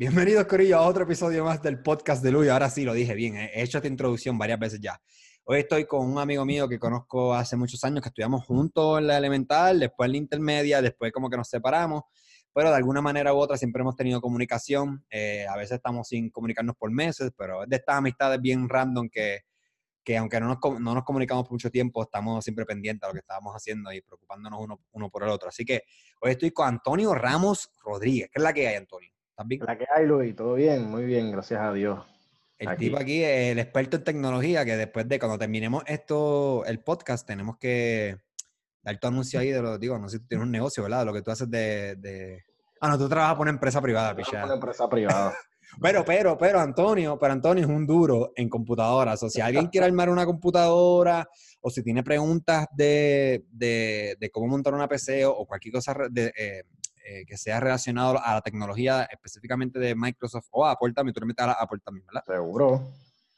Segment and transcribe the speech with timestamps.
[0.00, 2.48] Bienvenidos, Corillo, a otro episodio más del podcast de Luis.
[2.50, 5.02] Ahora sí, lo dije bien, he hecho esta introducción varias veces ya.
[5.42, 9.08] Hoy estoy con un amigo mío que conozco hace muchos años, que estudiamos juntos en
[9.08, 12.04] la elemental, después en la intermedia, después como que nos separamos,
[12.52, 15.04] pero de alguna manera u otra siempre hemos tenido comunicación.
[15.10, 19.08] Eh, a veces estamos sin comunicarnos por meses, pero es de estas amistades bien random
[19.08, 19.40] que,
[20.04, 23.14] que aunque no nos, no nos comunicamos por mucho tiempo, estamos siempre pendientes de lo
[23.14, 25.48] que estábamos haciendo y preocupándonos uno, uno por el otro.
[25.48, 25.82] Así que
[26.20, 28.30] hoy estoy con Antonio Ramos Rodríguez.
[28.32, 29.17] ¿Qué es la que hay, Antonio?
[29.38, 32.04] La que hay, Luis, todo bien, muy bien, gracias a Dios.
[32.58, 36.80] El tipo aquí es el experto en tecnología, que después de cuando terminemos esto, el
[36.80, 38.16] podcast, tenemos que
[38.82, 41.06] dar tu anuncio ahí de lo digo, no sé si tú tienes un negocio, ¿verdad?
[41.06, 42.42] lo que tú haces de,
[42.80, 44.14] Ah, no, tú trabajas por una empresa privada.
[44.14, 45.34] Por una empresa privada.
[45.82, 49.22] pero, pero, pero, Antonio, pero Antonio es un duro en computadoras.
[49.22, 51.28] O si alguien quiere armar una computadora
[51.60, 56.62] o si tiene preguntas de, de, cómo montar una PC o, cualquier cosa de, eh,
[57.10, 61.26] eh, que sea relacionado a la tecnología específicamente de Microsoft o Apple también, tú le
[61.26, 62.22] metes a Apple también, ¿verdad?
[62.26, 62.82] Seguro.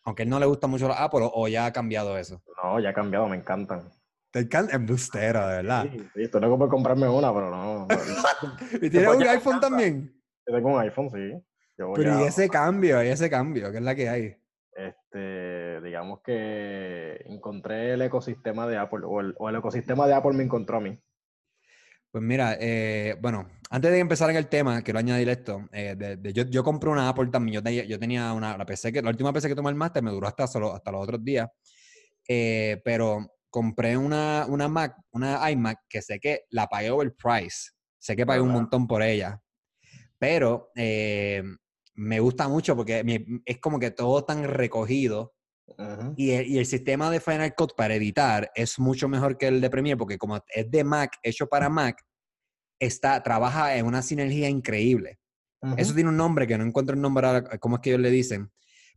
[0.03, 2.43] Aunque a él no le gusta mucho los Apple o, ya ha cambiado eso.
[2.61, 3.89] No, ya ha cambiado, me encantan.
[4.33, 5.87] Te encanta bustero, de verdad.
[5.89, 7.87] Sí, sí, estoy loco por comprarme una, pero no.
[8.83, 10.21] ¿Y tienes un iPhone también?
[10.45, 11.41] Yo tengo un iPhone, sí.
[11.95, 14.37] pero y ese cambio, y ese cambio, ¿qué es la que hay?
[14.73, 20.33] Este, digamos que encontré el ecosistema de Apple, o el, o el ecosistema de Apple
[20.33, 21.01] me encontró a mí.
[22.11, 25.69] Pues mira, eh, bueno, antes de empezar en el tema, quiero añadir esto.
[25.73, 27.63] Eh, yo, yo, compré una Apple también.
[27.63, 30.27] Yo, tenía una la PC que la última PC que tomé el máster me duró
[30.27, 31.49] hasta solo hasta los otros días.
[32.27, 37.71] Eh, pero compré una, una Mac, una iMac que sé que la pagué overprice.
[37.99, 39.41] Sé que pagué un montón por ella.
[40.19, 40.73] Pero
[41.95, 43.05] me gusta mucho porque
[43.45, 45.35] es como que todo tan recogido
[46.17, 49.97] y, el, sistema de Final Cut para editar es mucho mejor que el de Premiere
[49.97, 52.03] porque como es de Mac, hecho para Mac,
[52.79, 55.19] está, trabaja en una sinergia increíble.
[55.77, 58.11] Eso tiene un nombre que no encuentro el nombre ahora, cómo es que ellos le
[58.11, 58.51] dicen.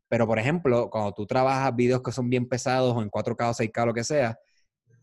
[0.07, 3.53] Pero, por ejemplo, cuando tú trabajas videos que son bien pesados o en 4K o
[3.53, 4.37] 6K, lo que sea,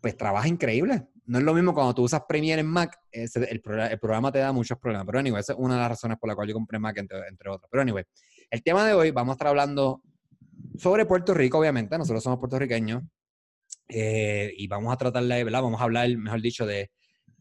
[0.00, 1.08] pues trabaja increíble.
[1.26, 3.60] No es lo mismo cuando tú usas Premiere en Mac, el,
[4.00, 5.06] programa te da muchos problemas.
[5.06, 7.18] Pero, anyway, esa es una de las razones por la cual yo compré Mac, entre,
[7.28, 7.68] entre otras.
[7.70, 8.04] Pero, anyway,
[8.50, 10.02] el tema de hoy, vamos a estar hablando
[10.78, 13.02] sobre Puerto Rico, obviamente, nosotros somos puertorriqueños
[13.88, 15.62] eh, y vamos a tratar de, ¿verdad?
[15.62, 16.90] Vamos a hablar, mejor dicho, de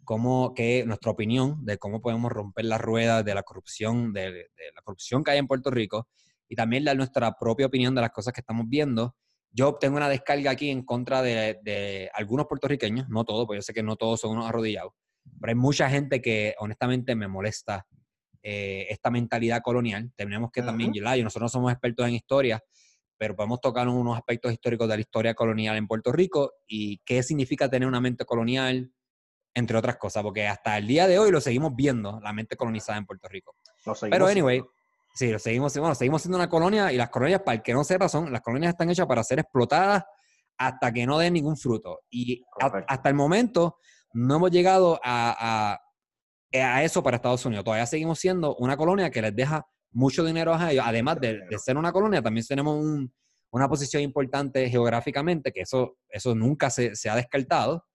[0.04, 4.82] cómo, que nuestra opinión de cómo podemos romper las ruedas de la corrupción, de, la
[4.84, 6.08] corrupción que hay en Puerto Rico
[6.48, 9.16] y también dar nuestra propia opinión de las cosas que estamos viendo.
[9.52, 13.74] Yo tengo una descarga aquí en contra de, algunos puertorriqueños, no todos, porque yo sé
[13.74, 14.94] que no todos son unos arrodillados,
[15.40, 17.86] pero hay mucha gente que honestamente me molesta
[18.42, 20.12] eh, esta mentalidad colonial.
[20.16, 22.64] Tenemos que también, y nosotros no somos expertos en historia,
[23.19, 27.22] pero podemos tocar unos aspectos históricos de la historia colonial en Puerto Rico y qué
[27.22, 28.94] significa tener una mente colonial,
[29.53, 32.97] entre otras cosas, porque hasta el día de hoy lo seguimos viendo, la mente colonizada
[32.97, 33.56] en Puerto Rico.
[34.09, 34.63] Pero anyway,
[35.13, 37.84] sí, lo seguimos, bueno, seguimos siendo una colonia y las colonias, para el que no
[37.84, 40.06] sepa, son, las colonias están hechas para ser explotadas
[40.57, 42.00] hasta que no den ningún fruto.
[42.09, 42.41] Y
[42.88, 43.80] hasta el momento
[44.13, 45.74] no hemos llegado a,
[46.53, 47.66] a, a eso para Estados Unidos.
[47.66, 50.86] Todavía seguimos siendo una colonia que les deja mucho dinero a ellos.
[50.88, 52.84] Además de, ser una colonia, también tenemos
[53.52, 57.86] una posición importante geográficamente, que eso, eso nunca se, ha descartado.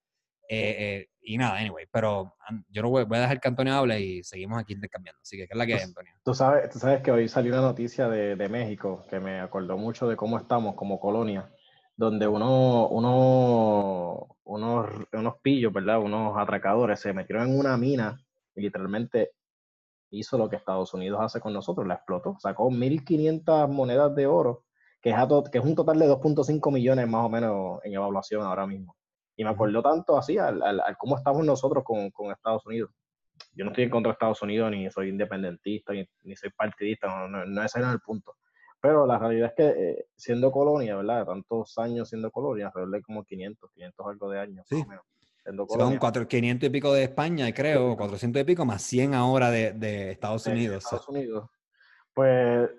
[0.49, 2.35] Eh, eh, y nada, anyway, pero
[2.69, 5.19] yo no voy, a dejar que Antonio hable y seguimos aquí intercambiando.
[5.23, 6.13] Así que, ¿qué es la que hay, Antonio?
[6.23, 10.07] Tú sabes, tú sabes que hoy salió una noticia de, México que me acordó mucho
[10.07, 11.51] de cómo estamos como colonia,
[11.97, 16.01] donde uno, uno, unos, unos pillos, ¿verdad?
[16.01, 18.21] Unos atracadores se metieron en una mina
[18.55, 19.31] y literalmente
[20.19, 24.65] hizo lo que Estados Unidos hace con nosotros, la explotó, sacó 1.500 monedas de oro,
[25.01, 25.17] que es,
[25.51, 28.97] que es un total de 2.5 millones más o menos en evaluación ahora mismo.
[29.37, 32.91] Y me acordó tanto así al, cómo estamos nosotros con, Estados Unidos.
[33.53, 37.29] Yo no estoy en contra de Estados Unidos, ni soy independentista, ni, soy partidista, no,
[37.29, 38.37] no, no, ese no es el punto.
[38.81, 41.25] Pero la realidad es que eh, siendo colonia, ¿verdad?
[41.27, 44.67] Tantos años siendo colonia, alrededor de como 500, 500 algo de años.
[44.69, 44.85] Sí.
[45.69, 50.47] Son 500 y pico de España, creo, 400 y pico, más 100 ahora de, Estados
[50.47, 50.85] Unidos.
[50.85, 51.51] Estados Unidos.
[52.15, 52.71] Pues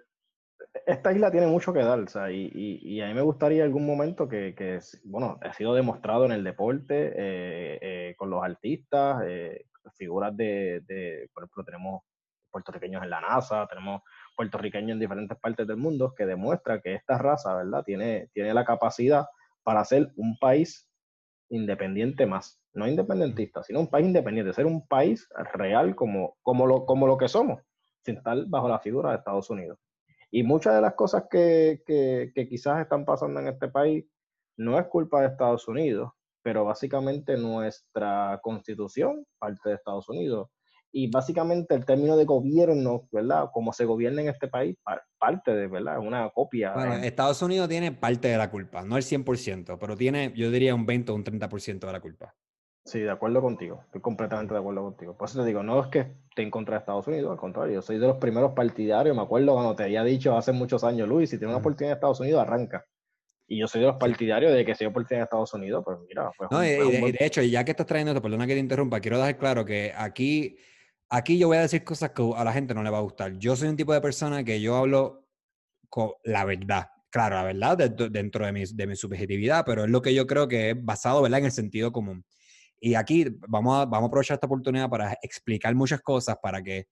[0.85, 4.27] esta isla tiene mucho que dar, o sea, y, a mí me gustaría algún momento
[4.27, 10.35] que, bueno, ha sido demostrado en el deporte, eh, eh, con los artistas, eh, figuras
[10.35, 12.01] de, por ejemplo, tenemos
[12.49, 14.01] puertorriqueños en la NASA, tenemos
[14.35, 18.65] puertorriqueños en diferentes partes del mundo, que demuestra que esta raza, ¿verdad?, tiene, tiene la
[18.65, 19.25] capacidad
[19.63, 20.89] para ser un país
[21.49, 26.85] independiente más, no independentista, sino un país independiente, ser un país real como, como, lo,
[26.85, 27.61] como lo que somos,
[28.03, 29.79] sin estar bajo la figura de Estados Unidos.
[30.31, 34.05] Y muchas de las cosas que, que, quizás están pasando en este país
[34.57, 36.11] no es culpa de Estados Unidos,
[36.41, 40.49] pero básicamente nuestra constitución parte de Estados Unidos
[40.97, 43.49] y básicamente el término de gobierno, ¿verdad?
[43.51, 44.77] Como se gobierna en este país,
[45.19, 45.99] parte de, ¿verdad?
[45.99, 46.71] Una copia.
[46.71, 50.73] Bueno, Estados Unidos tiene parte de la culpa, no el 100%, pero tiene, yo diría,
[50.73, 52.33] un 20 o un 30% de la culpa.
[52.85, 55.17] Sí, de acuerdo contigo, estoy completamente de acuerdo contigo.
[55.17, 57.73] Por eso te digo, no es que esté en contra de Estados Unidos, al contrario,
[57.73, 61.09] yo soy de los primeros partidarios, me acuerdo cuando te había dicho hace muchos años,
[61.09, 62.85] Luis, si tiene una oportunidad en Estados Unidos, arranca.
[63.49, 65.97] Y yo soy de los partidarios de que si hay oportunidad en Estados Unidos, pues
[66.07, 66.31] mira.
[66.37, 69.17] Pues no, y, de, hecho, ya que estás trayendo esto, perdona que te interrumpa, quiero
[69.17, 70.57] dejar claro que aquí
[71.15, 73.37] aquí yo voy a decir cosas que a la gente no le va a gustar.
[73.37, 75.27] Yo soy un tipo de persona que yo hablo
[75.89, 76.87] con la verdad.
[77.09, 77.77] Claro, la verdad
[78.11, 81.21] dentro de mi, de mi subjetividad, pero es lo que yo creo que es basado
[81.21, 81.39] ¿verdad?
[81.39, 82.25] en el sentido común.
[82.79, 86.87] Y aquí vamos a, vamos a aprovechar esta oportunidad para explicar muchas cosas para que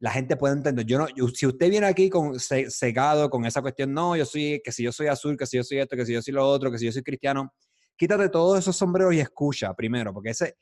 [0.00, 0.86] la gente pueda entender.
[0.86, 4.72] Yo no, si usted viene aquí con cegado con esa cuestión, no, yo soy, que
[4.72, 6.70] si yo soy azul, que si yo soy esto, que si yo soy lo otro,
[6.70, 7.52] que si yo soy cristiano,
[7.96, 10.56] quítate todos esos sombreros y escucha primero, porque ese,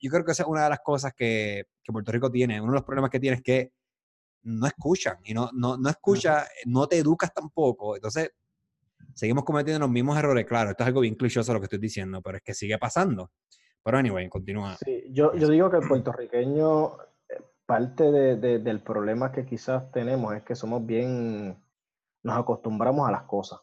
[0.00, 2.60] yo creo que esa es una de las cosas que, que, Puerto Rico tiene.
[2.60, 3.72] Uno de los problemas que tiene es que
[4.42, 7.96] no escuchan y no, no, no escucha, no te educas tampoco.
[7.96, 8.32] Entonces,
[9.14, 10.46] seguimos cometiendo los mismos errores.
[10.46, 13.30] Claro, esto es algo bien clichoso lo que estoy diciendo, pero es que sigue pasando.
[13.82, 14.76] Pero anyway, continúa.
[14.76, 20.34] Sí, yo, yo digo que el puertorriqueño, eh, parte de, del problema que quizás tenemos
[20.34, 21.62] es que somos bien,
[22.22, 23.60] nos acostumbramos a las cosas.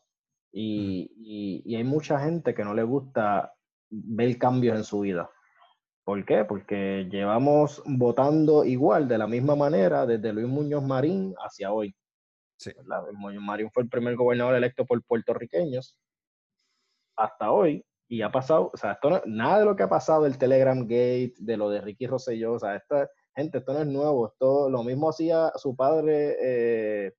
[0.51, 3.53] Y, y, y, hay mucha gente que no le gusta
[3.89, 5.29] ver cambios en su vida.
[6.05, 6.45] ¿Por qué?
[6.45, 11.95] Porque llevamos votando igual, de la misma manera, desde Luis Muñoz Marín hacia hoy.
[12.57, 12.71] Sí.
[12.77, 15.97] Luis Muñoz Marín fue el primer gobernador electo por puertorriqueños
[17.17, 20.37] hasta hoy y ha pasado, o sea, esto nada de lo que ha pasado del
[20.37, 24.27] Telegram Gate, de lo de Ricky Rosselló, o sea, esta gente, esto no es nuevo,
[24.27, 27.13] esto lo mismo hacía su padre eh,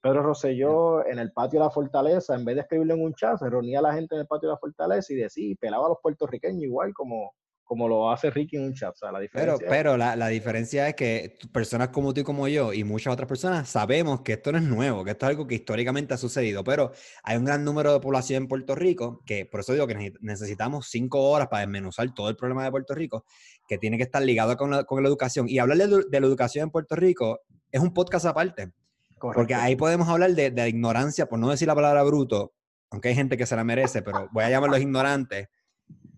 [0.00, 3.38] Pedro Rosselló en el patio de la fortaleza, en vez de escribirlo en un chat,
[3.38, 5.88] se reunía a la gente en el patio de la fortaleza y decía, pelaba a
[5.90, 7.34] los puertorriqueños igual como,
[7.70, 8.92] como lo hace Ricky en un chat.
[8.92, 12.24] O sea, la diferencia pero pero la, la, diferencia es que personas como tú y
[12.24, 15.30] como yo y muchas otras personas sabemos que esto no es nuevo, que esto es
[15.30, 16.90] algo que históricamente ha sucedido, pero
[17.22, 20.88] hay un gran número de población en Puerto Rico, que por eso digo que necesitamos
[20.90, 23.24] cinco horas para desmenuzar todo el problema de Puerto Rico,
[23.68, 25.48] que tiene que estar ligado con la, con la educación.
[25.48, 27.38] Y hablar de, de, la educación en Puerto Rico
[27.70, 28.72] es un podcast aparte.
[29.20, 32.52] Porque ahí podemos hablar de, de ignorancia, por no decir la palabra bruto,
[32.90, 35.46] aunque hay gente que se la merece, pero voy a llamarlos ignorantes.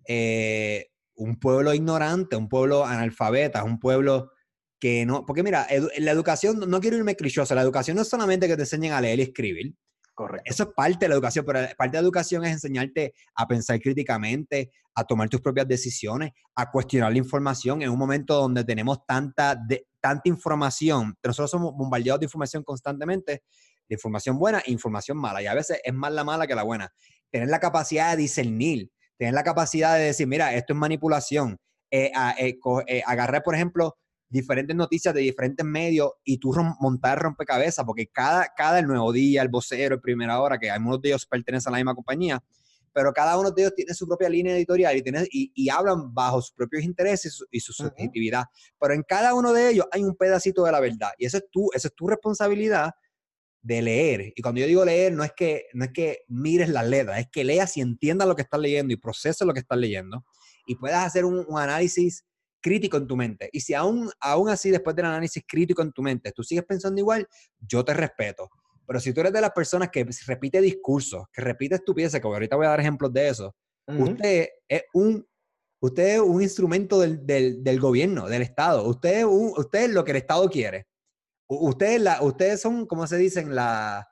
[0.09, 4.33] Eh, un pueblo ignorante, un pueblo analfabeta, un pueblo
[4.81, 5.67] que no, porque mira,
[5.99, 9.01] la educación, no quiero irme clichoso, la educación no es solamente que te enseñen a
[9.01, 9.75] leer y escribir.
[10.15, 10.43] Correcto.
[10.45, 13.81] Eso es parte de la educación, pero parte de la educación es enseñarte a pensar
[13.81, 19.07] críticamente, a tomar tus propias decisiones, a cuestionar la información en un momento donde tenemos
[19.07, 21.15] tanta, de, tanta información.
[21.25, 23.45] Nosotros somos bombardeados de información constantemente,
[23.89, 26.63] de información buena e información mala, y a veces es más la mala que la
[26.63, 26.93] buena.
[27.31, 31.59] Tener la capacidad de discernir, tener la capacidad de decir, mira, esto es manipulación.
[31.91, 33.97] Eh, eh, eh, agarrar, por ejemplo,
[34.29, 39.43] diferentes noticias de diferentes medios y tú montar rompecabezas, porque cada, cada el nuevo día,
[39.43, 42.43] el vocero, el primera hora, que algunos de ellos pertenecen a la misma compañía,
[42.95, 46.41] pero cada uno de ellos tiene su propia línea editorial y, tiene, y, hablan bajo
[46.41, 48.45] sus propios intereses y su, subjetividad.
[48.81, 51.45] Pero en cada uno de ellos hay un pedacito de la verdad y esa es
[51.51, 52.91] tu, esa es tu responsabilidad
[53.63, 54.33] de leer.
[54.35, 57.29] Y cuando yo digo leer, no es que, no es que mires las letras, es
[57.31, 60.25] que leas y entiendas lo que estás leyendo y proceses lo que estás leyendo
[60.67, 62.25] y puedas hacer un, análisis
[62.61, 63.49] crítico en tu mente.
[63.53, 67.01] Y si aún, aún así, después del análisis crítico en tu mente, tú sigues pensando
[67.01, 67.27] igual,
[67.59, 68.49] yo te respeto.
[68.87, 72.57] Pero si tú eres de las personas que repite discursos, que repite estupideces, que ahorita
[72.57, 73.55] voy a dar ejemplos de eso,
[73.87, 75.27] usted es un
[75.81, 78.87] usted es un instrumento del, del, del, gobierno, del Estado.
[78.87, 80.87] Usted es, un, usted es lo que el Estado quiere.
[81.61, 84.09] Ustedes, la, ustedes son, como se dicen, la,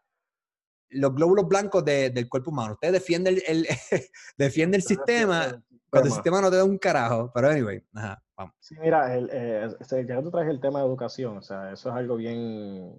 [0.90, 2.74] los glóbulos blancos del cuerpo humano.
[2.74, 3.66] Ustedes defienden el,
[4.38, 7.30] defiende el sistema cuando el sistema no te da un carajo.
[7.34, 8.54] Pero anyway, ajá, vamos.
[8.60, 9.68] Sí, mira, el, eh,
[10.06, 12.94] ya tú traes el tema de educación, o sea, eso es algo bien,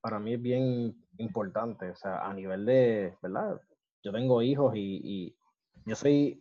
[0.00, 3.60] para mí es bien importante, o sea, a nivel de, ¿verdad?
[4.02, 5.36] Yo tengo hijos y,
[5.84, 6.40] yo soy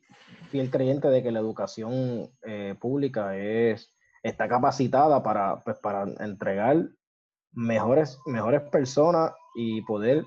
[0.51, 3.91] fiel creyente de que la educación eh, pública es,
[4.21, 6.89] está capacitada para, pues, para entregar
[7.53, 10.25] mejores, mejores personas y poder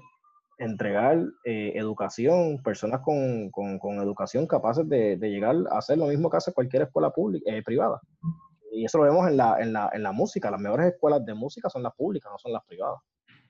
[0.58, 6.30] entregar eh, educación, personas con, con, educación capaces de, de, llegar a hacer lo mismo
[6.30, 8.00] que hace cualquier escuela pública, eh, privada.
[8.72, 10.50] Y eso lo vemos en la, en, la, en la música.
[10.50, 13.00] Las mejores escuelas de música son las públicas, no son las privadas.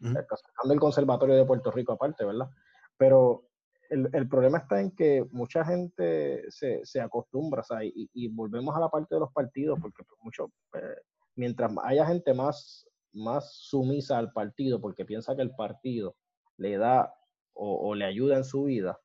[0.01, 2.49] Uh el Conservatorio de Puerto Rico aparte, ¿verdad?
[2.97, 3.45] Pero
[3.91, 8.29] el, el, problema está en que mucha gente se, se acostumbra, o sea, y, y,
[8.29, 11.01] volvemos a la parte de los partidos, porque mucho, eh,
[11.37, 16.17] mientras haya gente más más sumisa al partido porque piensa que el partido
[16.57, 17.13] le da
[17.55, 18.99] o, le ayuda en su vida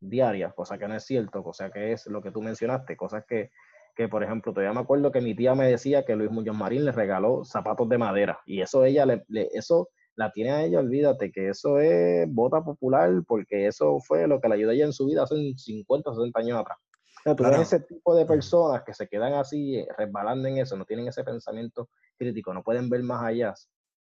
[0.00, 3.50] diaria, cosa que no es cierto, cosa que es lo que tú mencionaste, cosas que,
[3.96, 6.84] que, por ejemplo, todavía me acuerdo que mi tía me decía que Luis Muñoz Marín
[6.84, 11.32] le regaló zapatos de madera y eso ella le, eso la tiene a ella, olvídate
[11.32, 14.92] que eso es bota popular porque eso fue lo que le ayudó a ella en
[14.92, 16.78] su vida hace 50 o 60 años atrás.
[17.24, 21.08] Entonces, ese tipo de personas que se quedan así eh, resbalando en eso, no tienen
[21.08, 23.54] ese pensamiento crítico, no pueden ver más allá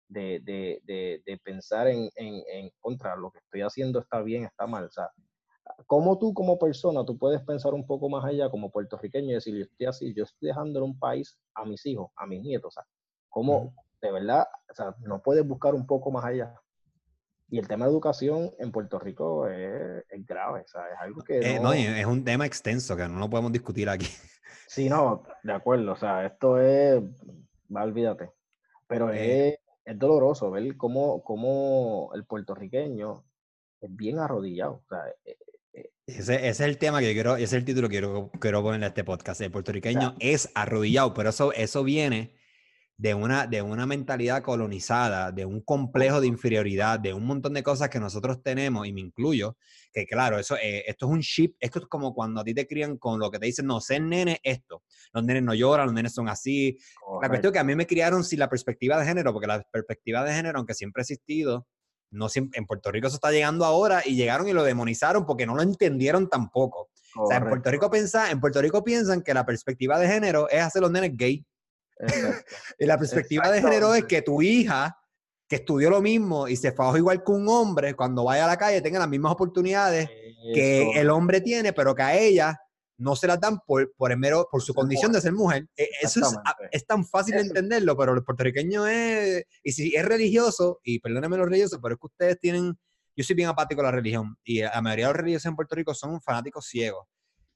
[0.08, 4.44] de, de, de, de pensar en, en, en, contra, lo que estoy haciendo está bien,
[4.44, 4.84] está mal.
[4.84, 5.10] O sea,
[5.86, 9.56] ¿cómo tú como persona, tú puedes pensar un poco más allá como puertorriqueño y decir,
[9.56, 12.68] yo estoy así, yo estoy dejando en un país a mis hijos, a mis nietos,
[12.68, 12.84] o sea,
[13.28, 16.54] ¿cómo de verdad, o sea, no puedes buscar un poco más allá?
[17.48, 21.22] Y el tema de educación en Puerto Rico es, es grave, o sea, es algo
[21.22, 21.38] que...
[21.38, 21.72] Eh, no...
[21.72, 24.06] es un tema extenso que no lo podemos discutir aquí.
[24.66, 27.00] Sí, no, de acuerdo, o sea, esto es,
[27.70, 28.30] olvídate,
[28.86, 33.24] pero es, es, doloroso ver cómo, cómo el puertorriqueño
[33.80, 35.36] es bien arrodillado, o sea, eh,
[36.06, 38.86] ese, es el tema que yo quiero, ese es el título que quiero, quiero ponerle
[38.86, 39.40] a este podcast.
[39.40, 42.33] El puertorriqueño es arrodillado, pero eso, eso viene
[42.96, 47.62] de una, de una mentalidad colonizada, de un complejo de inferioridad, de un montón de
[47.62, 49.56] cosas que nosotros tenemos, y me incluyo,
[49.92, 52.66] que claro, eso, eh, esto es un chip, esto es como cuando a ti te
[52.66, 54.82] crían con lo que te dicen, no, ser nene esto,
[55.12, 56.78] los nenes no lloran, los nenes son así.
[57.20, 59.62] La cuestión es que a mí me criaron sin la perspectiva de género, porque la
[59.62, 61.66] perspectiva de género, aunque siempre ha existido,
[62.14, 65.56] no en Puerto Rico eso está llegando ahora y llegaron y lo demonizaron porque no
[65.56, 66.90] lo entendieron tampoco.
[67.16, 70.48] O sea, en Puerto Rico piensa, en Puerto Rico piensan que la perspectiva de género
[70.48, 71.44] es hacer los nenes gay.
[72.78, 74.98] y la perspectiva de género es que tu hija
[75.48, 78.56] que estudió lo mismo y se fajó igual que un hombre, cuando vaya a la
[78.56, 80.08] calle tenga las mismas oportunidades
[80.52, 82.58] que el hombre tiene, pero que a ella
[82.96, 85.66] no se las dan por, por, el mero, por su condición de ser mujer.
[85.76, 86.36] E, eso es,
[86.70, 91.36] es, tan fácil de entenderlo, pero el puertorriqueño es, y si es religioso, y perdónenme
[91.36, 92.78] los religiosos, pero es que ustedes tienen,
[93.16, 95.74] yo soy bien apático a la religión, y la mayoría de los religiosos en Puerto
[95.74, 97.06] Rico son fanáticos ciegos.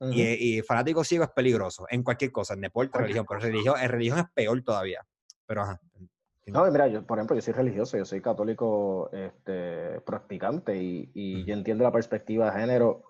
[0.01, 3.89] Y, y, fanático ciego es peligroso en cualquier cosa, en deporte, religión, pero religión, en
[3.89, 5.05] religión es peor todavía.
[5.47, 5.81] Pero ajá.
[6.47, 11.45] No, mira, yo, por ejemplo, yo soy religioso, yo soy católico este, practicante y, y
[11.45, 13.05] yo entiendo la perspectiva de género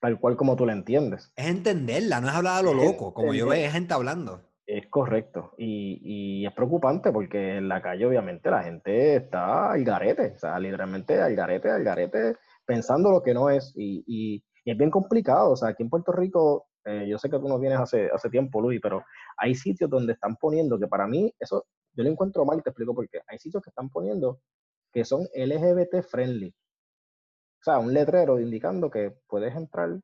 [0.00, 1.32] tal cual como tú la entiendes.
[1.36, 4.42] Es entenderla, no es hablar a lo loco, como yo veo gente hablando.
[4.66, 5.54] Es correcto.
[5.58, 10.38] Y, y, es preocupante porque en la calle, obviamente, la gente está al garete, o
[10.38, 13.72] sea, literalmente al garete, al garete, pensando lo que no es.
[13.76, 15.52] Y, y, es bien complicado.
[15.52, 18.30] O sea, aquí en Puerto Rico, eh, yo sé que tú no vienes hace, hace
[18.30, 19.04] tiempo, Luis, pero
[19.36, 22.94] hay sitios donde están poniendo que para mí, eso yo lo encuentro mal, te explico
[22.94, 23.20] por qué.
[23.26, 24.40] Hay sitios que están poniendo
[24.92, 26.54] que son LGBT friendly.
[27.60, 29.98] O sea, un letrero indicando que puedes entrar.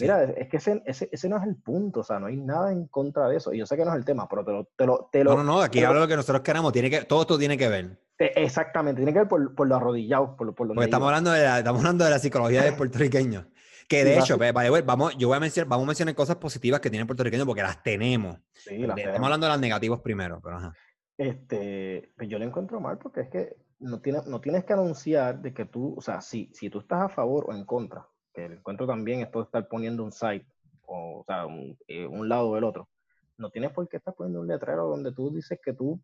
[0.00, 2.70] Mira, es que ese, ese, ese, no es el punto, o sea, no hay nada
[2.70, 3.52] en contra de eso.
[3.52, 4.64] Y yo sé que no es el tema, pero te lo...
[4.76, 6.88] Te lo, te lo no, no, no, aquí hablo de lo que nosotros queramos, tiene
[6.88, 7.98] que, todo esto tiene que ver.
[8.16, 11.42] Exactamente, tiene que ver por, por lo arrodillado, por, por lo Porque estamos hablando, de
[11.42, 13.48] la, estamos hablando de la psicología del puertorriqueño.
[13.88, 14.36] Que de hecho,
[14.84, 17.62] vamos, yo voy a mencionar, vamos a mencionar cosas positivas que tiene el puertorriqueño porque
[17.62, 18.36] las tenemos.
[18.52, 20.74] Sí, las Estamos hablando de las negativas primero, pero ajá.
[21.16, 25.40] Este, pues yo lo encuentro mal porque es que no, tiene, no tienes que anunciar
[25.40, 28.44] de que tú, o sea, si, si tú estás a favor o en contra, que
[28.44, 30.46] el encuentro también esto de estar poniendo un site,
[30.86, 32.88] o, o sea, un, eh, un lado o el otro,
[33.38, 36.00] no tienes por qué estar poniendo un letrero donde tú dices que tú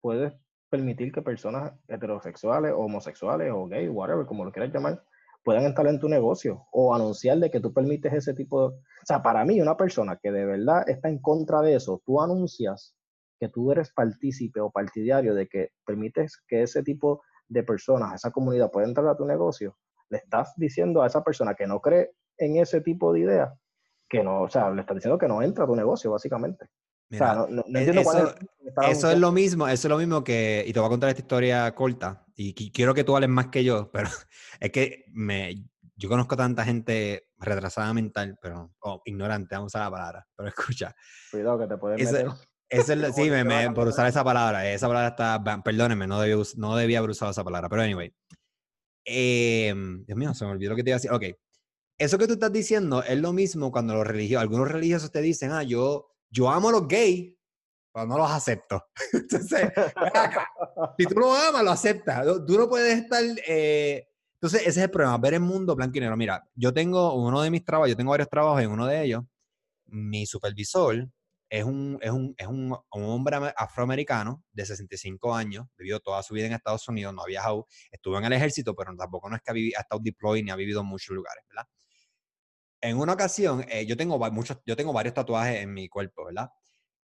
[0.00, 0.32] puedes
[0.68, 5.02] permitir que personas heterosexuales, homosexuales o gay, whatever, como lo quieras llamar,
[5.42, 8.76] puedan entrar en tu negocio o anunciar de que tú permites ese tipo de...
[8.76, 12.20] O sea, para mí, una persona que de verdad está en contra de eso, tú
[12.20, 12.94] anuncias
[13.38, 18.30] que tú eres partícipe o partidario de que permites que ese tipo de personas, esa
[18.30, 19.76] comunidad pueda entrar a tu negocio,
[20.10, 23.54] le estás diciendo a esa persona que no cree en ese tipo de idea,
[24.08, 26.66] que no, o sea, le estás diciendo que no entra a tu negocio, básicamente.
[27.12, 28.34] O sea, no, no, entiendo eso, cuál
[28.88, 31.08] es, eso es lo mismo, eso es lo mismo que, y te voy a contar
[31.10, 34.08] esta historia corta, y, quiero que tú hables más que yo, pero
[34.60, 35.64] es que me,
[35.96, 40.94] yo conozco tanta gente retrasada mental, pero, o ignorante, vamos a la palabra, pero escucha.
[41.30, 42.28] Cuidado que te puedes meter
[43.14, 44.70] sí, me, por usar esa palabra.
[44.70, 45.62] Esa palabra está.
[45.62, 47.68] Perdónenme, no debía, no debía haber usado esa palabra.
[47.68, 48.14] Pero anyway.
[49.04, 51.10] Em, Dios mío, se me olvidó lo que te iba a decir.
[51.10, 51.24] Ok.
[51.98, 55.50] Eso que tú estás diciendo es lo mismo cuando los religiosos, algunos religiosos te dicen,
[55.52, 57.34] ah, yo, yo amo a los gays,
[57.92, 58.84] pero no los acepto.
[59.12, 59.72] Entonces,
[60.98, 62.26] si tú lo amas, lo aceptas.
[62.46, 63.22] Tú no puedes estar.
[63.46, 64.06] Eh...
[64.34, 66.16] Entonces, ese es el problema, ver el mundo blanco y negro.
[66.16, 69.22] Mira, yo tengo uno de mis trabajos, yo tengo varios trabajos en uno de ellos.
[69.84, 71.06] Mi supervisor
[71.50, 76.32] es un, es un, es un, un, hombre afroamericano de 65 años, vivió toda su
[76.32, 79.42] vida en Estados Unidos, no ha viajado, estuvo en el ejército, pero tampoco no es
[79.42, 81.66] que ha, vivido, ha estado deployed ni ha vivido en muchos lugares, ¿verdad?
[82.80, 86.50] En una ocasión, eh, yo, tengo muchos, yo tengo varios tatuajes en mi cuerpo, ¿verdad?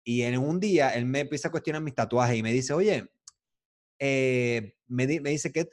[0.04, 3.10] Y en un día él me empieza a cuestionar mis tatuajes y me dice, oye,
[3.98, 5.68] eh, me, me, dice, ¿qué,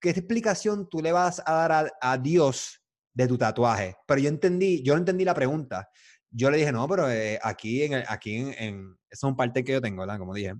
[0.00, 2.82] ¿qué explicación tú le vas a dar a, a Dios
[3.12, 3.96] de tu tatuaje?
[4.06, 5.88] Pero yo entendí, yo no entendí la pregunta.
[6.30, 9.36] Yo le dije, no, pero eh, aquí, en, el, aquí en, en, eso es un
[9.36, 10.18] parte que yo tengo, ¿verdad?
[10.18, 10.54] Como dije,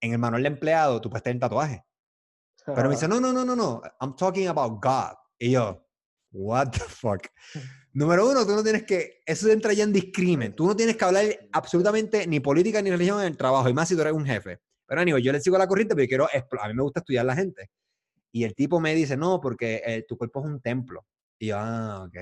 [0.00, 1.84] en el manual de empleado tú puedes tener tatuaje.
[2.66, 5.16] Pero me dice, no, no, no, no, no, I'm talking about God.
[5.38, 5.83] Y yo,
[6.34, 7.26] what the fuck.
[7.92, 10.52] Número uno, tú no tienes que, eso entra ya en discrimen.
[10.52, 13.88] Tú no tienes que hablar absolutamente ni política ni religión en el trabajo, y más
[13.88, 14.58] si tú eres un jefe.
[14.86, 17.34] Pero amigo, yo le sigo la corriente porque quiero, a mí me gusta estudiar la
[17.34, 17.70] gente.
[18.32, 21.06] Y el tipo me dice, no, porque eh, tu cuerpo es un templo.
[21.38, 22.14] Y yo, ah, ok,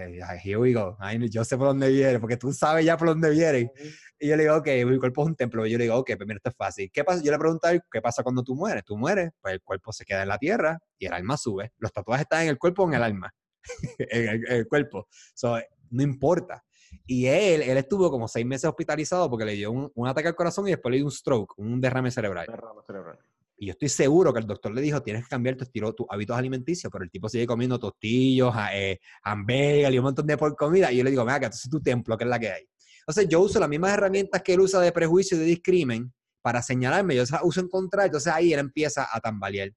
[0.45, 0.97] here we go.
[1.31, 3.71] yo sé por dónde viene, porque tú sabes ya por dónde viene.
[4.19, 5.66] Y yo le digo, ok, mi cuerpo es un templo.
[5.66, 6.90] Y yo le digo, ok, pues esto es fácil.
[6.92, 7.23] ¿Qué pasa?
[7.23, 8.85] Yo le pregunto a él, ¿qué pasa cuando tú mueres?
[8.85, 11.73] Tú mueres, pues el cuerpo se queda en la tierra y el alma sube.
[11.78, 13.33] Los tatuajes están en el cuerpo o en el alma.
[13.99, 15.09] en, el, cuerpo.
[15.35, 15.59] So,
[15.90, 16.64] no importa.
[17.07, 20.35] Y él, él estuvo como seis meses hospitalizado porque le dio un, un ataque al
[20.35, 22.47] corazón y después le dio un stroke, un derrame cerebral.
[22.47, 23.19] Derrame cerebral.
[23.62, 26.37] Y yo estoy seguro que el doctor le dijo, tienes que cambiar tus, tus hábitos
[26.37, 30.90] alimenticios, pero el tipo sigue comiendo tostillos, eh, hamburguesas y un montón de por comida.
[30.90, 32.69] Y yo le digo, mira, que es tu templo, que es la que hay.
[33.02, 36.61] Entonces yo uso las mismas herramientas que él usa de prejuicio y de discrimen para
[36.61, 39.71] señalarme, yo las uso en contra, entonces ahí él empieza a tambalear.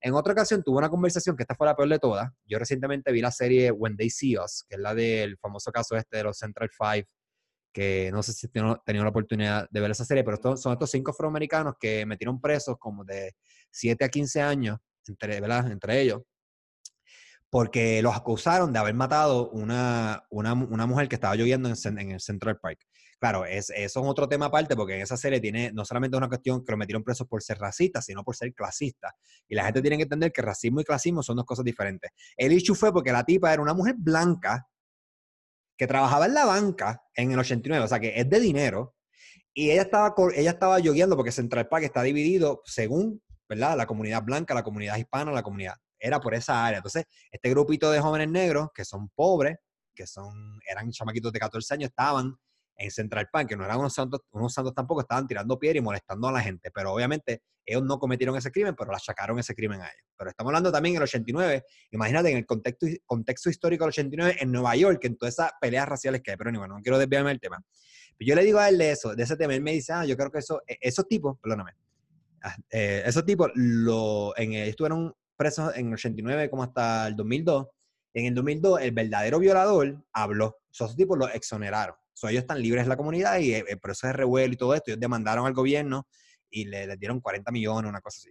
[0.00, 2.30] En otra ocasión tuve una conversación que esta fue la peor de todas.
[2.46, 5.96] Yo recientemente vi la serie When They See Us, que es la del famoso caso
[5.96, 7.06] este de los Central Five
[7.72, 10.90] que no sé si he tenido la oportunidad de ver esa serie, pero son estos
[10.90, 13.34] cinco afroamericanos que metieron presos como de
[13.70, 16.22] 7 a 15 años, entre, entre ellos,
[17.48, 22.10] porque los acusaron de haber matado una, una, una mujer que estaba lloviendo en, en,
[22.12, 22.80] el Central Park.
[23.20, 26.26] Claro, es, eso es otro tema aparte, porque en esa serie tiene no solamente una
[26.26, 29.14] cuestión que lo metieron presos por ser racista, sino por ser clasista.
[29.46, 32.10] Y la gente tiene que entender que racismo y clasismo son dos cosas diferentes.
[32.34, 34.66] El issue fue porque la tipa era una mujer blanca
[35.76, 38.94] que trabajaba en la banca en el 89, o sea que es de dinero,
[39.52, 43.76] y ella estaba, ella estaba yogueando porque Central Park está dividido según, ¿verdad?
[43.76, 46.78] La comunidad blanca, la comunidad hispana, la comunidad, era por esa área.
[46.78, 49.58] Entonces, este grupito de jóvenes negros que son pobres,
[49.94, 52.34] que son, eran chamaquitos de 14 años, estaban
[52.80, 55.82] en Central Park, que no eran unos santos, unos santos tampoco, estaban tirando piedra y
[55.82, 56.70] molestando a la gente.
[56.70, 60.08] Pero obviamente ellos no cometieron ese crimen, pero la achacaron ese crimen a ellos.
[60.16, 64.36] Pero estamos hablando también en el 89, imagínate en el contexto, contexto histórico del 89
[64.40, 66.36] en Nueva York, en todas esas peleas raciales que hay.
[66.38, 67.62] Pero bueno, no quiero desviarme del tema.
[68.18, 70.16] yo le digo a él de eso, de ese tema, él me dice, ah, yo
[70.16, 71.72] creo que e, esos tipos, perdóname,
[72.42, 77.66] ah, eh, esos tipos lo, estuvieron presos en el 89 como hasta el 2002.
[78.14, 80.58] En el 2002, el verdadero violador habló.
[80.72, 84.52] esos tipos lo exoneraron ellos están libres de la comunidad y el, proceso de revuelo
[84.52, 86.06] y todo esto, ellos demandaron al gobierno
[86.50, 88.30] y le, dieron 40 millones, una cosa así.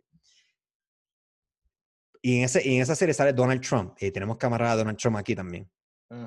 [2.22, 5.36] Y en, ese, en esa serie sale Donald Trump, y tenemos camarada Donald Trump aquí
[5.36, 5.70] también.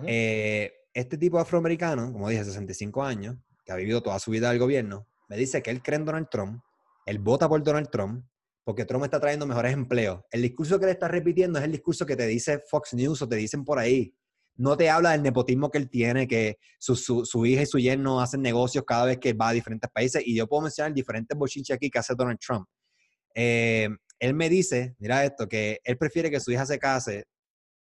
[0.06, 4.58] Eh, este tipo afroamericano, como dije, 65 años, que ha vivido toda su vida del
[4.58, 6.62] gobierno, me dice que él cree en Donald Trump,
[7.06, 8.24] él vota por Donald Trump,
[8.64, 10.20] porque Trump está trayendo mejores empleos.
[10.30, 13.28] El discurso que le está repitiendo es el discurso que te dice Fox News o
[13.28, 14.14] te dicen por ahí
[14.56, 18.20] no te habla del nepotismo que él tiene, que su, su, hija y su yerno
[18.20, 20.22] hacen negocios cada vez que va a diferentes países.
[20.24, 22.66] Y yo puedo mencionar diferentes bochinches aquí que hace Donald Trump.
[23.34, 23.88] Eh,
[24.18, 27.24] él me dice, mira esto, que él prefiere que su hija se case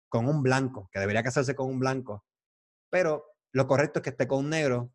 [0.10, 2.24] con un blanco, que debería casarse con un blanco,
[2.90, 4.94] pero lo correcto es que esté con un negro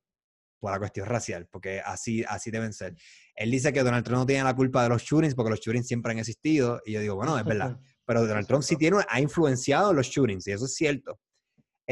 [0.61, 2.95] por la cuestión racial, porque así, así deben ser.
[3.35, 5.89] Él dice que Donald Trump no tiene la culpa de los shootings, porque los shootings
[5.89, 9.21] siempre han existido, y yo digo, bueno, es verdad, pero Donald Trump sí tiene, ha
[9.21, 11.19] influenciado los shootings, y eso es cierto.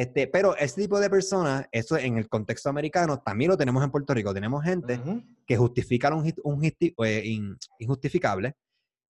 [0.01, 3.91] Este, pero este tipo de personas, eso en el contexto americano, también lo tenemos en
[3.91, 4.33] Puerto Rico.
[4.33, 4.99] Tenemos gente
[5.47, 7.39] que justifica un, un eh,
[7.79, 8.55] injustificable.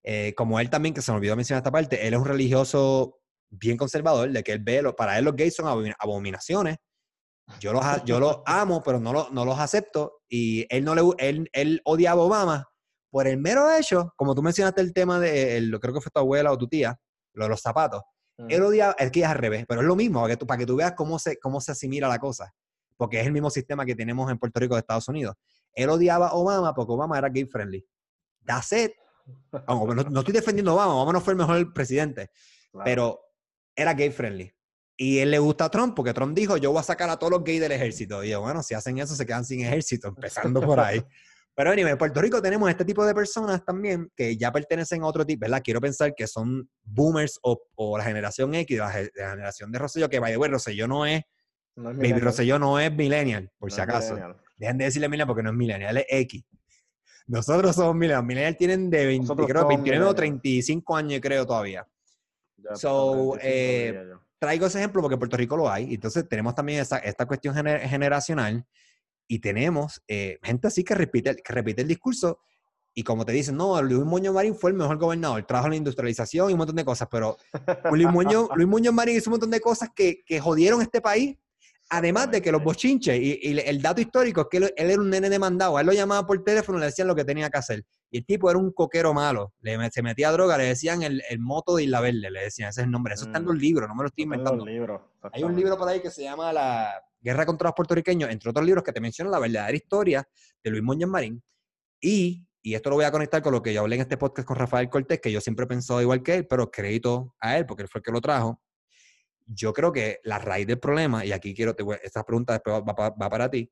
[0.02, 3.20] Eh, como él también, que se me olvidó mencionar esta parte, él es un religioso
[3.50, 6.78] bien conservador, de que él ve, lo, para él los gays son abominaciones.
[7.60, 10.22] Yo los, yo los amo, pero no, no los acepto.
[10.28, 12.68] Y él, no le, él, él odiaba a Obama
[13.12, 16.18] por el mero hecho, como tú mencionaste el tema de, el, creo que fue tu
[16.18, 16.98] abuela o tu tía,
[17.34, 18.02] lo de los zapatos
[18.48, 20.58] él odia, es que es al revés, pero es lo mismo, para que tú, para
[20.58, 22.54] que tú veas cómo se, cómo se asimila la cosa,
[22.96, 25.36] porque es el mismo sistema que tenemos en Puerto Rico de Estados Unidos.
[25.72, 27.86] Él odiaba a Obama porque Obama era gay friendly.
[28.44, 28.92] That's it.
[29.68, 32.30] No, estoy defendiendo a Obama, Obama no fue el mejor presidente,
[32.84, 33.20] pero
[33.76, 34.52] era gay friendly.
[34.96, 37.30] Y él le gusta a Trump porque Trump dijo, yo voy a sacar a todos
[37.30, 38.22] los gays del ejército.
[38.22, 41.02] Y yo, bueno, si hacen eso, se quedan sin ejército, empezando por ahí.
[41.54, 45.06] Pero anyway, en Puerto Rico tenemos este tipo de personas también que ya pertenecen a
[45.06, 45.60] otro tipo, ¿verdad?
[45.62, 50.20] Quiero pensar que son boomers o, la generación X, la, la, generación de Rosselló, que
[50.20, 51.22] vaya, bueno, Rosselló no es,
[51.76, 54.16] no es Rosselló no es millennial, por si acaso.
[54.56, 56.44] Dejen de decirle millennial porque no es millennial, es X.
[57.26, 58.24] Nosotros somos millennials.
[58.24, 61.86] Millennials tienen de 20, creo, 29 o 35 años, creo, todavía.
[62.74, 64.04] so, eh,
[64.38, 65.94] traigo ese ejemplo porque en Puerto Rico lo hay.
[65.94, 68.66] Entonces tenemos también esta, esta cuestión generacional
[69.30, 72.40] y tenemos eh, gente así que repite, que repite el discurso
[72.92, 76.50] y como te dicen, no, Luis Muñoz Marín fue el mejor gobernador, trajo la industrialización
[76.50, 77.36] y un montón de cosas, pero
[77.92, 81.36] Luis Muñoz, Luis Muñoz Marín hizo un montón de cosas que, que jodieron este país.
[81.92, 85.30] Además de que los bochinches, y, el dato histórico es que él, era un nene
[85.30, 87.84] demandado, él lo llamaban por teléfono y le decían lo que tenía que hacer.
[88.10, 91.76] Y el tipo era un coquero malo, le, se metía droga, le decían el, moto
[91.76, 93.14] de Isla Verde, le decían, ese es el nombre.
[93.14, 93.58] Eso está en los mm.
[93.58, 94.64] libros, no me lo estoy inventando.
[95.32, 98.64] Hay un libro por ahí que se llama La Guerra contra los puertorriqueños, entre otros
[98.64, 100.28] libros que te mencionan la verdadera historia
[100.62, 101.42] de Luis Muñoz Marín.
[102.00, 104.46] Y, y esto lo voy a conectar con lo que yo hablé en este podcast
[104.46, 107.66] con Rafael Cortés, que yo siempre he pensado igual que él, pero crédito a él,
[107.66, 108.60] porque él fue el que lo trajo
[109.52, 113.14] yo creo que la raíz del problema, y aquí quiero, te esta pregunta después va,
[113.14, 113.70] para ti,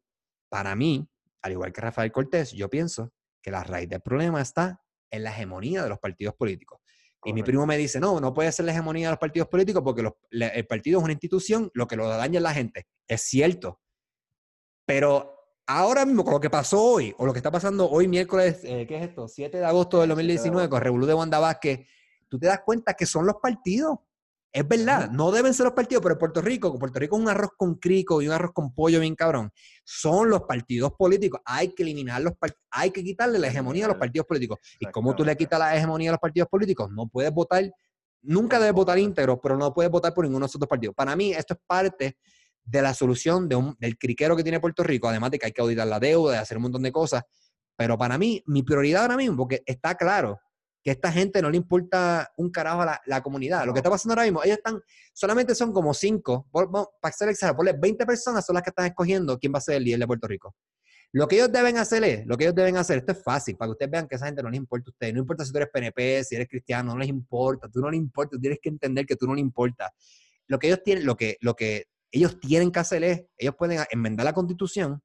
[0.49, 1.09] para mí,
[1.43, 5.31] al igual que Rafael Cortés, yo pienso que la raíz del problema está en la
[5.31, 6.78] hegemonía de los partidos políticos.
[7.25, 9.83] Y mi primo me dice, no, no puede ser la hegemonía de los partidos políticos
[9.85, 12.87] porque el partido es una institución, lo que lo daña es la gente.
[13.07, 13.81] Es cierto.
[14.87, 15.35] Pero
[15.67, 18.87] ahora mismo, con lo que pasó hoy, o lo que está pasando hoy miércoles, eh,
[18.87, 19.29] ¿qué es esto?
[19.29, 21.87] 7 de agosto del 2019, con Revolú de Wanda Vázquez,
[22.29, 23.99] tú te das cuenta que son los partidos.
[24.51, 27.29] Es verdad, no deben ser los partidos, pero en Puerto Rico, Puerto Rico es un
[27.29, 29.51] arroz con crico y un arroz con pollo bien cabrón.
[29.85, 31.41] Son los partidos políticos.
[31.45, 32.33] Hay que eliminar los
[32.71, 34.59] hay que quitarle la hegemonía a los partidos políticos.
[34.81, 36.91] ¿Y cómo tú le quitas la hegemonía a los partidos políticos?
[36.91, 37.71] No puedes votar,
[38.23, 40.95] nunca debes votar íntegro, pero no puedes votar por ninguno de esos dos partidos.
[40.95, 42.17] Para mí, esto es parte
[42.65, 45.53] de la solución de un, del criquero que tiene Puerto Rico, además de que hay
[45.53, 47.23] que auditar la deuda, de hacer un montón de cosas.
[47.77, 50.41] Pero para mí, mi prioridad ahora mismo, porque está claro
[50.89, 53.67] que a esta gente no le importa un carajo a la, comunidad.
[53.67, 54.81] Lo que está pasando ahora mismo, ellos están,
[55.13, 59.39] solamente son como cinco, para ser exagerado, ponle 20 personas son las que están escogiendo
[59.39, 60.55] quién va a ser el líder de Puerto Rico.
[61.13, 63.69] Lo que ellos deben hacer es, lo que ellos deben hacer, esto es fácil, para
[63.69, 65.53] que ustedes vean que a esa gente no les importa a ustedes, no importa si
[65.53, 68.59] tú eres PNP, si eres cristiano, no les importa, tú no les importa, tú tienes
[68.63, 69.93] que entender que tú no les importa.
[70.47, 73.85] Lo que ellos tienen, lo que, lo que ellos tienen que hacer es, ellos pueden
[73.91, 75.03] enmendar la constitución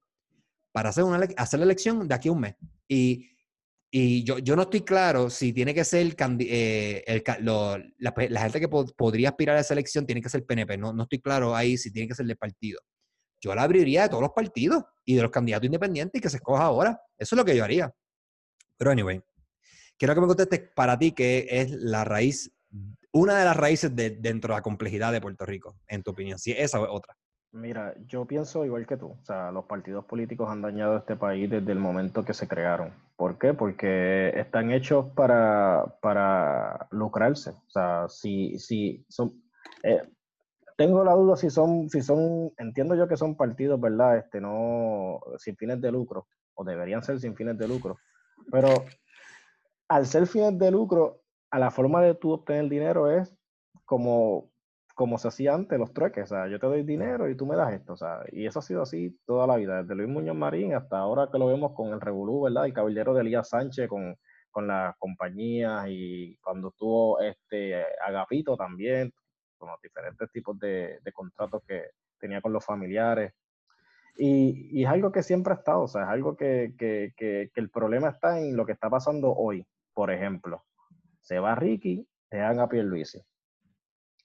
[0.71, 2.55] para hacer, una, hacer la elección de aquí a un mes.
[2.87, 3.32] Y
[3.95, 7.23] y yo, yo no estoy claro si tiene que ser eh, el,
[7.99, 10.79] la, gente que podría aspirar a esa elección tiene que ser PNP.
[10.79, 12.79] No, no estoy claro ahí si tiene que ser del partido.
[13.39, 16.37] Yo la abriría de todos los partidos y de los candidatos independientes y que se
[16.37, 16.99] escoja ahora.
[17.19, 17.93] Eso es lo que yo haría.
[18.77, 19.21] Pero anyway,
[19.95, 22.51] quiero que me contestes para ti qué es la raíz,
[23.11, 26.39] una de las raíces de, dentro de la complejidad de Puerto Rico, en tu opinión.
[26.39, 27.15] Si esa o otra.
[27.53, 29.09] Mira, yo pienso igual que tú.
[29.09, 32.91] O sea, los partidos políticos han dañado este país desde el momento que se crearon.
[33.15, 33.53] ¿Por qué?
[33.53, 37.51] Porque están hechos para, para lucrarse.
[37.51, 39.31] O sea, si, si son...
[39.83, 40.01] Eh,
[40.77, 44.17] tengo la duda si son, si son, entiendo yo que son partidos, ¿verdad?
[44.17, 47.99] Este, no, sin fines de lucro, o deberían ser sin fines de lucro.
[48.51, 48.69] Pero
[49.87, 53.31] al ser fines de lucro, a la forma de tú obtener dinero es
[53.85, 54.52] como
[54.93, 57.55] como se hacía antes, los trueques, o sea, yo te doy dinero y tú me
[57.55, 60.35] das esto, o sea, y eso ha sido así toda la vida, desde Luis Muñoz
[60.35, 62.65] Marín hasta ahora que lo vemos con el Revolú, ¿verdad?
[62.65, 64.15] El caballero de Elías Sánchez con,
[64.51, 69.11] con las compañías y cuando estuvo este Agapito también,
[69.57, 71.85] con los diferentes tipos de, de contratos que
[72.19, 73.33] tenía con los familiares.
[74.15, 77.49] Y, y, es algo que siempre ha estado, o sea, es algo que, que, que,
[77.51, 79.65] que el problema está en lo que está pasando hoy.
[79.93, 80.63] Por ejemplo,
[81.21, 83.19] se va Ricky, se dan a Pierluisi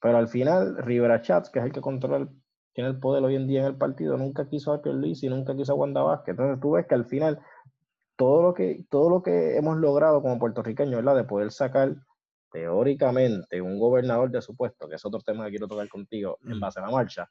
[0.00, 2.28] pero al final, Rivera Chats, que es el que controla,
[2.72, 5.56] tiene el poder hoy en día en el partido, nunca quiso a Luis y nunca
[5.56, 6.32] quiso a Wanda Vázquez.
[6.32, 7.40] Entonces tú ves que al final,
[8.16, 11.16] todo lo que, todo lo que hemos logrado como puertorriqueños, ¿verdad?
[11.16, 11.96] De poder sacar
[12.52, 16.56] teóricamente un gobernador de su puesto, que es otro tema que quiero tocar contigo en
[16.56, 16.60] mm.
[16.60, 17.28] base a la marcha,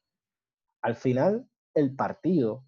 [0.82, 2.64] al final el partido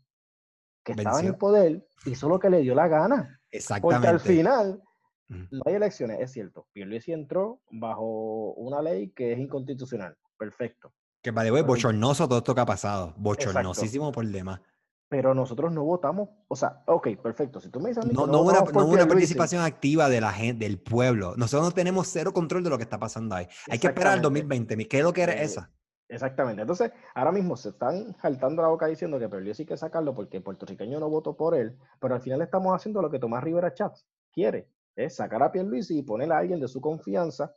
[0.84, 3.40] que estaba en el poder hizo lo que le dio la gana.
[3.52, 3.96] Exactamente.
[3.96, 4.82] Porque al final
[5.30, 6.68] no hay elecciones, es cierto.
[6.74, 10.18] Pierluisi entró bajo una ley que es inconstitucional.
[10.38, 10.92] Perfecto.
[11.22, 13.14] Que vale, wey, bochornoso todo esto que ha pasado.
[13.18, 14.62] Bochornosísimo por demás.
[15.10, 17.60] Pero nosotros no votamos, o sea, ok, perfecto.
[17.60, 20.66] Si tú me dices no, no, hubo una, no una participación activa de la gente,
[20.66, 21.34] del pueblo.
[21.36, 23.48] Nosotros no tenemos cero control de lo que está pasando ahí.
[23.70, 24.88] Hay que esperar al 2020.
[24.88, 25.72] ¿Qué es lo que era eh, esa?
[26.10, 26.62] Exactamente.
[26.62, 30.38] Entonces, ahora mismo se están saltando la boca diciendo que Pierluisi hay que sacarlo porque
[30.38, 33.74] el puertorriqueño no votó por él, pero al final estamos haciendo lo que Tomás Rivera
[33.74, 37.56] Chats quiere, es sacar a Pierluisi y poner a alguien de su confianza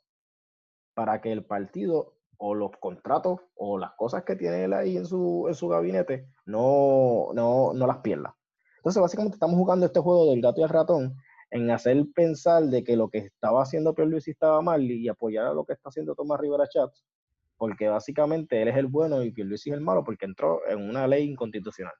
[0.94, 5.06] para que el partido o los contratos o las cosas que tiene él ahí en
[5.06, 8.36] su, en su gabinete no, no, no las pierda.
[8.78, 11.16] Entonces, básicamente estamos jugando este juego del gato y el ratón
[11.50, 15.52] en hacer pensar de que lo que estaba haciendo Pierluisi estaba mal y apoyar a
[15.52, 17.04] lo que está haciendo Tomás Rivera Chats,
[17.56, 21.06] porque básicamente él es el bueno y Pierluisi es el malo porque entró en una
[21.06, 21.94] ley inconstitucional.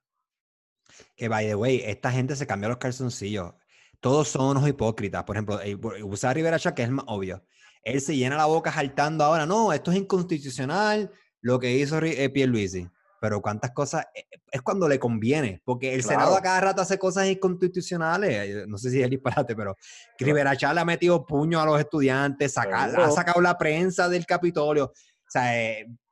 [1.15, 3.55] Que, by the way, esta gente se cambió los calzoncillos
[4.03, 5.23] todos son unos hipócritas.
[5.23, 5.61] Por ejemplo,
[6.05, 7.43] usar Rivera Chá, que es más obvio.
[7.85, 11.11] Él se llena la boca saltando ahora, no, esto es inconstitucional,
[11.41, 12.89] lo que hizo eh, Pierluisi.
[13.21, 16.99] Pero cuántas cosas, eh, es cuando le conviene, porque el Senado a cada rato hace
[16.99, 18.31] cosas inconstitucionales.
[18.31, 19.77] Eh, no sé si es el disparate, pero
[20.19, 24.87] Rivera Chá le ha metido puño a los estudiantes, ha sacado la prensa del Capitolio.
[24.87, 25.53] O sea,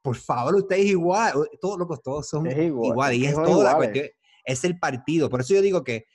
[0.01, 4.07] por favor, ustedes igual, todos locos, todos son igual, y es toda la cuestión,
[4.45, 5.29] es el partido.
[5.29, 6.07] Por eso yo digo que,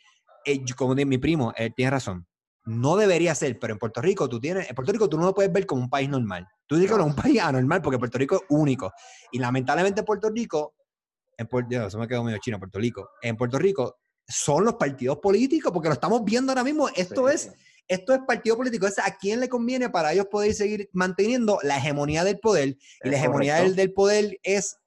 [0.46, 2.28] eh, como mi primo, él tiene razón.
[2.66, 5.34] No debería ser, pero en Puerto Rico tú tienes, en Puerto Rico tú no lo
[5.34, 6.48] puedes ver como un país normal.
[6.66, 8.92] Tú dices que es un país anormal porque Puerto Rico es único.
[9.32, 10.74] Y lamentablemente Puerto Rico,
[11.38, 13.10] en Puerto, eso me quedó medio chino, Puerto Rico.
[13.22, 16.90] En Puerto Rico son los partidos políticos, porque lo estamos viendo ahora mismo.
[16.96, 17.52] Esto es
[17.88, 18.88] esto es partido político.
[18.88, 22.78] Es a quién le conviene para ellos poder seguir manteniendo la hegemonía del poder.
[23.04, 24.78] Y la hegemonía del, poder es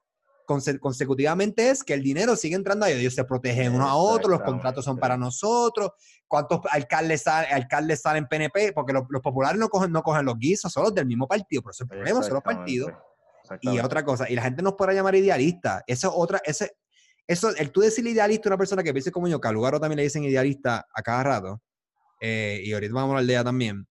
[0.49, 4.31] consecutivamente es que el dinero sigue entrando a ellos, ellos se protegen unos a otros,
[4.31, 5.91] los contratos son para nosotros,
[6.27, 10.73] cuántos alcaldes, salen, alcaldes salen PNP, porque los, populares no cogen, no cogen los guisos,
[10.73, 12.93] son los del mismo partido, por eso el problema son los partidos.
[13.61, 16.77] Y otra cosa, y la gente nos puede llamar idealista, eso es otra, ese,
[17.27, 19.79] eso, el tú decirle idealista a una persona que piense como yo, que a Lugaro
[19.79, 21.63] también le dicen idealista a cada rato,
[22.23, 23.87] eh, y ahorita vamos a hablar de ella también,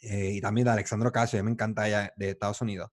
[0.00, 2.90] eh, y también de Alexandro Casio, me encanta ella de Estados Unidos.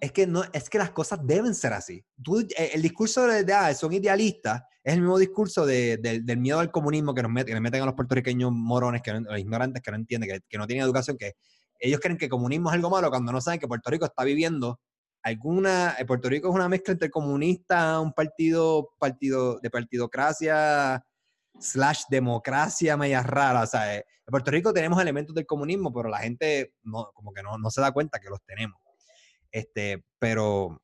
[0.00, 2.04] Es que no, es que las cosas deben ser así.
[2.20, 6.38] Tú, eh, el discurso de, de ah, son idealistas es el mismo discurso de, del
[6.38, 9.80] miedo al comunismo que nos meten, que meten a los puertorriqueños morones, que los ignorantes
[9.80, 11.34] que no entienden, que, que, no tienen educación, que
[11.78, 14.24] ellos creen que el comunismo es algo malo cuando no saben que Puerto Rico está
[14.24, 14.80] viviendo
[15.22, 21.04] alguna, Puerto Rico es una mezcla entre comunista, un partido, partido de partidocracia
[21.60, 23.62] slash democracia media rara.
[23.62, 27.32] O sea, eh, en Puerto Rico tenemos elementos del comunismo, pero la gente no, como
[27.32, 28.81] que no, no se da cuenta que los tenemos.
[29.52, 30.80] Este, pero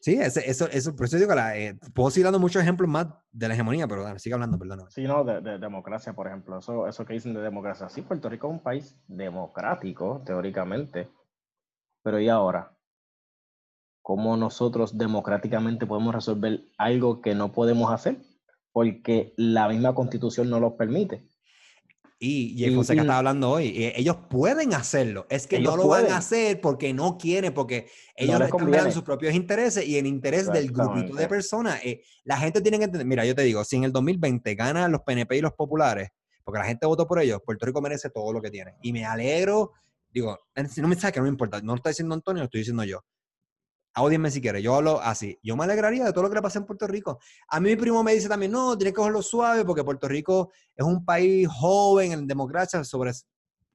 [0.00, 3.48] sí, eso, eso, por eso digo que eh, puedo seguir dando muchos ejemplos más de
[3.48, 4.86] la hegemonía, pero sigue hablando, perdón.
[4.90, 7.88] Sí, no, de, de, democracia, por ejemplo, eso, eso que dicen de democracia.
[7.88, 11.08] Sí, Puerto Rico es un país democrático, teóricamente,
[12.02, 12.70] pero ¿y ahora?
[14.02, 18.18] ¿Cómo nosotros democráticamente podemos resolver algo que no podemos hacer?
[18.74, 21.24] porque la misma constitución no lo permite.
[22.26, 23.92] Y Jay Fonseca está hablando hoy.
[23.94, 25.26] Ellos pueden hacerlo.
[25.28, 28.90] Es que no lo van a hacer porque no quieren, porque ellos no están mirando
[28.90, 31.84] sus propios intereses y el interés del grupito de personas.
[31.84, 33.06] Eh, la gente tiene que entender.
[33.06, 36.08] Mira, yo te digo, si en el 2020 ganan los PNP y los populares,
[36.42, 38.74] porque la gente votó por ellos, Puerto Rico merece todo lo que tiene.
[38.80, 39.72] Y me alegro.
[40.08, 40.38] Digo,
[40.78, 41.60] no me sabe que no me importa.
[41.60, 43.04] No lo está diciendo Antonio, lo estoy diciendo yo.
[43.96, 45.38] Audíenme si quiere, yo hablo así.
[45.42, 47.20] Yo me alegraría de todo lo que le pasa en Puerto Rico.
[47.48, 50.50] A mí mi primo me dice también, no, tiene que cogerlo suave porque Puerto Rico
[50.74, 53.12] es un país joven en democracia sobre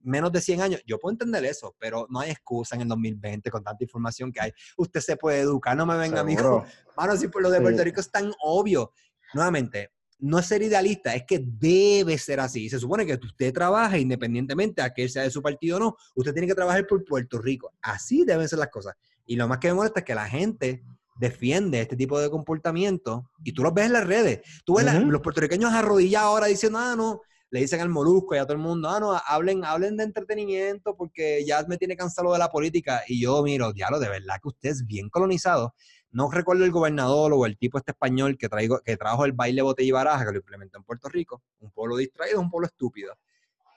[0.01, 0.81] menos de 100 años.
[0.85, 4.41] Yo puedo entender eso, pero no hay excusa en el 2020 con tanta información que
[4.41, 4.51] hay.
[4.77, 6.65] Usted se puede educar, no me venga, amigo.
[6.97, 8.91] Mano, si por lo de Puerto Rico es tan obvio.
[9.33, 12.69] Nuevamente, no es ser idealista, es que debe ser así.
[12.69, 16.33] Se supone que usted trabaja independientemente a que sea de su partido o no, usted
[16.33, 17.73] tiene que trabajar por Puerto Rico.
[17.81, 18.95] Así deben ser las cosas.
[19.29, 20.83] Y lo más que me molesta es que la gente
[21.15, 24.39] defiende este tipo de comportamiento y tú los ves en las redes.
[24.65, 28.45] Tú ves los puertorriqueños arrodillados ahora diciendo, ah, no, le dicen al molusco y a
[28.45, 32.39] todo el mundo, ah, no, hablen, hablen de entretenimiento porque ya me tiene cansado de
[32.39, 33.03] la política.
[33.07, 35.75] Y yo miro, diablo, de verdad que usted es bien colonizado.
[36.09, 39.61] No recuerdo el gobernador o el tipo este español que, traigo, que trajo el baile
[39.61, 41.43] botella y baraja que lo implementó en Puerto Rico.
[41.59, 43.13] Un pueblo distraído, un pueblo estúpido.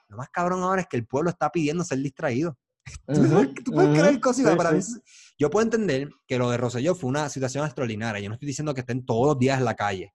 [0.07, 2.57] Lo más cabrón ahora es que el pueblo está pidiendo ser distraído.
[3.05, 4.79] ¿Tú, puedes creer cosas para mí.
[5.37, 8.21] Yo puedo entender que lo de Rosselló fue una situación extraordinaria.
[8.21, 10.13] Yo no estoy diciendo que estén todos los días en la calle,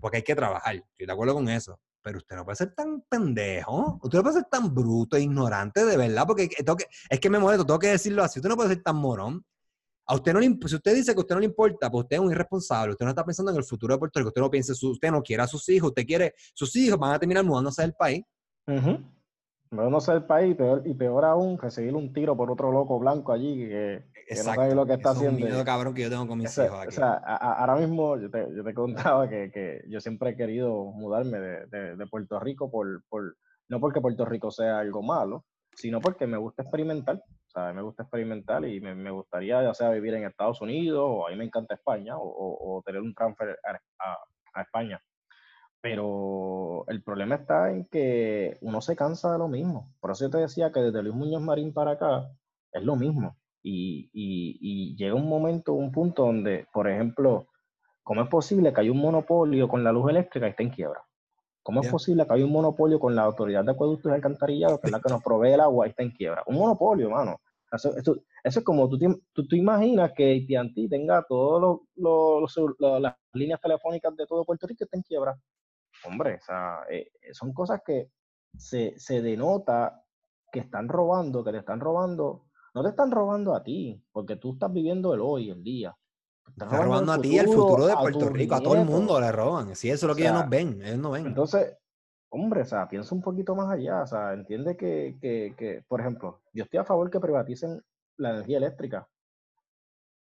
[0.00, 0.76] porque hay que trabajar.
[0.76, 1.80] Estoy de acuerdo con eso.
[2.02, 5.84] Pero usted no puede ser tan pendejo, usted no puede ser tan bruto e ignorante,
[5.84, 6.48] de verdad, porque
[7.10, 8.38] es que me molesto, tengo que decirlo así.
[8.38, 9.44] Usted no puede ser tan morón.
[10.06, 12.16] A usted no le, si usted dice que a usted no le importa, pues usted
[12.16, 12.92] es un irresponsable.
[12.92, 14.28] Usted no está pensando en el futuro de Puerto Rico.
[14.28, 17.18] Usted no piensa, usted no quiere a sus hijos, usted quiere, sus hijos van a
[17.18, 18.24] terminar mudándose del país.
[19.70, 23.68] No el país peor, y peor aún, recibir un tiro por otro loco blanco allí
[23.68, 25.38] que, no sabe lo que está haciendo.
[25.38, 26.88] Es un miedo cabrón que yo tengo con mis hijos aquí.
[26.88, 30.84] O sea, ahora mismo yo te, yo te contaba que, que, yo siempre he querido
[30.86, 33.36] mudarme de, de, Puerto Rico por, por,
[33.68, 37.16] no porque Puerto Rico sea algo malo, sino porque me gusta experimentar.
[37.16, 41.02] O sea, me gusta experimentar y me, me gustaría ya sea vivir en Estados Unidos
[41.04, 44.18] o a mí me encanta España o, o, tener un transfer a,
[44.54, 45.00] a España.
[45.82, 49.94] Pero el problema está en que uno se cansa de lo mismo.
[50.00, 52.30] Por eso yo te decía que desde Luis Muñoz Marín para acá
[52.72, 53.36] es lo mismo.
[53.62, 57.46] Y, y, y llega un momento, un punto donde, por ejemplo,
[58.02, 61.02] ¿cómo es posible que haya un monopolio con la luz eléctrica y esté en quiebra?
[61.62, 64.86] ¿Cómo es posible que haya un monopolio con la autoridad de acueductos y alcantarillado, que
[64.86, 66.42] es la que nos provee el agua y está en quiebra?
[66.46, 67.40] Un monopolio, mano.
[67.70, 68.98] Eso, eso, es como tú,
[69.32, 71.80] tú, tú imaginas que AT&T tenga todas
[73.00, 75.38] las líneas telefónicas de todo Puerto Rico que estén en quiebra
[76.04, 78.10] hombre, o sea, eh, eh, son cosas que
[78.56, 80.04] se, se, denota
[80.52, 82.46] que están robando, que te están robando.
[82.74, 85.96] No te están robando a ti, porque tú estás viviendo el hoy, el día.
[86.56, 89.30] Te están robando a ti el futuro de Puerto Rico, a todo el mundo le
[89.32, 89.74] roban.
[89.74, 91.26] Si eso es lo que ellos no ven, ellos no ven.
[91.26, 91.76] Entonces,
[92.30, 96.00] hombre, o sea, piensa un poquito más allá, o sea, entiende que, que, que, por
[96.00, 97.82] ejemplo, yo estoy a favor que privaticen
[98.16, 99.08] la energía eléctrica,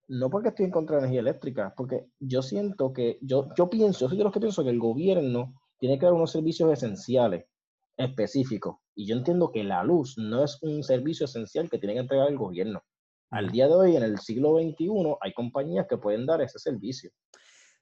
[0.08, 4.02] no porque estoy en contra de energía eléctrica, porque yo siento que, yo, yo pienso,
[4.02, 7.46] yo soy de los que pienso que el gobierno tiene que dar unos servicios esenciales,
[7.98, 8.78] específicos.
[8.96, 12.30] Y yo entiendo que la luz no es un servicio esencial que tiene que entregar
[12.30, 12.84] el gobierno.
[13.32, 17.10] Al día de hoy, en el siglo XXI, hay compañías que pueden dar ese servicio.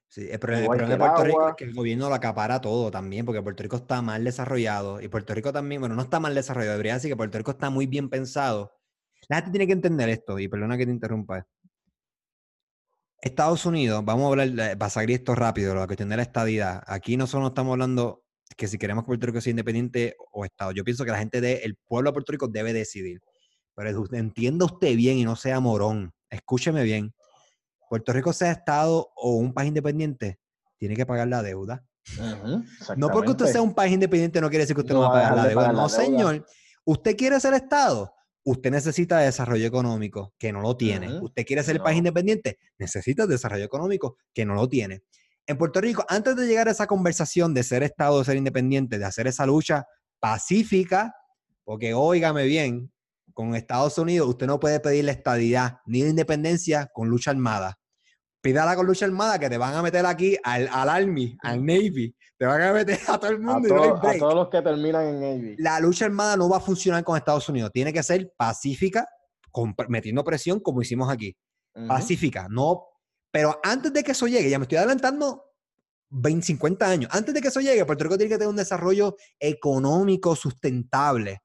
[0.08, 3.42] Sí, el problema, de Puerto Rico es que el gobierno lo acapara todo también, porque
[3.42, 6.94] Puerto Rico está mal desarrollado y Puerto Rico también, bueno, no está mal desarrollado, debería
[6.94, 8.72] decir que Puerto Rico está muy bien pensado.
[9.28, 11.46] La gente tiene que entender esto, y perdona que te interrumpa.
[13.22, 16.82] Estados Unidos, vamos a hablar, va a salir esto rápido, la cuestión de la estadidad.
[16.88, 18.24] Aquí no solo estamos hablando
[18.56, 20.72] que si queremos que Puerto Rico sea independiente o Estado.
[20.72, 23.20] Yo pienso que la gente del pueblo de Puerto Rico debe decidir.
[23.76, 26.12] Pero entienda usted bien y no sea morón.
[26.28, 27.14] Escúcheme bien.
[27.88, 30.40] Puerto Rico sea Estado o un país independiente,
[30.76, 31.84] tiene que pagar la deuda.
[32.96, 35.12] no porque usted sea un país independiente no quiere decir que usted no, va a
[35.12, 35.72] pagar la deuda.
[35.72, 36.44] no, señor.
[36.84, 38.12] Usted quiere ser Estado,
[38.44, 41.20] usted necesita desarrollo económico, que no lo tiene.
[41.20, 45.02] Usted quiere ser el país independiente, necesita desarrollo económico, que no lo tiene.
[45.46, 48.98] En Puerto Rico, antes de llegar a esa conversación de ser Estado, de ser independiente,
[48.98, 49.86] de hacer esa lucha
[50.20, 51.14] pacífica,
[51.64, 52.92] porque óigame bien,
[53.34, 57.78] con Estados Unidos usted no puede pedir la estadidad ni la independencia con lucha armada.
[58.42, 62.14] Pídala con lucha armada que te van a meter aquí al, al Army, al Navy,
[62.36, 64.00] te van a meter a todo el mundo.
[64.02, 65.56] A, todos los que terminan en Navy.
[65.58, 69.08] La lucha armada no va a funcionar con Estados Unidos, tiene que ser pacífica,
[69.88, 71.34] metiendo presión como hicimos aquí.
[71.88, 72.88] Pacífica, no
[73.32, 75.46] pero antes de que eso llegue, ya me estoy adelantando
[76.10, 79.16] 20, 50 años, antes de que eso llegue, Puerto Rico tiene que tener un desarrollo
[79.40, 81.41] económico sustentable.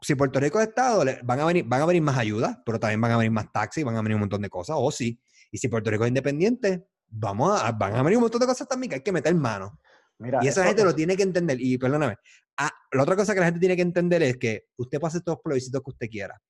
[0.00, 3.00] Si Puerto Rico es Estado, van a, venir, van a venir más ayudas, pero también
[3.00, 5.20] van a venir más taxis, van a venir un montón de cosas, o sí.
[5.50, 8.68] Y si Puerto Rico es independiente, vamos a, van a venir un montón de cosas
[8.68, 9.78] también que hay que meter mano.
[10.18, 11.60] Mira, y esa gente lo tiene que entender.
[11.60, 12.16] Y perdóname,
[12.56, 15.22] ah, la otra cosa que la gente tiene que entender es que usted puede hacer
[15.22, 16.40] todos los plebiscitos que usted quiera.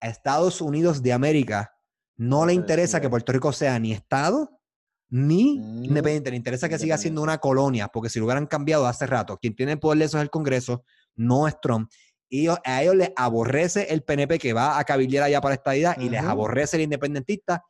[0.00, 1.74] A Estados Unidos de América
[2.16, 4.60] no le interesa que Puerto Rico sea ni Estado
[5.08, 5.84] ni mm.
[5.84, 6.30] independiente.
[6.30, 9.54] Le interesa que siga siendo una colonia, porque si lo hubieran cambiado hace rato, quien
[9.54, 10.84] tiene el poder de eso es el Congreso,
[11.16, 11.90] no es Trump.
[12.34, 15.94] Y a ellos les aborrece el PNP que va a cabildear allá para esta idea
[15.96, 17.62] y les aborrece el independentista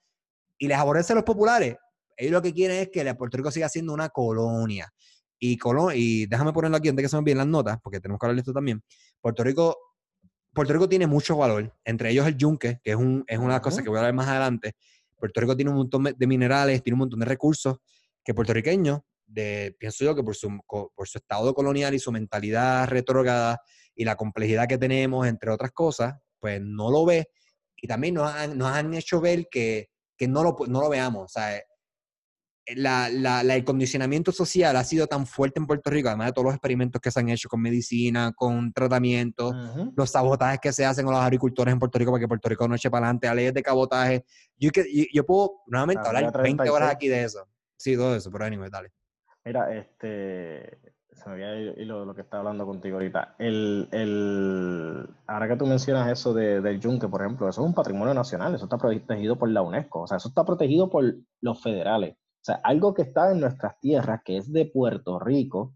[0.57, 1.77] y les aborrece los populares.
[2.17, 4.91] Ellos lo que quieren es que Puerto Rico siga siendo una colonia.
[5.39, 5.59] Y,
[5.93, 8.37] y déjame ponerlo aquí antes que se me olviden las notas, porque tenemos que hablar
[8.37, 8.83] de esto también.
[9.21, 9.77] Puerto Rico
[10.55, 13.53] Puerto Rico tiene mucho valor, entre ellos el yunque, que es, un, es una de
[13.53, 14.73] las cosas que voy a hablar más adelante.
[15.19, 17.77] Puerto Rico tiene un montón de minerales, tiene un montón de recursos
[18.25, 22.89] que puertorriqueños, de, pienso yo que por su, por su estado colonial y su mentalidad
[22.89, 23.61] retrógrada
[23.95, 27.29] y la complejidad que tenemos, entre otras cosas, pues no lo ve.
[27.77, 31.25] Y también nos han, nos han hecho ver que, que no, lo, no lo veamos.
[31.25, 31.61] O sea,
[32.77, 36.47] la, la, el condicionamiento social ha sido tan fuerte en Puerto Rico, además de todos
[36.47, 39.55] los experimentos que se han hecho con medicina, con tratamientos,
[39.97, 42.67] los sabotajes que se hacen con los agricultores en Puerto Rico para que Puerto Rico
[42.67, 44.25] no eche para adelante, a leyes de cabotaje.
[44.57, 44.71] Yo,
[45.13, 47.47] yo, puedo nuevamente hablar 20 horas aquí de eso.
[47.77, 48.93] Sí, todo eso, pero anyway, dale.
[49.45, 50.79] Mira, este,
[51.25, 53.35] se me había ido lo que estaba hablando contigo ahorita.
[53.39, 57.75] El, el, ahora que tú mencionas eso de, del yunque, por ejemplo, eso es un
[57.75, 61.63] patrimonio nacional, eso está protegido por la UNESCO, o sea, eso está protegido por los
[61.63, 62.17] federales.
[62.17, 65.75] O sea, algo que está en nuestras tierras, que es de Puerto Rico,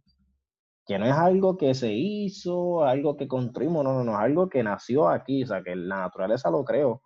[0.87, 4.51] que no es algo que se hizo, algo que construimos, no, no, no, es algo
[4.51, 7.03] que nació aquí, o sea, que la naturaleza lo creó.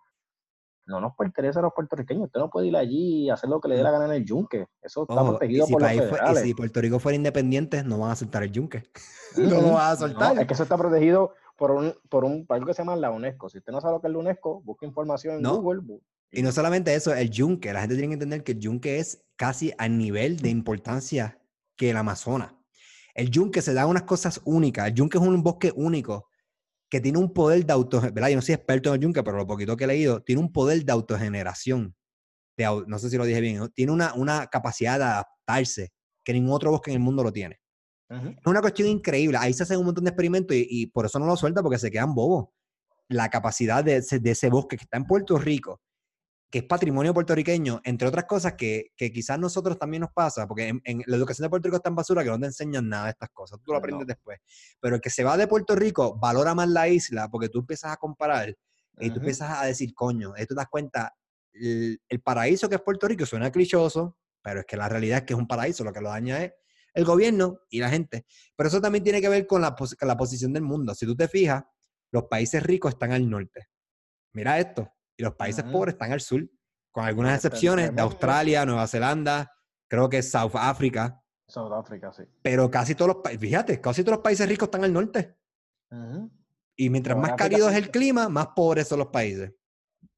[0.85, 2.25] No nos pertenece a los puertorriqueños.
[2.25, 4.25] Usted no puede ir allí y hacer lo que le dé la gana en el
[4.25, 4.67] yunque.
[4.81, 6.43] Eso está protegido por los federales.
[6.43, 8.83] y si Puerto Rico fuera independiente, no van a soltar el yunque.
[9.37, 10.37] no lo van a soltar.
[10.39, 13.49] es que eso está protegido por un, por un algo que se llama la UNESCO.
[13.49, 16.01] Si usted no sabe lo que es la UNESCO, busque información en Google.
[16.31, 17.71] Y no solamente eso, el yunque.
[17.71, 21.39] La gente tiene que entender que el yunque es casi al nivel de importancia
[21.75, 22.53] que el Amazonas.
[23.13, 24.87] El yunque se da unas cosas únicas.
[24.87, 26.27] El yunque es un bosque único
[26.93, 28.29] que tiene un poder de auto, ¿verdad?
[28.29, 30.53] Yo no soy experto en el yunque, pero lo poquito que he leído, tiene un
[30.53, 31.95] poder de autogeneración.
[32.85, 35.91] no sé si lo dije bien, tiene una, una capacidad de adaptarse
[36.23, 37.59] que ningún otro bosque en el mundo lo tiene.
[38.09, 39.39] Es una cuestión increíble.
[39.41, 41.89] Ahí se hacen un montón de experimentos y, por eso no lo suelta porque se
[41.89, 42.49] quedan bobos.
[43.09, 45.81] La capacidad de de ese bosque que está en Puerto Rico
[46.53, 50.67] que es patrimonio puertorriqueño, entre otras cosas que, que quizás nosotros también nos pasa, porque
[50.83, 53.09] en, la educación de Puerto Rico está en basura que no te enseñan nada de
[53.09, 54.37] estas cosas, tú lo aprendes después.
[54.79, 57.93] Pero el que se va de Puerto Rico valora más la isla porque tú empiezas
[57.93, 58.55] a comparar
[58.99, 61.15] y tú empiezas a decir, coño, y tú te das cuenta,
[61.53, 65.33] el, paraíso que es Puerto Rico suena clichoso, pero es que la realidad es que
[65.33, 66.53] es un paraíso, lo que lo daña es
[66.93, 68.27] el gobierno y la gente.
[68.55, 70.93] Pero eso también tiene que ver con la, con la posición del mundo.
[70.93, 71.63] Si tú te fijas,
[72.11, 73.69] los países ricos están al norte.
[74.33, 76.47] Mira esto, y los países pobres están al sur,
[76.91, 79.51] con algunas excepciones de Australia, Nueva Zelanda,
[79.87, 81.21] creo que South Africa.
[81.47, 82.23] South Africa, sí.
[82.41, 85.35] Pero casi todos los países, fíjate, casi todos los países ricos están al norte.
[86.75, 89.53] Y mientras más cálido es el clima, más pobres son los países.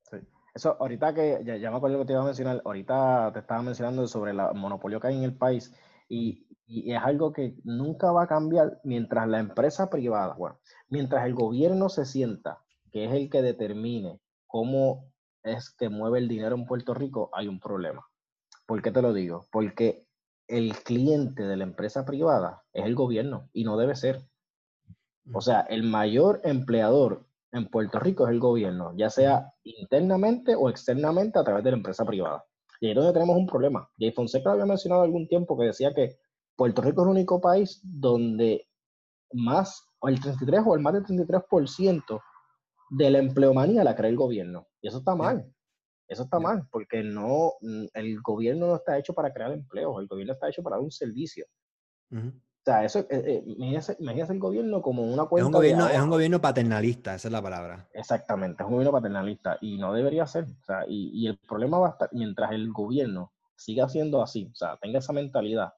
[0.10, 0.18] Sí.
[0.54, 3.40] Eso, ahorita que, ya, ya, me acuerdo lo que te iba a mencionar, ahorita te
[3.40, 5.74] estaba mencionando sobre el monopolio que hay en el país
[6.08, 11.26] y, y, es algo que nunca va a cambiar mientras la empresa privada, bueno, mientras
[11.26, 12.60] el gobierno se sienta
[12.92, 15.12] que es el que determine cómo
[15.44, 18.06] es que mueve el dinero en Puerto Rico, hay un problema.
[18.66, 19.46] ¿Por qué te lo digo?
[19.52, 20.06] Porque
[20.48, 24.22] el cliente de la empresa privada es el gobierno y no debe ser.
[25.34, 30.70] O sea, el mayor empleador en Puerto Rico es el gobierno, ya sea internamente o
[30.70, 32.44] externamente a través de la empresa privada.
[32.80, 33.90] Y ahí es donde tenemos un problema.
[33.98, 36.18] Jay Fonseca había mencionado algún tiempo que decía que
[36.56, 38.68] Puerto Rico es el único país donde
[39.34, 42.22] más, o el 33 o el más del 33%
[42.90, 44.68] de la empleomanía la crea el gobierno.
[44.82, 45.46] Y eso está mal.
[46.08, 47.54] Eso está mal, porque no,
[47.94, 50.92] el gobierno no está hecho para crear empleos, el gobierno está hecho para dar un
[50.92, 51.46] servicio.
[52.12, 52.32] O
[52.64, 55.42] sea, eso, eh, eh el gobierno como una cuenta.
[55.42, 57.90] Es un, gobierno, es un gobierno paternalista, esa es la palabra.
[57.94, 60.46] Exactamente, es un gobierno paternalista y no debería ser.
[60.46, 64.50] O sea, y, y, el problema va a estar mientras el gobierno siga siendo así,
[64.52, 65.74] o sea, tenga esa mentalidad.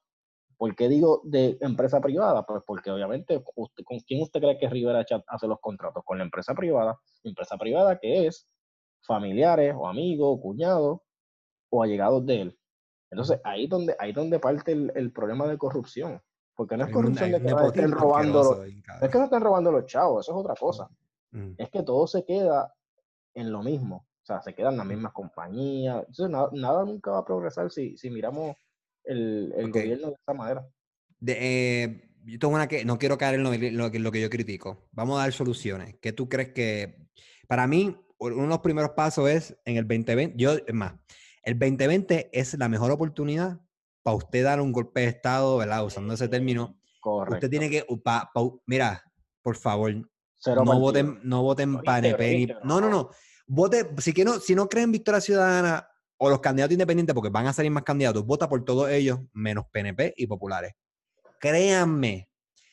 [0.58, 2.44] ¿Por qué digo de empresa privada?
[2.44, 6.02] Pues porque obviamente, usted, ¿con quién usted cree que Rivera Chat hace los contratos?
[6.04, 6.98] Con la empresa privada.
[7.22, 8.46] Empresa privada que es
[9.00, 10.98] familiares o amigos, o cuñados
[11.70, 12.58] o allegados de él.
[13.10, 16.20] Entonces, ahí donde, ahí donde parte el, el problema de corrupción
[16.58, 18.64] porque no es corrupción de que no estén robando.
[18.64, 20.90] es que no estén robando los chavos, eso es otra cosa.
[21.30, 21.52] Mm.
[21.56, 22.74] Es que todo se queda
[23.34, 24.08] en lo mismo.
[24.22, 26.04] O sea, se quedan las mismas compañías.
[26.08, 28.56] Entonces, nada, nunca va a progresar si, si miramos
[29.08, 30.68] el, el gobierno de esta manera.
[31.26, 34.88] Eh, yo tengo una que no quiero caer en lo, lo, lo, que yo critico.
[34.92, 35.96] Vamos a dar soluciones.
[36.00, 37.08] ¿Qué tú crees que.?
[37.48, 40.34] Para mí, uno de los primeros pasos es en el 2020.
[40.36, 40.94] Yo, es más,
[41.42, 43.60] el 2020 es la mejor oportunidad
[44.02, 45.84] para usted dar un golpe de Estado, ¿verdad?
[45.84, 47.36] Usando ese término, Correcto.
[47.36, 47.86] usted tiene que,
[48.66, 49.02] mira,
[49.42, 52.58] por favor, no voten, no voten PNP.
[52.64, 53.10] no, no, no.
[53.46, 55.88] Vote, si, que no, si no creen Victoria Ciudadana
[56.18, 59.64] o los candidatos independientes, porque van a salir más candidatos, vota por todos ellos, menos
[59.72, 60.72] PNP y populares.
[61.40, 62.28] Créanme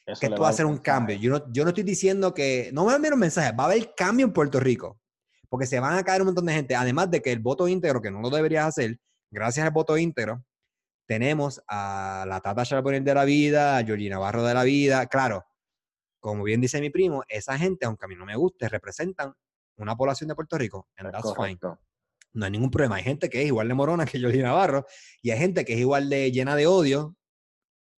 [0.05, 1.15] que esto va a ser un cambio.
[1.15, 3.93] Yo no, yo no estoy diciendo que, no me dan menos mensajes, va a haber
[3.95, 4.99] cambio en Puerto Rico,
[5.49, 8.01] porque se van a caer un montón de gente, además de que el voto íntegro,
[8.01, 10.43] que no lo deberías hacer, gracias al voto íntegro,
[11.07, 15.05] tenemos a la Tata Charbonnier de la vida, a Georgina Navarro de la vida.
[15.05, 15.45] Claro,
[16.19, 19.33] como bien dice mi primo, esa gente, aunque a mí no me guste, representan
[19.77, 20.87] una población de Puerto Rico.
[20.97, 21.59] And that's fine.
[22.35, 22.97] No hay ningún problema.
[22.97, 24.85] Hay gente que es igual de morona que Georgina Navarro
[25.21, 27.15] y hay gente que es igual de llena de odio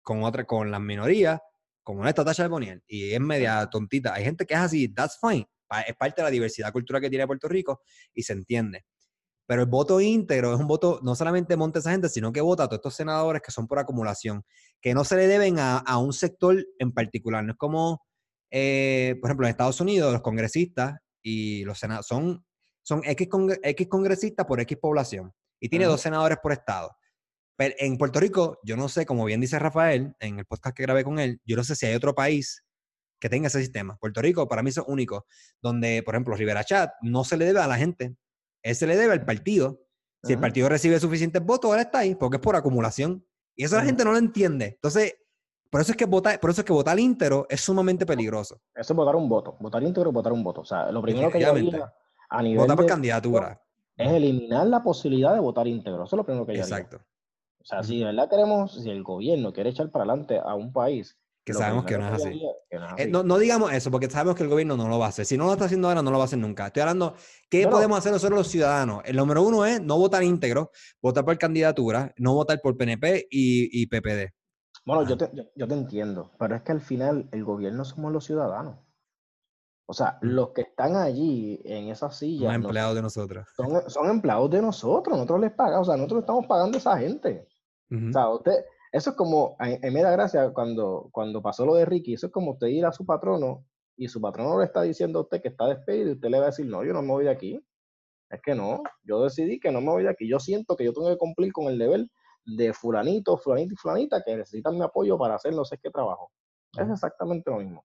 [0.02, 1.40] con otra, con las minorías,
[1.82, 2.82] como esta Tata Charbonnier.
[2.86, 4.14] Y es media tontita.
[4.14, 5.48] Hay gente que es así, that's fine.
[5.86, 7.80] Es parte de la diversidad cultural que tiene Puerto Rico
[8.14, 8.84] y se entiende.
[9.46, 12.64] Pero el voto íntegro es un voto, no solamente monta esa gente, sino que vota
[12.64, 14.44] a todos estos senadores que son por acumulación,
[14.80, 17.42] que no se le deben a, a un sector en particular.
[17.42, 18.02] No es como,
[18.50, 22.45] eh, por ejemplo, en Estados Unidos, los congresistas y los senadores son,
[22.86, 23.28] son X,
[23.62, 26.96] X congresistas por X población y tiene dos senadores por estado.
[27.56, 30.84] Pero en Puerto Rico, yo no sé, como bien dice Rafael en el podcast que
[30.84, 32.62] grabé con él, yo no sé si hay otro país
[33.18, 33.96] que tenga ese sistema.
[33.96, 35.26] Puerto Rico para mí es único,
[35.60, 38.14] donde, por ejemplo, Rivera Chat no se le debe a la gente,
[38.62, 39.82] él se le debe al partido.
[40.22, 43.24] Si el partido recibe suficientes votos, él está ahí, porque es por acumulación.
[43.54, 44.66] Y eso la gente no lo entiende.
[44.66, 45.14] Entonces,
[45.70, 48.60] por eso es que votar, por eso es que votar íntero es sumamente peligroso.
[48.74, 49.56] Eso es votar un voto.
[49.60, 50.62] Votar íntegro es votar un voto.
[50.62, 51.92] O sea, lo primero que yo haría
[52.28, 53.62] a nivel votar por candidatura
[53.96, 56.04] es eliminar la posibilidad de votar íntegro.
[56.04, 56.98] Eso es lo primero que yo Exacto.
[57.60, 60.72] O sea, si de verdad queremos, si el gobierno quiere echar para adelante a un
[60.72, 62.42] país que sabemos que no, es así.
[62.98, 65.24] Eh, no, no, digamos eso, porque sabemos que el gobierno no lo va a hacer.
[65.24, 66.66] Si no lo está haciendo ahora, no lo va a hacer nunca.
[66.66, 67.14] Estoy hablando,
[67.48, 69.02] ¿qué podemos hacer nosotros los ciudadanos?
[69.04, 73.82] El número uno es no votar íntegro, votar por candidatura, no votar por PNP y,
[73.82, 74.32] y PPD.
[74.84, 78.24] Bueno, yo te, yo, te, entiendo, pero es que al final el gobierno somos los
[78.24, 78.78] ciudadanos.
[79.88, 82.46] O sea, los que están allí en esa silla.
[82.48, 83.46] Son empleados de nosotros.
[83.56, 86.98] Son, son, empleados de nosotros, nosotros les pagamos, o sea, nosotros estamos pagando a esa
[86.98, 87.46] gente.
[87.90, 91.76] O sea, usted, eso es como, a, mí me da gracia cuando, cuando pasó lo
[91.76, 93.64] de Ricky, eso es como usted ir a su patrono
[93.96, 96.44] y su patrono le está diciendo a usted que está despedido y usted le va
[96.44, 97.64] a decir, no, yo no me voy de aquí.
[98.28, 100.28] Es que no, yo decidí que no me voy de aquí.
[100.28, 102.06] Yo siento que yo tengo que cumplir con el deber
[102.44, 106.30] de fulanito, fulanito y fulanita que necesitan mi apoyo para hacer no sé qué trabajo.
[106.76, 107.84] Es exactamente lo mismo.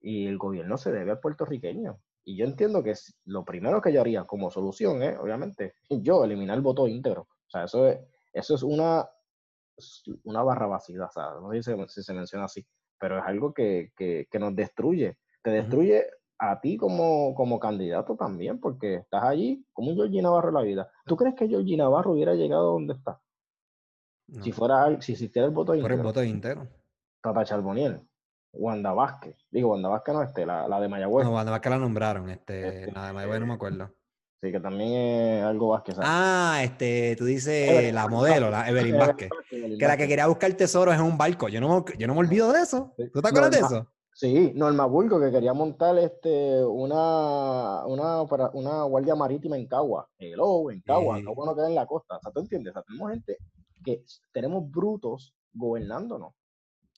[0.00, 2.00] Y el gobierno se debe al puertorriqueño.
[2.24, 2.94] Y yo entiendo que
[3.24, 7.22] lo primero que yo haría como solución es, obviamente, yo eliminar el voto íntegro.
[7.22, 7.98] O sea, eso es,
[8.32, 9.08] eso es una
[10.24, 12.66] una barrabasidad, o sea, no sé si se, menciona así,
[12.98, 15.16] pero es algo que, que, que nos destruye.
[15.42, 16.04] Te destruye
[16.38, 20.62] a ti como, como candidato también, porque estás allí como un Georgie Navarro en la
[20.62, 20.90] vida.
[21.06, 23.20] ¿Tú crees que Georgie Navarro hubiera llegado donde está?
[24.42, 25.96] Si fuera, si existiera el voto íntegro.
[25.96, 26.68] el voto íntegro.
[27.20, 28.00] Tata Charboniel,
[28.52, 29.36] Wanda Vázquez.
[29.50, 31.26] Digo, Wanda Vázquez no, este, la, la de Mayagüez.
[31.26, 33.90] No, Wanda Vázquez la nombraron, este, este la de Mayagüez no me acuerdo.
[34.42, 35.96] Sí, que también es algo Vázquez.
[36.00, 39.30] Ah, este, tú dices la modelo, la Evelyn Vázquez.
[39.50, 41.48] Que la que quería buscar tesoros en un barco.
[41.48, 42.94] Yo no, yo no me olvido de eso.
[43.12, 43.86] ¿Tú te acuerdas de eso?
[44.12, 48.22] Sí, Norma Burgo, que quería montar este, una, una,
[48.52, 50.08] una guardia marítima en Cagua.
[50.18, 52.16] Hello, en Cagua, no bueno queda en la costa.
[52.16, 52.72] O sea, ¿tú entiendes?
[52.72, 53.38] O sea, tenemos gente
[53.84, 56.34] que tenemos brutos gobernándonos.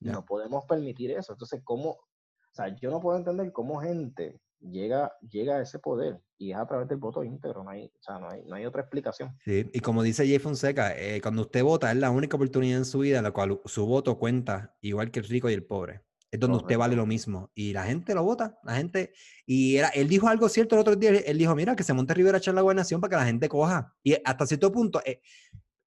[0.02, 1.32] No podemos permitir eso.
[1.32, 1.90] Entonces, ¿cómo?
[1.90, 6.56] O sea, yo no puedo entender cómo gente llega, llega a ese poder y es
[6.56, 7.64] a través del voto íntegro.
[7.64, 9.36] No hay, o sea, no hay, no hay otra explicación.
[9.44, 12.84] Sí, y como dice Jay Fonseca, eh, cuando usted vota es la única oportunidad en
[12.84, 16.02] su vida en la cual su voto cuenta igual que el rico y el pobre
[16.32, 17.50] es donde usted vale lo mismo.
[17.54, 19.12] Y la gente lo vota, la gente.
[19.44, 22.14] Y era, él dijo algo cierto el otro día, él dijo, mira, que se monte
[22.14, 23.94] Rivera a echar la gobernación para que la gente coja.
[24.02, 25.20] Y hasta cierto punto, eh,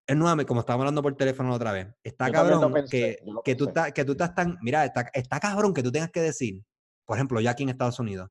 [0.07, 3.93] es nuevamente, como estábamos hablando por teléfono otra vez, está cabrón que, que, tú estás,
[3.93, 6.63] que tú estás tan, mira, está, está cabrón que tú tengas que decir,
[7.07, 8.29] por ejemplo, ya aquí en Estados Unidos,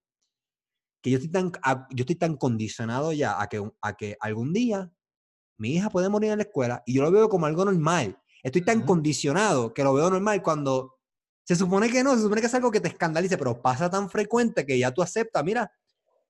[1.01, 1.51] que yo estoy tan,
[1.91, 4.91] yo estoy tan condicionado ya a que, a que algún día
[5.57, 8.17] mi hija puede morir en la escuela y yo lo veo como algo normal.
[8.41, 10.95] Estoy tan condicionado que lo veo normal cuando
[11.43, 14.09] se supone que no, se supone que es algo que te escandalice, pero pasa tan
[14.09, 15.71] frecuente que ya tú aceptas, mira.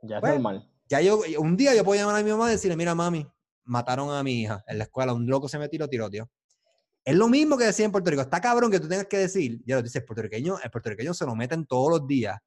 [0.02, 0.70] Ya es pues, normal.
[0.90, 3.28] Ya yo, un día yo puedo llamar a mi mamá y decirle, mira, mami,
[3.66, 6.30] mataron a mi hija en la escuela, un loco se me tiró, tiró, tío.
[7.06, 8.22] Es lo mismo que decía en Puerto Rico.
[8.22, 11.26] Está cabrón que tú tengas que decir, ya lo dices, el puertorriqueño, el puertorriqueño se
[11.26, 12.40] lo meten todos los días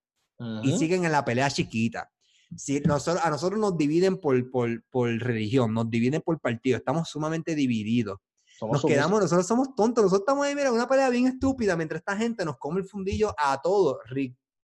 [0.63, 2.11] y siguen en la pelea chiquita.
[2.57, 7.09] Si nosotros, a nosotros nos dividen por, por, por religión, nos dividen por partido, estamos
[7.09, 8.19] sumamente divididos
[8.63, 12.17] nos quedamos, nosotros somos tontos, nosotros estamos ahí, mira, una pelea bien estúpida, mientras esta
[12.17, 13.99] gente nos come el fundillo a todos,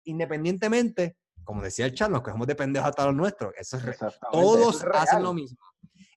[0.04, 3.98] independientemente, como decía el Charles, nos cogemos de pendejos hasta los nuestros, eso es
[4.32, 5.58] todos hacen lo mismo,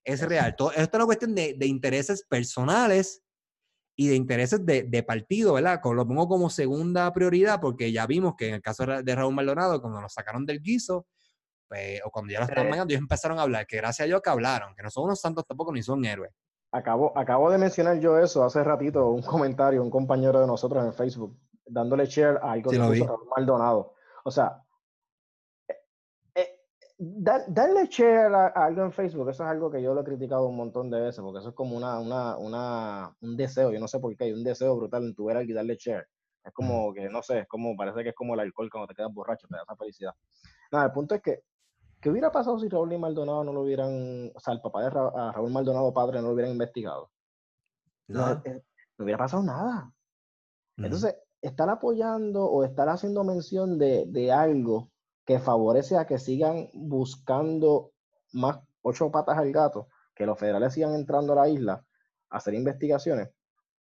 [0.05, 3.23] es real, Todo, esto es una cuestión de, de, intereses personales
[3.97, 5.81] y de intereses de, de, partido, ¿verdad?
[5.83, 9.81] Lo pongo como segunda prioridad porque ya vimos que en el caso de Raúl Maldonado,
[9.81, 11.07] cuando lo sacaron del guiso,
[11.67, 14.21] pues, o cuando ya lo estaban manejando, ellos empezaron a hablar, que gracias a Dios
[14.21, 16.31] que hablaron, que no son unos santos tampoco ni son héroes.
[16.71, 20.93] Acabo, acabo de mencionar yo eso hace ratito, un comentario, un compañero de nosotros en
[20.93, 21.35] Facebook,
[21.65, 23.95] dándole share a algo de Maldonado.
[24.23, 24.61] O sea,
[26.97, 30.47] eh, darle share a, algo en Facebook, eso es algo que yo lo he criticado
[30.47, 33.87] un montón de veces, porque eso es como una, una, una, un deseo, yo no
[33.87, 36.07] sé por qué, hay un deseo brutal en tu ver y darle share.
[36.43, 38.93] Es como que, no sé, es como, parece que es como el alcohol cuando te
[38.93, 40.13] quedas borracho, te da esa felicidad.
[40.71, 41.43] Nada, el punto es que
[42.05, 44.91] ¿Qué hubiera pasado si Raúl y Maldonado no lo hubieran, o sea, el papá de
[44.91, 47.09] Raúl Maldonado padre no lo hubieran investigado?
[48.07, 48.63] No, eh,
[48.95, 49.91] no, hubiera pasado nada.
[50.77, 54.91] Entonces, estar apoyando o estar haciendo mención de, de, algo
[55.25, 57.91] que favorece a que sigan buscando
[58.33, 61.83] más ocho patas al gato, que los federales sigan entrando a la isla
[62.29, 63.29] a hacer investigaciones,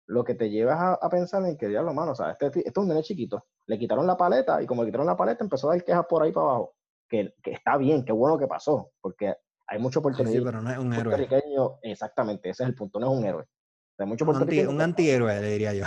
[0.07, 2.77] lo que te lleva a, pensar en que, diablo, mano, o sea, este, este es
[2.77, 5.75] un nene chiquito, le quitaron la paleta y como le quitaron la paleta empezó a
[5.75, 6.75] dar quejas por ahí para abajo
[7.13, 9.35] que, está bien, qué bueno que pasó, porque
[9.67, 10.43] hay muchos puertorriqueños.
[10.43, 11.29] Sí, pero no es un héroe.
[11.83, 13.45] Exactamente, ese es el punto, no es un héroe.
[13.99, 15.85] Hay muchos un, anti, un antihéroe, le diría yo.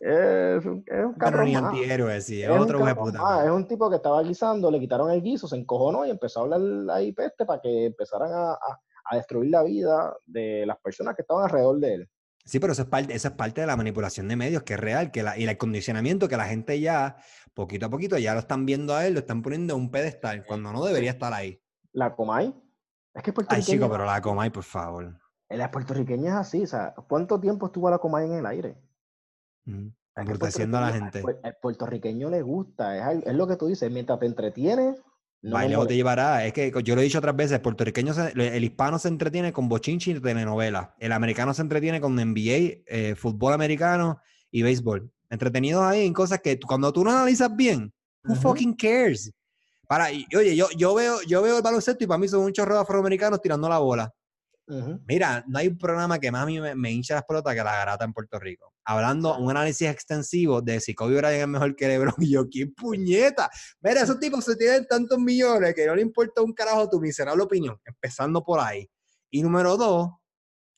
[0.00, 3.44] Es, un, es un Pero ni antihéroe, sí, es, otro puta.
[3.44, 6.42] es un tipo que estaba guisando, le quitaron el guiso, se encojonó y empezó a
[6.44, 6.60] hablar
[6.96, 8.80] ahí peste para que empezaran a, a,
[9.10, 12.10] a destruir la vida de las personas que estaban alrededor de él.
[12.44, 14.80] Sí, pero eso es parte, eso es parte de la manipulación de medios, que es
[14.80, 17.18] real, que la, y el condicionamiento que la gente ya,
[17.52, 20.46] poquito a poquito, ya lo están viendo a él, lo están poniendo en un pedestal,
[20.46, 21.60] cuando no debería estar ahí.
[21.92, 22.54] ¿La Comay?
[23.12, 25.20] Es que Ay, chico, pero la Comay, por favor.
[25.50, 28.78] La puertorriqueña es así, o sea, ¿cuánto tiempo estuvo la Comay en el aire?
[29.68, 31.22] Mm, a la gente.
[31.44, 34.96] El puertorriqueño le gusta, es, es lo que tú dices, mientras te entretienes,
[35.42, 36.44] no te llevará.
[36.44, 40.12] Es que yo lo he dicho otras veces, puertorriqueño, el hispano se entretiene con bochinchi
[40.12, 40.88] y telenovelas.
[40.98, 45.10] El americano se entretiene con NBA, eh, fútbol americano y béisbol.
[45.30, 47.92] Entretenidos ahí en cosas que cuando tú no analizas bien,
[48.24, 49.32] who fucking cares?
[49.86, 52.52] Para, y, oye, yo, yo, veo, yo veo el baloncesto y para mí son un
[52.52, 54.12] chorro de afroamericanos tirando la bola.
[55.06, 57.72] Mira, no hay un programa que más a mí me, hincha las pelotas que la
[57.72, 58.74] garata en Puerto Rico.
[58.84, 62.14] Hablando un análisis extensivo de si Kobe Bryant es mejor que LeBron.
[62.18, 63.48] Y yo, ¡qué puñeta!
[63.80, 67.42] Mira, esos tipos se tienen tantos millones que no le importa un carajo tu miserable
[67.42, 67.78] opinión.
[67.84, 68.86] Empezando por ahí.
[69.30, 70.10] Y número dos,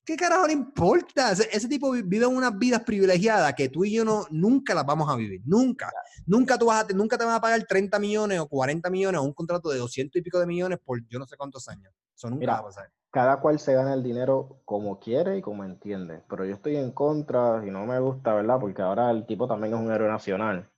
[0.04, 1.32] ¿qué carajo le importa?
[1.32, 5.16] Ese, tipo vive unas vidas privilegiadas que tú y yo no, nunca las vamos a
[5.16, 5.40] vivir.
[5.44, 5.90] Nunca.
[6.26, 9.24] Nunca, tú vas a, nunca te van a pagar 30 millones o 40 millones o
[9.24, 11.92] un contrato de 200 y pico de millones por yo no sé cuántos años.
[12.14, 15.64] Eso nunca va a pasar cada cual se gana el dinero como quiere y como
[15.64, 16.22] entiende.
[16.28, 18.58] Pero yo estoy en contra y no me gusta, ¿verdad?
[18.60, 20.68] Porque ahora el tipo también es un héroe nacional.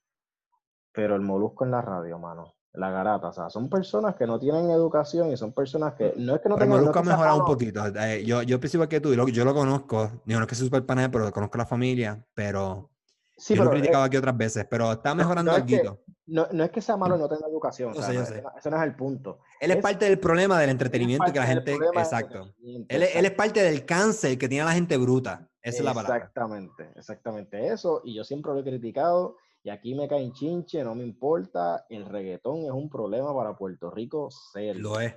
[0.92, 2.54] Pero el molusco en la radio, mano.
[2.74, 6.34] La garata, o sea, son personas que no tienen educación y son personas que no
[6.34, 6.78] es que no tengan.
[6.78, 7.84] El molusco ha mejorado un poquito.
[7.86, 10.10] Eh, yo, yo pienso que tú, yo, yo lo conozco.
[10.24, 12.24] Yo no es que soy super panel, pero conozco a la familia.
[12.32, 12.90] Pero
[13.36, 15.98] yo lo he criticado aquí otras veces, pero está mejorando no, algo.
[16.26, 17.92] No, no, es que sea malo no tener educación.
[17.94, 19.40] Ese no es el punto.
[19.62, 21.78] Él es, parte del problema del entretenimiento que la gente.
[21.94, 22.52] Exacto.
[22.88, 25.48] Él, él, es parte del cáncer que tiene la gente bruta.
[25.62, 26.16] Esa es la palabra.
[26.16, 28.02] Exactamente, exactamente eso.
[28.04, 29.36] Y yo siempre lo he criticado.
[29.62, 31.86] Y aquí me caen chinche, no me importa.
[31.88, 34.82] El reggaetón es un problema para Puerto Rico serio.
[34.82, 35.14] Lo es.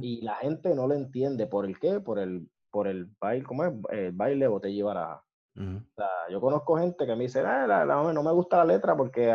[0.00, 1.46] Y la gente no lo entiende.
[1.46, 2.00] ¿Por el qué?
[2.00, 3.72] Por el, por el baile, ¿cómo es?
[3.90, 5.24] El baile botella baraja.
[5.56, 9.34] o sea, yo conozco gente que me dice, ah, no me gusta la letra porque,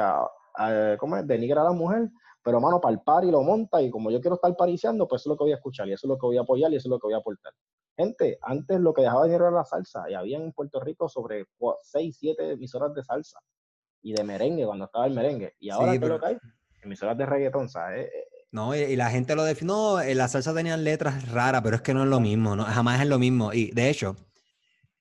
[0.97, 1.27] ¿cómo es?
[1.27, 2.09] Denigra a la mujer,
[2.43, 5.21] pero mano, para el par y lo monta y como yo quiero estar pariciando, pues
[5.21, 6.71] eso es lo que voy a escuchar y eso es lo que voy a apoyar
[6.71, 7.53] y eso es lo que voy a aportar.
[7.97, 11.45] Gente, antes lo que dejaba dinero era la salsa y había en Puerto Rico sobre
[11.81, 13.39] 6, 7 emisoras de salsa
[14.01, 15.55] y de merengue cuando estaba el merengue.
[15.59, 16.37] Y ahora, ¿qué lo que hay?
[16.81, 18.05] Emisoras de reggaetón, ¿sabes?
[18.05, 19.67] Eh, eh, no, y, la gente lo define.
[19.67, 22.63] No, la salsa tenía letras raras, pero es que no es lo mismo, ¿no?
[22.63, 23.53] jamás es lo mismo.
[23.53, 24.15] Y de hecho,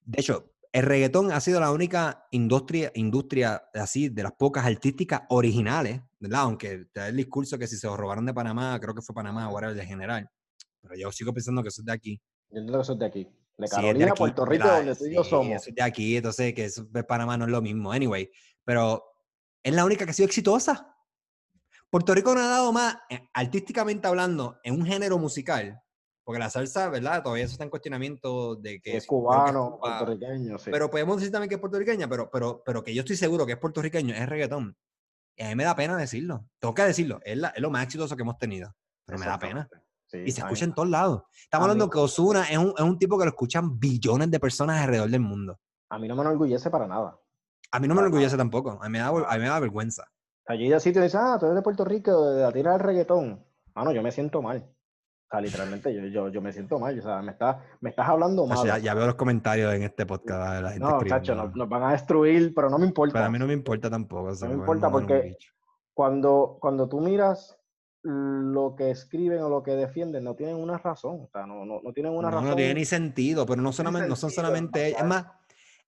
[0.04, 5.22] de hecho, el reggaetón ha sido la única industria, industria así, de las pocas artísticas
[5.28, 6.42] originales, ¿verdad?
[6.42, 9.14] Aunque te da el discurso que si se lo robaron de Panamá, creo que fue
[9.14, 10.28] Panamá era el de general.
[10.80, 12.20] Pero yo sigo pensando que eso es de aquí.
[12.50, 13.28] Yo entiendo que eso es de aquí.
[13.56, 15.56] De Carolina, Puerto Rico, donde tú y yo somos.
[15.56, 17.90] Eso es de aquí, entonces que eso de Panamá no es lo mismo.
[17.90, 18.30] Anyway,
[18.64, 19.02] pero
[19.62, 20.94] es la única que ha sido exitosa.
[21.90, 25.80] Puerto Rico no ha dado más, eh, artísticamente hablando, en un género musical,
[26.22, 27.22] porque la salsa, ¿verdad?
[27.22, 30.70] Todavía eso está en cuestionamiento de que es, cubano, puertorriqueño, sí.
[30.70, 33.52] Pero podemos decir también que es puertorriqueña, pero, pero, pero que yo estoy seguro que
[33.52, 34.76] es puertorriqueño, es reggaetón.
[35.38, 36.44] Y a mí me da pena decirlo.
[36.58, 37.20] Tengo que decirlo.
[37.22, 38.74] Es, lo más exitoso que hemos tenido.
[39.06, 39.68] Pero me da pena.
[40.12, 41.22] y se escucha en todos lados.
[41.42, 44.82] Estamos hablando que Osuna es un, es un tipo que lo escuchan billones de personas
[44.82, 45.60] alrededor del mundo.
[45.90, 47.16] A mí no me enorgullece para nada.
[47.70, 48.78] A mí no me enorgullece tampoco.
[48.82, 50.04] A mí me da, a mí me da vergüenza.
[50.46, 53.46] Allí así te dicen, ah, tú eres de Puerto Rico, de la tira del reggaetón.
[53.74, 54.68] Mano, yo me siento mal.
[55.28, 56.98] O sea, literalmente yo, yo, yo me siento mal.
[56.98, 58.64] O sea, me, está, me estás hablando mal.
[58.64, 60.88] ya, ya, veo los comentarios en este podcast de la gente.
[60.88, 63.12] No, chacho, nos, van a destruir, pero no me importa.
[63.12, 64.32] Para mí no me importa tampoco.
[64.40, 65.36] no me importa porque
[65.92, 67.58] cuando, cuando tú miras
[68.04, 71.20] lo que escriben o lo que defienden, no tienen una razón.
[71.24, 72.48] O sea, no, no, no tienen una razón.
[72.48, 74.92] No tiene ni sentido, pero no, solamente, no son solamente.
[74.92, 75.26] Es más,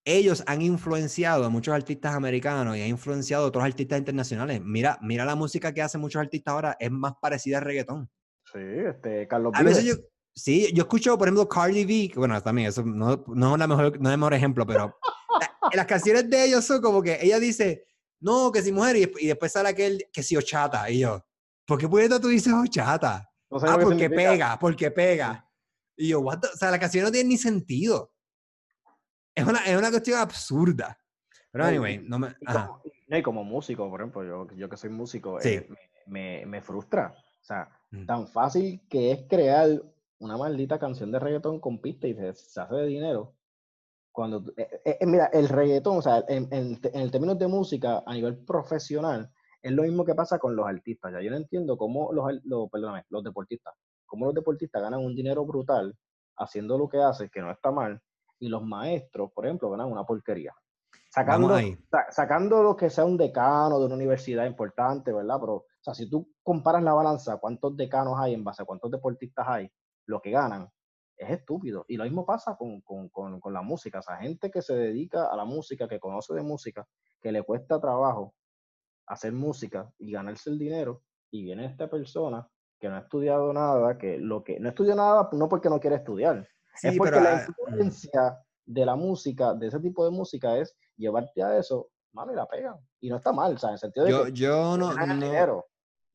[0.05, 4.61] ellos han influenciado a muchos artistas americanos y han influenciado a otros artistas internacionales.
[4.63, 8.11] Mira, mira la música que hacen muchos artistas ahora, es más parecida al reggaetón.
[8.53, 9.95] Sí, este, Carlos A veces yo,
[10.35, 13.67] sí, yo escucho, por ejemplo, Cardi B, que bueno, también eso no, no, es, la
[13.67, 14.99] mejor, no es el mejor ejemplo, pero
[15.73, 17.87] las canciones de ellos son como que ella dice,
[18.21, 21.25] no, que si mujer, y, después sale aquel que si ochata, y yo,
[21.67, 23.31] ¿por qué puedes tú dices ochata?
[23.51, 25.47] ah, porque pega, porque pega.
[25.97, 28.13] Y yo, what o sea, la canción no tiene ni sentido.
[29.35, 30.99] Es una, es una cuestión absurda.
[31.53, 32.35] Pero anyway, no me...
[32.41, 35.69] Y como, y como músico, por ejemplo, yo, yo que soy músico, eh,
[36.07, 37.15] me, me, frustra.
[37.17, 38.07] O sea, mm.
[38.07, 39.83] tan fácil que es crear
[40.19, 43.35] una maldita canción de reggaetón con pista y se, hace de dinero.
[44.13, 48.37] Cuando, eh, eh, mira, el reggaetón, o sea, en, en, términos de música a nivel
[48.45, 49.31] profesional,
[49.63, 51.13] es lo mismo que pasa con los artistas.
[51.13, 53.75] Ya yo no entiendo cómo los, los, perdóname, los deportistas,
[54.07, 55.95] cómo los deportistas ganan un dinero brutal
[56.37, 58.01] haciendo lo que hacen, que no está mal,
[58.39, 60.55] y los maestros, por ejemplo, ganan una porquería.
[61.09, 61.59] Sacando,
[62.11, 65.39] sacando lo que sea un decano de una universidad importante, ¿verdad?
[65.41, 68.91] Pero, o sea, si tú comparas la balanza, cuántos decanos hay en base a cuántos
[68.91, 69.71] deportistas hay,
[70.07, 70.69] lo que ganan
[71.17, 71.85] es estúpido.
[71.89, 74.01] Y lo mismo pasa con, con, con, con la música.
[74.01, 76.87] O sea, gente que se dedica a la música, que conoce de música,
[77.21, 78.35] que le cuesta trabajo
[79.07, 83.99] hacer música y ganarse el dinero, y viene esta persona que no ha estudiado nada,
[83.99, 86.49] que lo que no estudia nada no porque no quiere estudiar,
[86.83, 91.59] es porque la influencia de la música, de ese tipo de música, es llevarte a
[91.59, 92.77] eso, mano, y la pegan.
[93.01, 95.67] Y no está mal, o sea, en el sentido de yo, que yo no, no,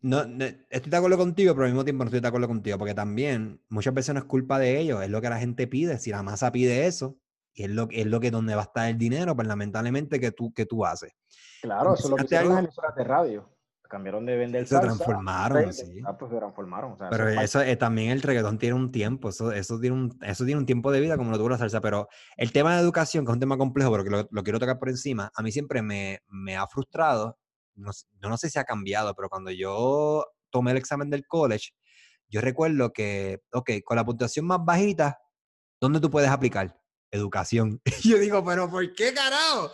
[0.05, 0.21] no,
[0.69, 3.61] estoy de acuerdo contigo, pero al mismo tiempo no estoy de acuerdo contigo, porque también
[3.69, 5.97] muchas veces no es culpa de ellos, es lo que la gente pide.
[5.97, 7.17] Si la masa pide eso,
[7.53, 10.31] y es lo, es lo que donde va a estar el dinero, pues lamentablemente que
[10.31, 11.13] tú, que tú haces.
[11.61, 13.55] Claro, eso es lo que hicieron las emisoras de radio
[13.87, 16.01] cambiaron de vender se transformaron, sí.
[16.05, 16.97] Ah, pues se transformaron.
[17.09, 20.59] pero eso, eh, también el reggaetón tiene un tiempo, eso, eso, tiene un, eso tiene
[20.59, 23.31] un tiempo de vida como lo tuvo la salsa, pero el tema de educación, que
[23.31, 26.19] es un tema complejo, pero que lo, quiero tocar por encima, a mí siempre me,
[26.27, 27.37] me ha frustrado,
[27.75, 31.71] no, no sé si ha cambiado, pero cuando yo tomé el examen del college,
[32.27, 35.19] yo recuerdo que, ok, con la puntuación más bajita,
[35.79, 36.79] ¿dónde tú puedes aplicar?
[37.11, 37.81] educación.
[38.03, 39.71] Y yo digo, pero ¿por qué carajo?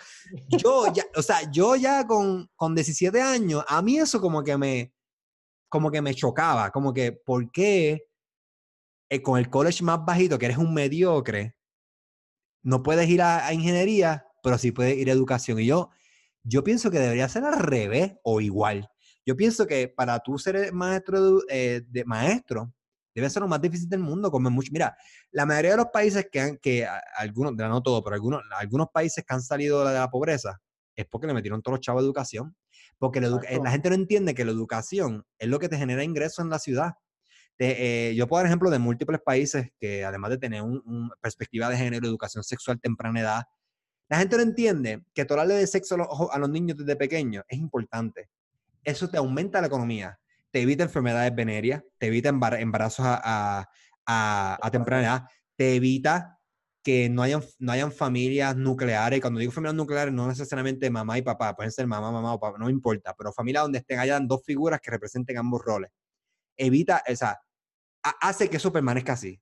[0.49, 4.57] Yo ya, o sea, yo ya con, con 17 años, a mí eso como que
[4.57, 4.93] me,
[5.69, 8.07] como que me chocaba, como que, ¿por qué
[9.09, 11.55] eh, con el college más bajito, que eres un mediocre,
[12.63, 15.59] no puedes ir a, ingeniería, pero sí puedes ir a educación?
[15.59, 15.89] Y yo,
[16.43, 18.89] yo pienso que debería ser al revés o igual.
[19.25, 22.73] Yo pienso que para tú ser maestro eh, de maestro,
[23.13, 24.31] debe ser lo más difícil del mundo.
[24.31, 24.71] Comer mucho.
[24.71, 24.95] Mira,
[25.31, 29.23] la mayoría de los países que han, que algunos, no todo, pero algunos, algunos países
[29.25, 30.59] que han salido de la pobreza,
[30.95, 32.55] es porque le metieron todos los chavos de educación.
[32.97, 36.43] Porque la, la, gente no entiende que la educación es lo que te genera ingresos
[36.43, 36.93] en la ciudad.
[37.57, 41.77] Eh, yo puedo dar ejemplo de múltiples países que además de tener una perspectiva de
[41.77, 43.43] género, educación sexual temprana edad,
[44.11, 48.29] la gente no entiende que tolerarle de sexo a los, niños desde pequeños es importante.
[48.83, 50.19] Eso te aumenta la economía,
[50.51, 53.69] te evita enfermedades venéreas, te evita embarazos a,
[54.05, 55.23] a, temprana edad,
[55.55, 56.37] te evita
[56.83, 59.21] que no hayan, no hayan familias nucleares.
[59.21, 62.57] Cuando digo familias nucleares, no necesariamente mamá y papá, pueden ser mamá, mamá o papá,
[62.57, 65.89] no importa, pero familias donde estén hayan dos figuras que representen ambos roles.
[66.57, 67.39] Evita, o sea,
[68.19, 69.39] hace que eso permanezca así.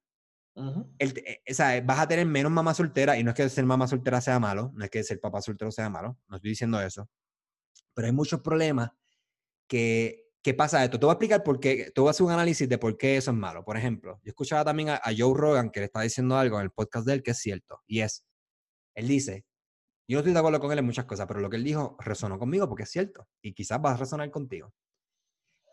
[0.99, 3.87] Eh, o sea, vas a tener menos mamá soltera, y no es que ser mamá
[3.87, 7.09] soltera sea malo, no es que ser papá soltero sea malo, no estoy diciendo eso,
[7.93, 8.91] pero hay muchos problemas
[9.67, 10.99] que, ¿qué pasa esto?
[10.99, 13.17] Te voy a explicar por qué, te voy a hacer un análisis de por qué
[13.17, 13.63] eso es malo.
[13.63, 16.71] Por ejemplo, yo escuchaba también a, Joe Rogan que le está diciendo algo en el
[16.71, 18.25] podcast de él que es cierto, y es,
[18.95, 19.45] él dice,
[20.07, 21.95] yo no estoy de acuerdo con él en muchas cosas, pero lo que él dijo
[21.99, 24.73] resonó conmigo porque es cierto, y quizás va a resonar contigo.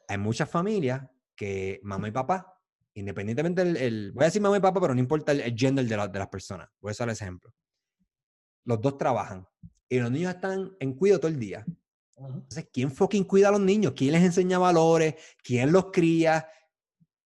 [0.08, 1.02] Hay muchas familias
[1.34, 2.55] que mamá y papá
[2.96, 6.18] independientemente del, voy a decir mamá y papá, pero no importa el, gender de, de,
[6.18, 6.68] las personas.
[6.80, 7.52] Voy a usar ese ejemplo.
[8.64, 9.46] Los dos trabajan
[9.88, 11.64] y los niños están en cuidado todo el día.
[12.16, 13.92] Entonces, ¿quién fucking cuida a los niños?
[13.94, 15.14] ¿Quién les enseña valores?
[15.42, 16.48] ¿Quién los cría?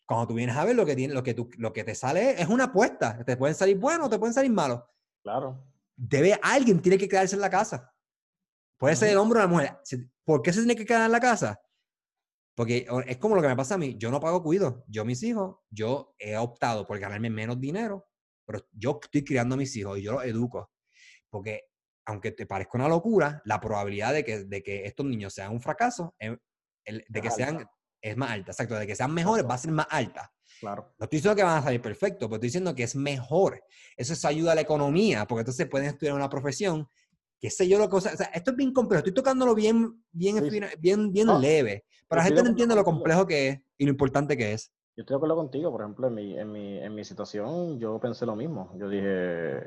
[0.05, 2.43] Cuando tú vienes a ver lo que, tiene, lo que, tú, lo que te sale
[2.43, 3.25] es una apuesta.
[3.25, 4.83] Te pueden salir buenos o te pueden salir malos.
[5.23, 5.65] Claro.
[5.95, 7.95] Debe, alguien tiene que quedarse en la casa.
[8.77, 9.79] Puede ser el hombre o la mujer.
[10.25, 11.61] ¿Por qué se tiene que quedar en la casa?
[12.61, 13.97] Porque es como lo que me pasa a mí.
[13.97, 14.85] Yo no pago cuido.
[14.87, 18.07] Yo, mis hijos, yo he optado por ganarme menos dinero,
[18.45, 20.71] pero yo estoy criando a mis hijos y yo los educo.
[21.31, 21.63] Porque,
[22.05, 25.63] aunque te parezca una locura, la probabilidad de que, de que estos niños sean un
[25.63, 27.67] fracaso, de que sean,
[28.03, 28.53] es más alta.
[28.53, 30.31] Exacto, de que sean mejores va a ser más alta.
[30.61, 30.95] Claro.
[30.99, 33.65] No estoy diciendo que van a salir perfectos, pero estoy diciendo que es mejor.
[33.97, 36.87] Eso es ayuda a la economía, porque entonces pueden estudiar una profesión
[37.41, 40.47] qué sé yo lo que, o sea, esto es bien complejo, estoy tocándolo bien, bien,
[40.79, 44.37] bien, bien leve, pero la gente no entiende lo complejo que es y lo importante
[44.37, 44.73] que es.
[44.97, 48.01] Yo estoy de acuerdo contigo, por ejemplo, en mi, en mi, en mi situación yo
[48.01, 48.77] pensé lo mismo.
[48.77, 49.61] Yo dije,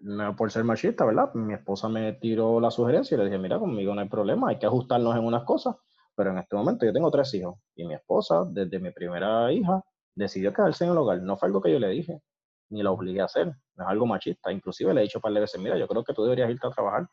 [0.00, 1.32] no por ser machista, ¿verdad?
[1.34, 4.58] Mi esposa me tiró la sugerencia y le dije, mira, conmigo no hay problema, hay
[4.58, 5.76] que ajustarnos en unas cosas,
[6.16, 9.84] pero en este momento yo tengo tres hijos y mi esposa, desde mi primera hija,
[10.14, 11.20] decidió quedarse en el hogar.
[11.20, 12.22] No fue algo que yo le dije
[12.70, 13.46] ni la obligué a hacer.
[13.46, 14.52] No es algo machista.
[14.52, 16.70] Inclusive le he dicho para par veces, mira, yo creo que tú deberías irte a
[16.70, 17.08] trabajar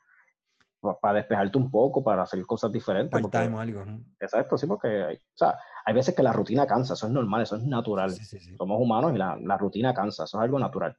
[1.02, 3.22] para despejarte un poco, para hacer cosas diferentes.
[3.22, 3.84] Porque, algo.
[4.20, 7.42] Exacto, sí, porque hay, o sea, hay veces que la rutina cansa, eso es normal,
[7.42, 8.12] eso es natural.
[8.58, 10.96] Somos humanos y la, la, rutina cansa, eso es algo natural.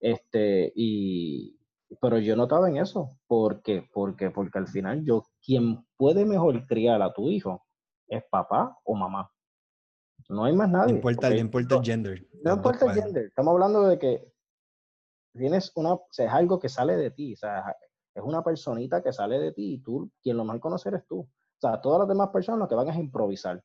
[0.00, 1.58] Este, y,
[2.00, 3.88] pero yo notaba en eso, ¿por qué?
[3.92, 7.66] Porque, porque al final yo, quien puede mejor criar a tu hijo
[8.08, 9.30] es papá o mamá.
[10.28, 10.92] No hay más nadie.
[10.92, 12.26] No importa, el gender.
[12.44, 13.24] No, importa el gender.
[13.26, 14.32] Estamos hablando de que
[15.32, 17.34] tienes una, o sea, es algo que sale de ti.
[17.34, 17.74] O sea,
[18.14, 21.20] es una personita que sale de ti y tú, quien lo más conocer es tú.
[21.20, 23.62] O sea, todas las demás personas lo que van es improvisar.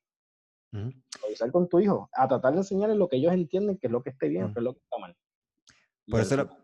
[0.71, 4.03] Improvisar con tu hijo, a tratar de enseñarles lo que ellos entienden que es lo
[4.03, 5.15] que esté bien, que es lo que está mal.
[6.07, 6.57] Por eso, la,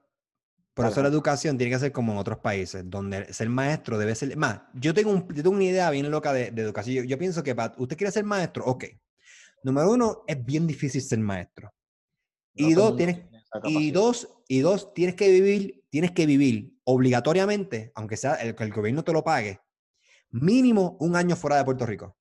[0.74, 4.14] por eso la educación tiene que ser como en otros países, donde ser maestro debe
[4.14, 4.36] ser...
[4.36, 6.98] Más, yo tengo, un, yo tengo una idea bien loca de, educación.
[6.98, 8.86] Yo, yo, pienso que para, usted quiere ser maestro, ok,
[9.64, 11.72] Número uno, es bien difícil ser maestro.
[12.54, 13.20] y dos, tienes,
[13.64, 18.64] y dos, y dos, tienes que vivir, tienes que vivir obligatoriamente, aunque sea el, que
[18.64, 19.60] el gobierno te lo pague,
[20.30, 22.18] mínimo un año fuera de Puerto Rico.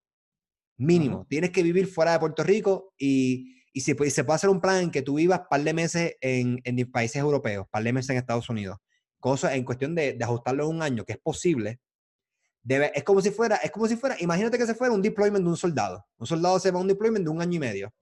[0.76, 1.26] Mínimo.
[1.28, 4.82] Tienes que vivir fuera de Puerto Rico y, y se, se, puede hacer un plan
[4.82, 8.16] en que tú vivas par de meses en, en países europeos, par de meses en
[8.16, 8.78] Estados Unidos.
[9.18, 11.80] Cosa en cuestión de, de ajustarlo en un año, que es posible,
[12.68, 15.50] es como si fuera, es como si fuera, imagínate que se fuera un deployment de
[15.50, 16.04] un soldado.
[16.18, 17.94] Un soldado se va a un deployment de un año y medio.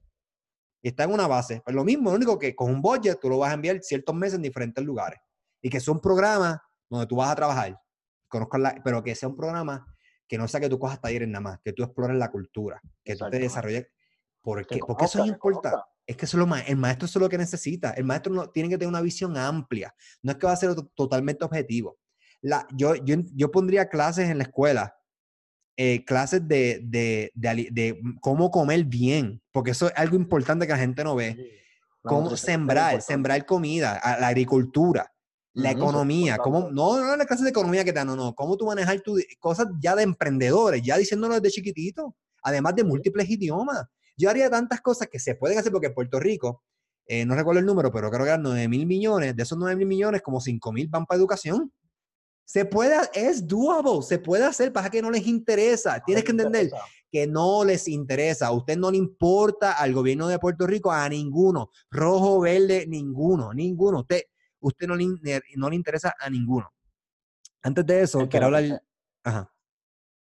[0.83, 1.61] Y está en una base.
[1.65, 4.15] Pues lo mismo, lo único que con un budget tú lo vas a enviar ciertos
[4.15, 5.21] meses en diferentes lugares.
[5.63, 7.79] Y que sea un programa donde tú vas a trabajar.
[8.59, 9.87] la, pero que sea un programa
[10.27, 13.17] que no sea que tú cojas talleres nada más, que tú explores la cultura, que
[13.17, 13.87] tú te desarrolles.
[14.43, 15.79] Porque, porque eso es importante.
[16.07, 17.91] Es que eso lo, el maestro es lo que necesita.
[17.91, 19.95] El maestro no, tiene que tener una visión amplia.
[20.23, 21.99] No es que va a ser totalmente objetivo
[22.41, 24.97] la, yo, yo, yo pondría clases en la escuela,
[25.77, 30.79] eh, clases de, de, de, cómo comer bien, porque eso es algo importante que la
[30.79, 31.63] gente no ve.
[32.03, 35.13] cómo sembrar, sembrar comida, la agricultura,
[35.59, 38.57] la economía, cómo, no, no las clases de economía que te dan, no, no, cómo
[38.57, 43.85] tú manejar tus cosas ya de emprendedores, ya diciéndolo desde chiquitito, además de múltiples idiomas.
[44.17, 46.63] Yo haría tantas cosas que se pueden hacer porque en Puerto Rico,
[47.07, 49.77] eh, no recuerdo el número, pero creo que eran 9 mil millones, de esos 9
[49.77, 51.73] mil millones, como 5 mil van para educación.
[52.45, 56.03] Se puede, es doable, se puede hacer, pasa que no les interesa.
[56.05, 56.71] Tienes que entender
[57.11, 58.47] que no les interesa.
[58.47, 61.71] A usted no le importa al gobierno de Puerto Rico, a ninguno.
[61.91, 64.01] Rojo, verde, ninguno, ninguno.
[64.01, 64.23] Usted,
[64.61, 65.07] usted no, le,
[65.57, 66.71] no le interesa a ninguno.
[67.63, 68.83] Antes de eso, quiero hablar...
[69.25, 69.53] Ajá.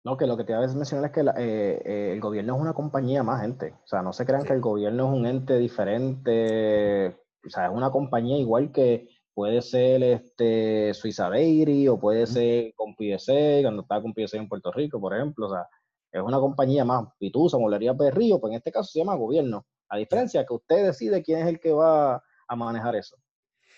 [0.03, 2.61] No, que lo que te iba a mencionar es que eh, eh, el gobierno es
[2.61, 3.75] una compañía más, gente.
[3.83, 7.07] O sea, no se crean que el gobierno es un ente diferente.
[7.45, 12.73] O sea, es una compañía igual que puede ser este Suiza Dairy o puede ser
[12.75, 15.47] con PSA, cuando estaba con PSA en Puerto Rico, por ejemplo.
[15.47, 15.67] O sea,
[16.11, 19.65] es una compañía más pitusa, molería Perrillo, pues en este caso se llama gobierno.
[19.89, 23.17] A diferencia que usted decide quién es el que va a manejar eso.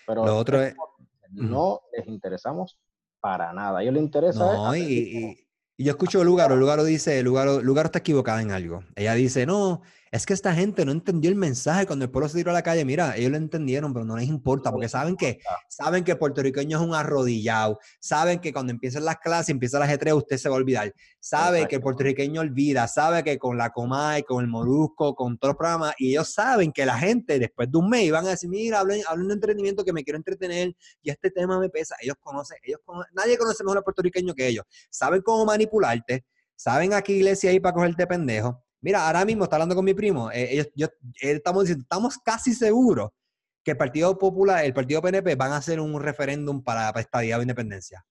[0.06, 0.74] Pero lo otro es...
[1.30, 2.78] no les interesamos
[3.20, 3.78] para nada.
[3.78, 4.38] A ellos les interesa.
[4.38, 8.84] No, y, y, yo escucho a Lugaro, Lugaro dice, Lugaro, Lugaro está equivocada en algo.
[8.94, 9.82] Ella dice, no,
[10.12, 12.62] es que esta gente no entendió el mensaje cuando el pueblo se tiró a la
[12.62, 12.84] calle.
[12.84, 15.38] Mira, ellos lo entendieron, pero no les importa, porque saben que,
[15.68, 19.88] saben que el puertorriqueño es un arrodillado, saben que cuando empiezan las clases, empieza la
[19.88, 20.94] G3, usted se va a olvidar.
[21.18, 25.52] Sabe que el puertorriqueño olvida, sabe que con la Comay, con el Morusco, con todos
[25.52, 28.50] los programas, y ellos saben que la gente después de un mes van a decir,
[28.50, 31.96] mira, hablen, hablen de entretenimiento que me quiero entretener y este tema me pesa.
[32.02, 34.66] Ellos conocen, ellos conocen, nadie conoce mejor al puertorriqueño que ellos.
[34.90, 39.56] Saben cómo manipularte, saben a qué iglesia ir para cogerte pendejo Mira, ahora mismo está
[39.56, 40.30] hablando con mi primo.
[40.32, 40.88] Eh, ellos, yo,
[41.20, 43.10] estamos diciendo, estamos casi seguros
[43.64, 47.36] que el Partido Popular, el Partido PNP van a hacer un referéndum para, para estadía
[47.36, 48.04] de independencia.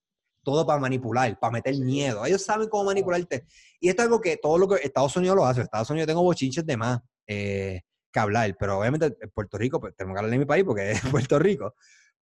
[0.43, 2.25] Todo para manipular, para meter miedo.
[2.25, 3.45] Ellos saben cómo manipularte.
[3.79, 5.61] Y esto es algo que todo lo que Estados Unidos lo hace.
[5.61, 9.93] Estados Unidos tengo bochinches de más eh, que hablar, pero obviamente en Puerto Rico, pues
[9.95, 11.75] tenemos que hablar de mi país porque es Puerto Rico.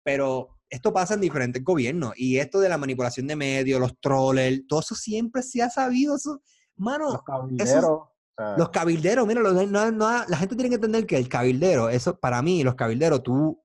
[0.04, 2.14] Pero esto pasa en diferentes gobiernos.
[2.18, 6.16] Y esto de la manipulación de medios, los trollers, todo eso siempre se ha sabido.
[6.16, 6.42] Eso,
[6.76, 7.24] mano,
[7.60, 8.09] eso,
[8.58, 12.76] los cabilderos, mira, la gente tiene que entender que el cabildero, eso para mí, los
[12.76, 13.62] cabilderos, tú,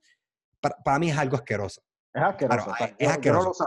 [0.60, 1.82] para, mí es algo asqueroso.
[2.12, 2.72] Es asqueroso.
[2.98, 3.64] es asqueroso.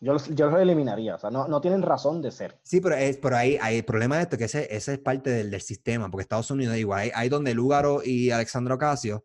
[0.00, 2.60] Yo, los, eliminaría, o sea, no, tienen razón de ser.
[2.62, 5.30] Sí, pero, es, pero ahí hay el problema de esto, que ese, ese es parte
[5.30, 9.24] del, sistema, porque Estados Unidos, igual, hay, donde Lugaro y Alexandro Ocasio,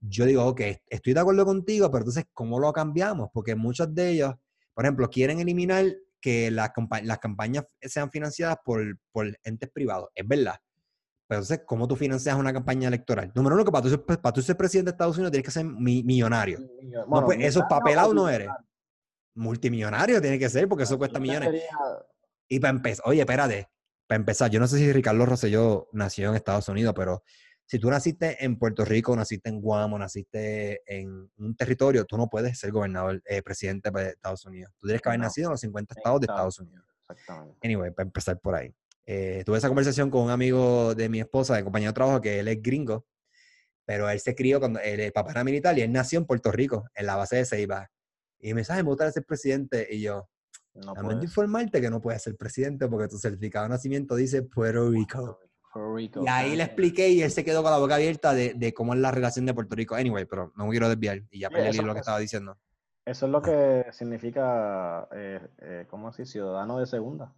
[0.00, 3.30] yo digo, ok, estoy de acuerdo contigo, pero entonces, ¿cómo lo cambiamos?
[3.32, 4.34] Porque muchos de ellos,
[4.74, 5.86] por ejemplo, quieren eliminar
[6.20, 6.70] que las,
[7.02, 10.08] las campañas sean financiadas por, por, entes privados.
[10.14, 10.56] Es verdad.
[11.26, 13.30] Pero entonces, ¿cómo tú financias una campaña electoral?
[13.34, 15.64] Número uno, que para tú, para tú ser presidente de Estados Unidos tienes que ser
[15.64, 16.58] millonario.
[17.08, 18.48] no, pues, eso papelado no eres.
[19.34, 21.62] Multimillonario tiene que ser, porque eso cuesta millones.
[22.48, 23.68] Y para empezar, oye, espérate,
[24.08, 27.22] para empezar, yo no sé si Ricardo Rosselló nació en Estados Unidos, pero
[27.70, 32.28] si tú naciste en Puerto Rico, naciste en Guamo, naciste en un territorio, tú no
[32.28, 34.72] puedes ser gobernador, eh, presidente de Estados Unidos.
[34.76, 36.84] Tú tienes que haber nacido en los 50 estados de Estados Unidos.
[37.08, 37.56] Exactamente.
[37.62, 38.74] Anyway, para empezar por ahí.
[39.06, 42.40] Eh, tuve esa conversación con un amigo de mi esposa, de compañero de trabajo, que
[42.40, 43.06] él es gringo,
[43.84, 46.88] pero él se crió cuando el papá era militar y él nació en Puerto Rico,
[46.92, 47.88] en la base de Ceiba.
[48.40, 49.86] Y me dice, me gustaría ser presidente.
[49.88, 50.28] Y yo,
[50.74, 54.90] no lamento informarte que no puedes ser presidente porque tu certificado de nacimiento dice Puerto
[54.90, 55.38] Rico.
[55.74, 58.94] Y ahí le expliqué y él se quedó con la boca abierta de, de, cómo
[58.94, 59.94] es la relación de Puerto Rico.
[59.94, 62.58] Anyway, pero no me quiero desviar y ya perdí lo que estaba diciendo.
[63.04, 66.26] Eso es lo que significa, eh, eh, ¿cómo así?
[66.26, 67.34] Ciudadano de segunda.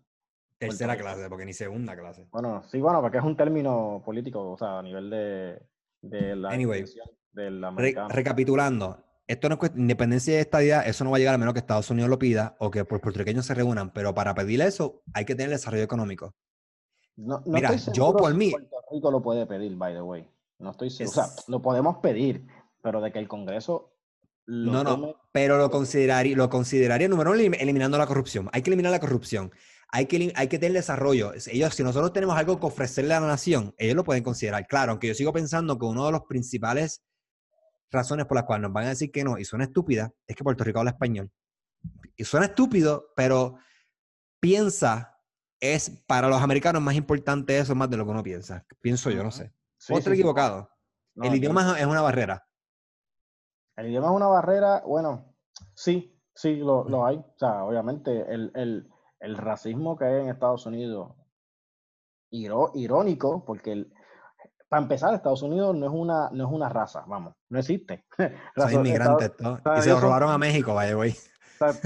[0.59, 2.27] Tercera clase, porque ni segunda clase.
[2.31, 5.63] Bueno, sí, bueno, porque es un término político, o sea, a nivel de,
[6.01, 6.85] de la anyway,
[7.33, 7.65] del
[8.09, 11.61] recapitulando, esto no es independencia de estadía, eso no va a llegar a menos que
[11.61, 15.25] Estados Unidos lo pida o que por puertorriqueños se reúnan, pero para pedir eso hay
[15.25, 16.35] que tener desarrollo económico.
[17.17, 18.51] No, Mira, yo por mí.
[18.51, 20.29] Puerto Rico lo puede pedir, by the way.
[20.59, 21.11] No estoy seguro.
[21.11, 22.47] O sea, lo podemos pedir,
[22.83, 23.93] pero de que el Congreso.
[24.47, 28.49] no, no, pero lo consideraría, lo consideraría, número uno, eliminando la corrupción.
[28.53, 29.53] Hay que eliminar la corrupción.
[29.95, 31.33] Hay que, hay que tener desarrollo.
[31.35, 34.67] Ellos, si nosotros tenemos algo que ofrecerle a la nación, ellos lo pueden considerar.
[34.67, 37.03] Claro, aunque yo sigo pensando que uno de los principales
[37.91, 40.43] razones por las cuales nos van a decir que no, y suena estúpida, es que
[40.43, 41.31] Puerto Rico habla español.
[42.17, 43.57] Y suena estúpido, pero
[44.41, 45.12] piensa
[45.63, 48.67] es para los americanos más importante eso más de lo que uno piensa.
[48.81, 49.55] Pienso yo, no sé.
[49.79, 50.69] Sí, Otro equivocado.
[51.15, 52.45] el idioma es una barrera.
[53.77, 55.35] El idioma es una barrera, bueno,
[55.75, 57.17] sí, sí, lo, lo hay.
[57.17, 58.91] O sea, obviamente el, el,
[59.21, 61.13] el, racismo que hay en Estados Unidos,
[62.31, 63.93] irónico, porque el,
[64.69, 68.05] para empezar, Estados Unidos no es una, no es una raza, vamos, no existe.
[68.57, 69.61] Son inmigrantes, ¿no?
[69.79, 71.15] Y se lo robaron a México, vaya, güey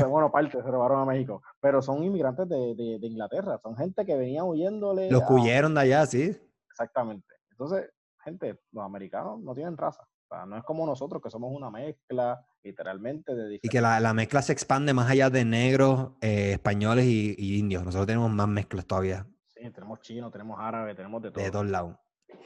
[0.08, 4.16] bueno, parte se robaron a México, pero son inmigrantes de, de, Inglaterra, son gente que
[4.16, 5.10] venía huyéndole.
[5.10, 6.36] Los huyeron de allá, sí.
[6.70, 7.34] Exactamente.
[7.50, 7.90] Entonces,
[8.22, 10.02] gente, los americanos no tienen raza.
[10.28, 14.00] O sea, no es como nosotros que somos una mezcla, literalmente, de Y que la,
[14.00, 17.84] la, mezcla se expande más allá de negros, eh, españoles y, indios.
[17.84, 19.26] Nosotros tenemos más mezclas todavía.
[19.54, 21.44] Sí, tenemos chino, tenemos árabe, tenemos de todo.
[21.44, 21.96] De todos lados.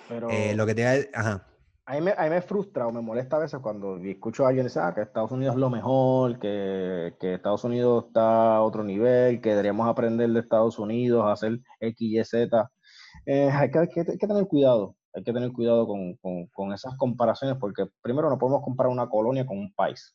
[0.09, 0.28] Pero...
[0.31, 1.11] Eh, lo que te...
[1.14, 1.50] Ajá.
[1.91, 4.51] A mí, me, a mí, me, frustra o me molesta a veces cuando escucho a
[4.51, 8.62] alguien decir ah, que Estados Unidos es lo mejor, que, que, Estados Unidos está a
[8.62, 12.70] otro nivel, que deberíamos aprender de Estados Unidos hacer X, Y, Z.
[13.26, 16.97] Eh, hay, que, hay, que, tener cuidado, hay que tener cuidado con, con, con, esas
[16.97, 20.14] comparaciones porque primero no podemos comparar una colonia con un país.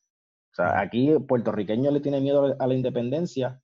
[0.53, 3.59] O sea, aquí puertorriqueño le tiene miedo a la independencia.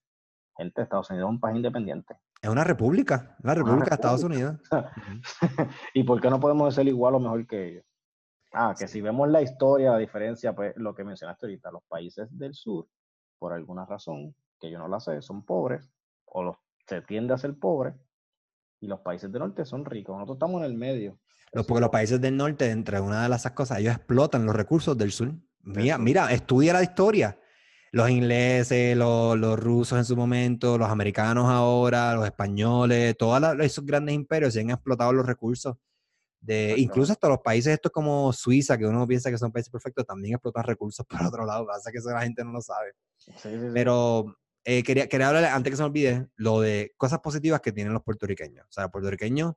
[0.57, 2.17] Gente, Estados Unidos es un país independiente.
[2.41, 4.57] Es una república, la república de Estados Unidos.
[5.93, 7.85] ¿Y por qué no podemos ser igual o mejor que ellos?
[8.53, 12.27] Ah, que si vemos la historia, la diferencia, pues lo que mencionaste ahorita, los países
[12.37, 12.87] del sur,
[13.39, 15.89] por alguna razón, que yo no la sé, son pobres,
[16.25, 17.95] o los, se tiende a ser pobres,
[18.81, 20.15] y los países del norte son ricos.
[20.15, 21.17] Nosotros estamos en el medio.
[21.53, 25.11] porque los países del norte, entre una de esas cosas, ellos explotan los recursos del
[25.11, 25.33] sur.
[25.61, 27.37] Mira, mira, estudia la historia.
[27.93, 33.85] Los ingleses, los, los, rusos en su momento, los americanos ahora, los españoles, todos esos
[33.85, 35.75] grandes imperios se han explotado los recursos.
[36.41, 40.05] De, incluso hasta los países estos como Suiza, que uno piensa que son países perfectos,
[40.05, 41.67] también explotan recursos por otro lado.
[41.67, 42.93] Pasa que eso la gente no lo sabe.
[43.73, 47.71] Pero eh, quería, quería hablar, antes que se me olvide, lo de cosas positivas que
[47.71, 48.65] tienen los puertorriqueños.
[48.67, 49.53] O sea, los puertorriqueños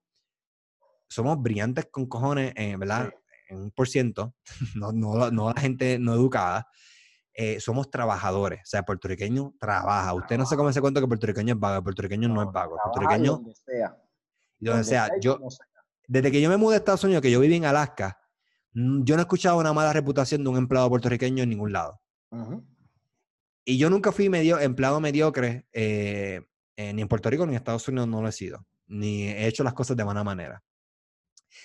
[1.09, 3.11] somos brillantes con cojones, eh, ¿verdad?
[3.49, 4.35] En un por ciento,
[4.76, 6.68] no, no, no la gente no educada.
[7.37, 8.61] Eh, somos trabajadores.
[8.61, 10.14] O sea, el puertorriqueño trabaja.
[10.14, 11.78] Usted no se come ese cuento que el puertorriqueño es vago.
[11.78, 12.76] El puertorriqueño no, es vago.
[12.76, 13.32] El puertorriqueño.
[13.32, 13.97] Donde sea.
[14.61, 15.09] Y donde, sea.
[15.20, 15.41] yo,
[16.07, 18.18] desde que yo me mudé a Estados Unidos, que yo viví en Alaska,
[18.72, 22.00] yo no he escuchado una mala reputación de un empleado puertorriqueño en ningún lado.
[23.64, 26.42] Y yo nunca fui medio, empleado mediocre, eh,
[26.76, 28.66] eh, ni en Puerto Rico ni en Estados Unidos no lo he sido.
[28.86, 30.62] Ni he hecho las cosas de buena manera.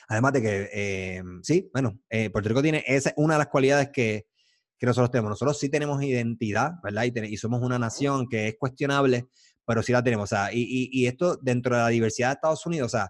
[0.07, 1.99] Además de que, sí, bueno,
[2.31, 4.27] Puerto Rico tiene, esa una de las cualidades que,
[4.79, 5.31] que nosotros tenemos.
[5.31, 7.03] Nosotros sí tenemos identidad, ¿verdad?
[7.03, 9.27] Y, somos una nación que es cuestionable,
[9.65, 10.31] pero sí la tenemos.
[10.31, 13.09] O sea, y, y, esto dentro de la diversidad de Estados Unidos, o sea,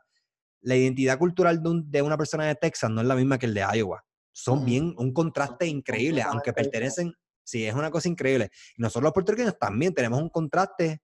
[0.62, 3.53] la identidad cultural de, de, una persona de Texas no es la misma que el
[3.53, 4.03] de Iowa.
[4.32, 8.49] Son bien un contraste increíble, aunque pertenecen, sí, es una cosa increíble.
[8.78, 11.01] Y nosotros los puertorriqueños también tenemos un contraste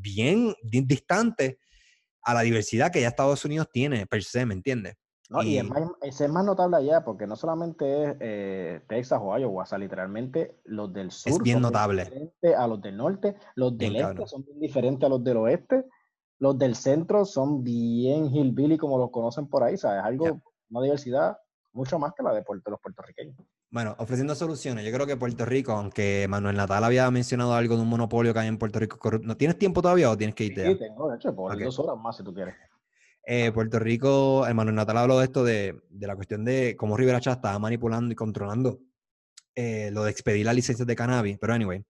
[0.00, 1.58] bien distante
[2.22, 4.96] a la diversidad que ya Estados Unidos tiene per se, ¿me entiendes?
[5.30, 9.36] No, y, es, más, es, más, notable allá porque no solamente es eh, Texas o
[9.36, 12.04] Iowa, o sea, literalmente los del sur es bien son notable.
[12.04, 15.84] diferentes a los del norte, los del este son bien diferentes a los del oeste,
[16.38, 20.02] los del centro son bien hillbilly como los conocen por ahí, ¿sabes?
[20.04, 21.36] Algo, una diversidad
[21.72, 23.36] mucho más que la de los puertorriqueños.
[23.70, 27.82] Bueno, ofreciendo soluciones, yo creo que Puerto Rico, aunque Manuel Natal había mencionado algo de
[27.82, 30.66] un monopolio que hay en Puerto Rico, ¿no tienes tiempo todavía o tienes que irte?
[30.66, 32.54] Sí, tengo, de hecho, por dos horas más si tú quieres.
[33.26, 37.20] Eh, Puerto Rico, hermano Natal habló de esto, de, de, la cuestión de cómo Rivera
[37.20, 38.78] Chávez estaba manipulando y controlando
[39.54, 41.36] eh, lo de expedir las licencias de cannabis.
[41.38, 41.84] Pero, anyway,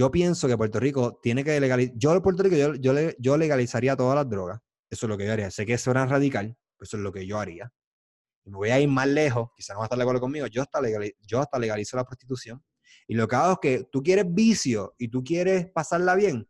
[0.00, 1.94] yo pienso que Puerto Rico tiene que legalizar.
[1.98, 4.58] Yo en Puerto Rico, yo, yo, yo, legalizaría todas las drogas.
[4.88, 5.50] Eso es lo que yo haría.
[5.50, 7.70] Sé que eso era radical, pero eso es lo que yo haría.
[8.46, 10.46] Y me voy a ir más lejos, quizás no va a estar de acuerdo conmigo.
[10.46, 10.80] Yo hasta,
[11.20, 12.64] yo hasta legalizo la prostitución.
[13.06, 16.48] Y lo que hago es que tú quieres vicio y tú quieres pasarla bien,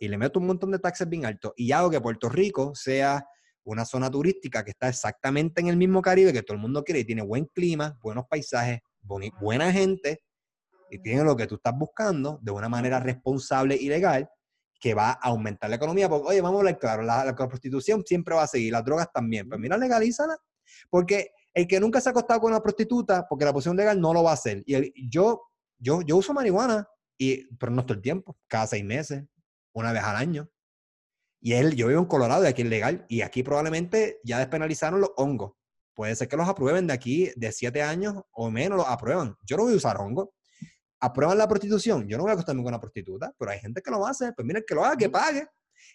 [0.00, 3.26] y le meto un montón de taxes bien altos, y hago que Puerto Rico sea
[3.62, 7.00] una zona turística que está exactamente en el mismo Caribe que todo el mundo quiere
[7.00, 10.22] y tiene buen clima, buenos paisajes, buena gente
[10.90, 14.28] y tiene lo que tú estás buscando de una manera responsable y legal
[14.80, 16.08] que va a aumentar la economía.
[16.08, 19.48] Porque, oye, vamos a hablar claro, la, prostitución siempre va a seguir, las drogas también.
[19.48, 20.36] Pues mira, legalízala.
[20.90, 24.12] Porque el que nunca se ha acostado con una prostituta, porque la posición legal no
[24.12, 24.62] lo va a hacer.
[24.66, 25.42] Y yo,
[25.78, 29.24] yo, yo uso marihuana, y, pero no todo el tiempo, cada seis meses,
[29.72, 30.50] una vez al año.
[31.40, 33.06] Y él, yo vivo en Colorado y aquí es legal.
[33.08, 35.52] Y aquí probablemente ya despenalizaron los hongos.
[35.94, 39.36] Puede ser que los aprueben de aquí, de siete años o menos, los aprueban.
[39.42, 40.28] Yo no voy a usar hongos.
[41.00, 42.08] Aprueban la prostitución.
[42.08, 44.32] Yo no voy a acostarme con una prostituta, pero hay gente que lo hace.
[44.32, 45.46] Pues mira, que lo haga, que pague.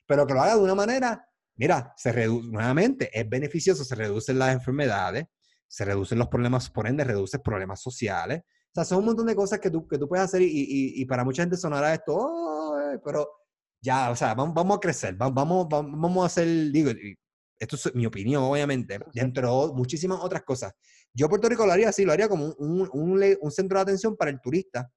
[0.05, 4.39] Pero que lo haga de una manera, mira, se reduce, nuevamente, es beneficioso, se reducen
[4.39, 5.25] las enfermedades,
[5.67, 8.41] se reducen los problemas, por ende, reduce problemas sociales.
[8.43, 11.01] O sea, son un montón de cosas que tú, que tú puedes hacer y, y,
[11.01, 13.27] y para mucha gente sonará esto, oh, pero
[13.81, 16.91] ya, o sea, vamos, vamos a crecer, vamos, vamos, a hacer, digo,
[17.61, 20.73] esto es mi opinión, obviamente, dentro de muchísimas otras cosas.
[21.13, 24.17] Yo Puerto Rico lo haría así, lo haría como un, un, un, centro de atención
[24.17, 24.91] para el turista,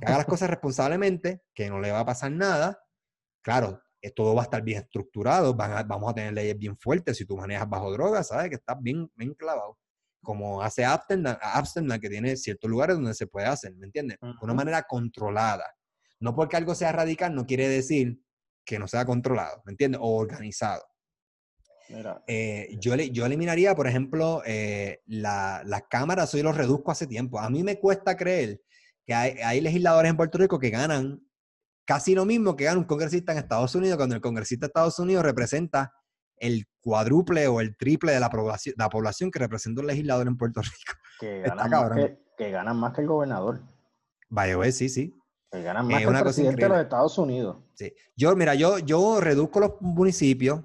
[0.00, 2.80] que haga las cosas responsablemente, que no le va a pasar nada.
[3.42, 7.16] Claro, eh, todo va a estar bien estructurado, vamos a tener leyes bien fuertes.
[7.16, 9.76] Si tú manejas bajo drogas, sabes que estás bien, bien clavado.
[10.22, 14.18] Como hace Amsterdam, que tiene ciertos lugares donde se puede hacer, ¿me entiendes?
[14.20, 15.66] De una manera controlada.
[16.20, 18.20] No porque algo sea radical no quiere decir
[18.64, 20.00] que no sea controlado, ¿me entiendes?
[20.00, 20.84] O organizado.
[22.26, 27.38] Eh, yo, yo eliminaría, por ejemplo, eh, las cámaras, yo los reduzco hace tiempo.
[27.38, 28.60] A mí me cuesta creer
[29.06, 31.20] que hay, legisladores en Puerto Rico que ganan
[31.84, 34.98] casi lo mismo que gana un congresista en Estados Unidos, cuando el congresista de Estados
[34.98, 35.92] Unidos representa
[36.38, 40.36] el cuádruple o el triple de la población, la población que representa un legislador en
[40.36, 40.98] Puerto Rico.
[41.20, 43.60] Que ganan, más que, que ganan más que el gobernador.
[44.30, 45.14] Vaya, sí, sí.
[45.50, 47.58] Que ganan más que el presidente de los Estados Unidos.
[47.74, 47.92] Sí.
[48.16, 50.64] Yo, mira, yo, yo reduzco los municipios,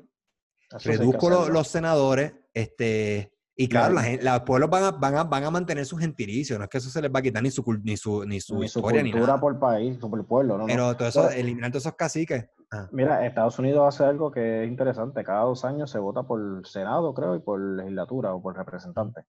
[0.69, 5.51] reduzco los, senadores, este, Y claro, la los pueblos van a, van, a, van a
[5.51, 7.97] mantener su gentilicio, no es que eso se les va a quitar ni su, ni
[7.97, 10.65] su, ni su, ni su cultura por país, por pueblo, ¿no?
[10.65, 12.47] Pero todo eso, eliminar todos esos caciques.
[12.71, 12.87] Ah.
[12.91, 15.23] Mira, Estados Unidos hace algo que es interesante.
[15.23, 19.25] Cada dos años se vota por Senado, creo, y por legislatura o por representante.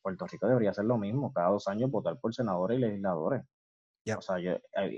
[0.00, 3.42] Puerto Rico debería hacer lo mismo, cada dos años votar por senadores y legisladores.
[4.16, 4.36] O sea,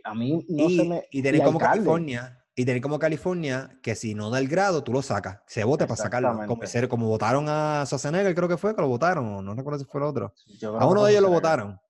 [0.04, 1.04] a, mí no y, se me...
[1.10, 4.92] Y tener como California, y tener como California que si no da el grado, tú
[4.92, 5.40] lo sacas.
[5.46, 6.36] Se vota para sacarlo.
[6.46, 10.00] Como, como votaron a Schwarzenegger, creo que fue que lo votaron, no recuerdo si fue
[10.00, 10.34] el otro.
[10.78, 11.80] A uno de ellos lo votaron.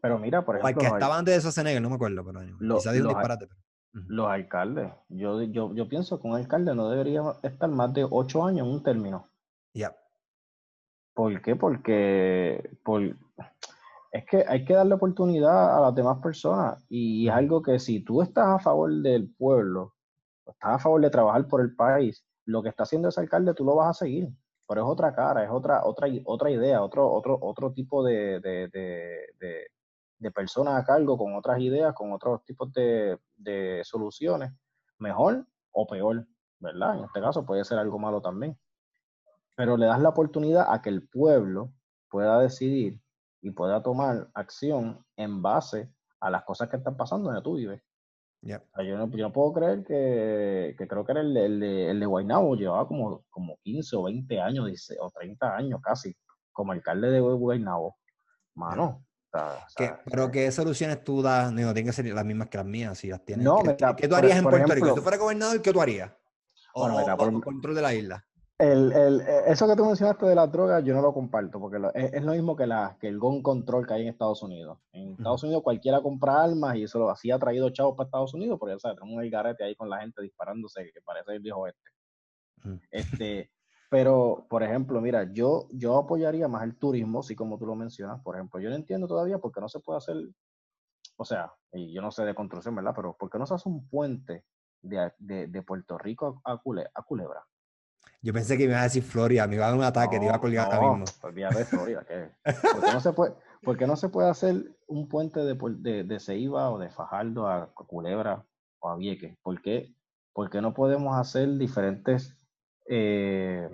[0.00, 0.80] Pero mira, por ejemplo...
[0.80, 3.48] que estaba antes de Schwarzenegger, no me acuerdo, pero lo, quizá un disparate.
[3.92, 4.92] Los alcaldes.
[5.08, 8.72] Yo, yo, yo pienso que un alcalde no debería estar más de ocho años en
[8.72, 9.28] un término.
[9.72, 9.96] Ya.
[11.14, 11.56] ¿Por qué?
[11.56, 13.02] Porque por,
[14.10, 18.00] es que hay que darle oportunidad a las demás personas y es algo que si
[18.00, 19.94] tú estás a favor del pueblo,
[20.46, 23.64] estás a favor de trabajar por el país, lo que está haciendo ese alcalde tú
[23.64, 24.28] lo vas a seguir,
[24.66, 28.68] pero es otra cara, es otra otra otra idea, otro otro otro tipo de, de,
[30.18, 34.52] de, personas a cargo con otras ideas, con otros tipos de, de soluciones,
[34.98, 36.26] mejor o peor,
[36.60, 36.98] ¿verdad?
[36.98, 38.58] En este caso puede ser algo malo también.
[39.56, 41.72] Pero le das la oportunidad a que el pueblo
[42.10, 43.00] pueda decidir
[43.40, 47.82] y pueda tomar acción en base a las cosas que están pasando donde tú vives.
[48.42, 52.06] yo, no, yo, no, puedo creer que, que creo que era el, el, el de
[52.06, 56.14] Guaynabo, llevaba como, como 15 o 20 años dice, o 30 años casi
[56.52, 57.96] como alcalde de Guaynabo.
[58.54, 59.04] Mano.
[60.10, 63.08] pero qué soluciones tú das, no, tienen que ser las mismas que las mías, si
[63.08, 63.44] las tienes.
[63.44, 63.62] No,
[63.96, 64.88] ¿Qué, tú harías en Puerto Rico?
[64.88, 66.10] Si tú fueras gobernador, ¿qué tú harías?
[66.74, 68.27] O, bueno, por, control de la isla.
[68.58, 71.78] El, el, e, eso que tú mencionaste de las drogas, yo no lo comparto, porque
[71.94, 74.78] es, lo mismo que, la, que el gun control que hay en Estados Unidos.
[74.92, 78.34] En Estados Unidos cualquiera compra armas y eso lo así ha traído chavos para Estados
[78.34, 81.40] Unidos, porque ya sabes, tenemos el garete ahí con la gente disparándose, que parece el
[81.40, 81.90] viejo este.
[82.90, 83.50] Este,
[83.90, 88.20] pero, por ejemplo, mira, yo, yo apoyaría más el turismo, así como tú lo mencionas.
[88.22, 90.16] Por ejemplo, yo no entiendo todavía por qué no se puede hacer,
[91.16, 92.92] o sea, y yo no sé de construcción, ¿verdad?
[92.96, 94.44] Pero ¿por qué no se hace un puente
[94.82, 97.46] de, de, de Puerto Rico a, a Culebra?
[98.20, 100.24] Yo pensé que me iba a decir Florida, me iba a dar un ataque, te
[100.24, 101.04] iba a colgar no, mismo.
[101.22, 102.30] Olvídate de Florida, ¿qué?
[102.72, 106.20] ¿Por qué, no se puede, ¿Por no se puede hacer un puente de, de, de
[106.20, 108.44] Ceiba o de Fajardo a Culebra
[108.80, 109.36] o a Vieques?
[109.42, 109.94] ¿Por qué,
[110.32, 112.36] ¿Por qué no podemos hacer diferentes
[112.88, 113.70] eh,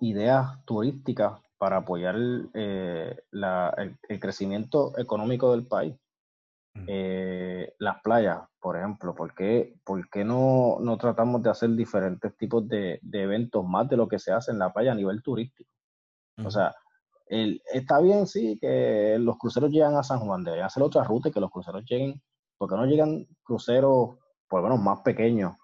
[0.00, 2.16] ideas turísticas para apoyar
[2.54, 5.96] eh, la, el, el, crecimiento económico del país?
[6.86, 12.36] Eh, las playas, por ejemplo, ¿por qué, por qué no, no, tratamos de hacer diferentes
[12.36, 15.22] tipos de, de, eventos más de lo que se hace en la playa a nivel
[15.22, 15.70] turístico?
[16.44, 16.74] O sea,
[17.26, 21.28] el, está bien, sí, que los cruceros llegan a San Juan, deberían hacer otra ruta
[21.28, 22.20] y que los cruceros lleguen,
[22.58, 24.18] porque no llegan cruceros,
[24.48, 25.54] por lo menos más pequeños,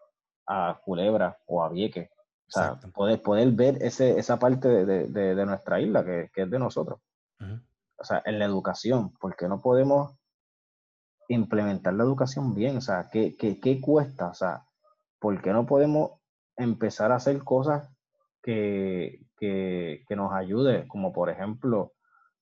[0.47, 2.11] a Culebra o a Vieques?
[2.49, 6.43] O sea, poder, poder ver ese, esa parte de, de, de nuestra isla que, que,
[6.43, 7.01] es de nosotros.
[7.97, 10.19] O sea, en la educación, porque no podemos
[11.35, 14.29] implementar la educación bien, o sea, ¿qué, qué, qué cuesta?
[14.29, 14.65] O sea,
[15.19, 16.13] ¿por qué no podemos
[16.57, 17.89] empezar a hacer cosas
[18.43, 21.93] que, que, que nos ayude, como por ejemplo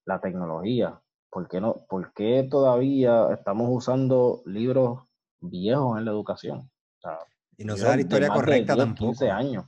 [0.05, 1.01] la tecnología?
[1.30, 5.05] ¿Por qué, no, ¿Por qué todavía estamos usando libros
[5.41, 6.59] viejos en la educación?
[6.59, 7.18] O sea,
[7.57, 9.11] y no sea la historia correcta 10, tampoco.
[9.12, 9.64] 15 años.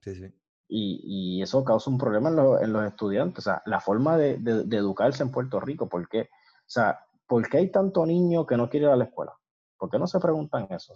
[0.00, 0.26] sí, sí.
[0.74, 1.00] Y,
[1.36, 3.40] y, eso causa un problema en, lo, en, los estudiantes.
[3.40, 6.98] O sea, la forma de, de, de educarse en Puerto Rico, porque, o sea,
[7.32, 9.32] ¿por qué hay tanto niño que no quiere ir a la escuela?
[9.78, 10.92] ¿Por qué no se preguntan eso?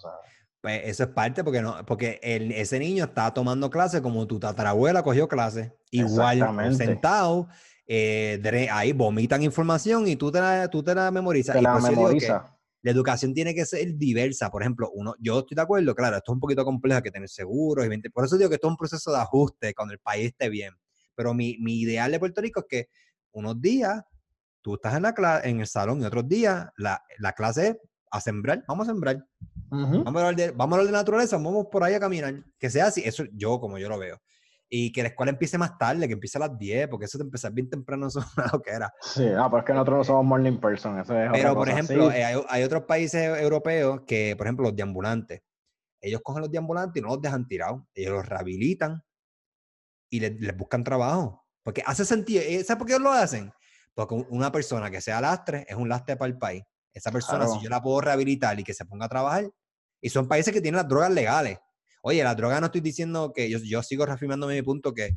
[0.60, 4.38] pues eso es parte porque no, porque el, ese niño está tomando clase como tu
[4.38, 7.48] tatarabuela cogió clase, igual sentado,
[7.86, 11.56] eh, ahí vomitan información y tú te la, tú te la memorizas.
[11.56, 12.54] Te la memoriza.
[12.82, 14.50] La educación tiene que ser diversa.
[14.50, 17.10] Por ejemplo, uno, yo estoy de acuerdo, claro, esto es un poquito complejo, hay que
[17.10, 17.86] tener seguros.
[17.86, 20.50] Y por eso digo que esto es un proceso de ajuste cuando el país esté
[20.50, 20.74] bien.
[21.14, 22.88] Pero mi, mi ideal de Puerto Rico es que
[23.32, 24.04] unos días
[24.66, 27.76] tú estás en, la en el salón y otros días la, la clase es
[28.10, 29.24] a sembrar, vamos a sembrar.
[29.70, 32.34] vamos, a hablar de, vamos a hablar de naturaleza, vamos por ahí a caminar.
[32.58, 34.20] Que sea así, eso yo como yo lo veo.
[34.68, 37.22] Y que la escuela empiece más tarde, que empiece a las 10, porque eso de
[37.22, 38.92] empezar bien temprano eso es lo que era.
[39.00, 40.98] Sí, ah, pero es que nosotros no somos morning person.
[40.98, 44.74] Eso es pero, por ejemplo, eh, hay, hay, otros países europeos que, por ejemplo, los
[44.74, 45.42] deambulantes,
[46.00, 49.00] ellos cogen los deambulantes y no los dejan tirados, ellos los rehabilitan
[50.10, 51.46] y les, les buscan trabajo.
[51.62, 53.52] Porque hace sentido, eh, ¿sabes por qué lo hacen?
[53.96, 56.62] Porque una persona que sea lastre es un lastre para el país.
[56.92, 59.50] Esa persona, si yo la puedo rehabilitar y que se ponga a trabajar,
[60.02, 61.58] y son países que tienen las drogas legales.
[62.02, 65.16] Oye, las drogas no estoy diciendo que yo, yo sigo reafirmando mi punto que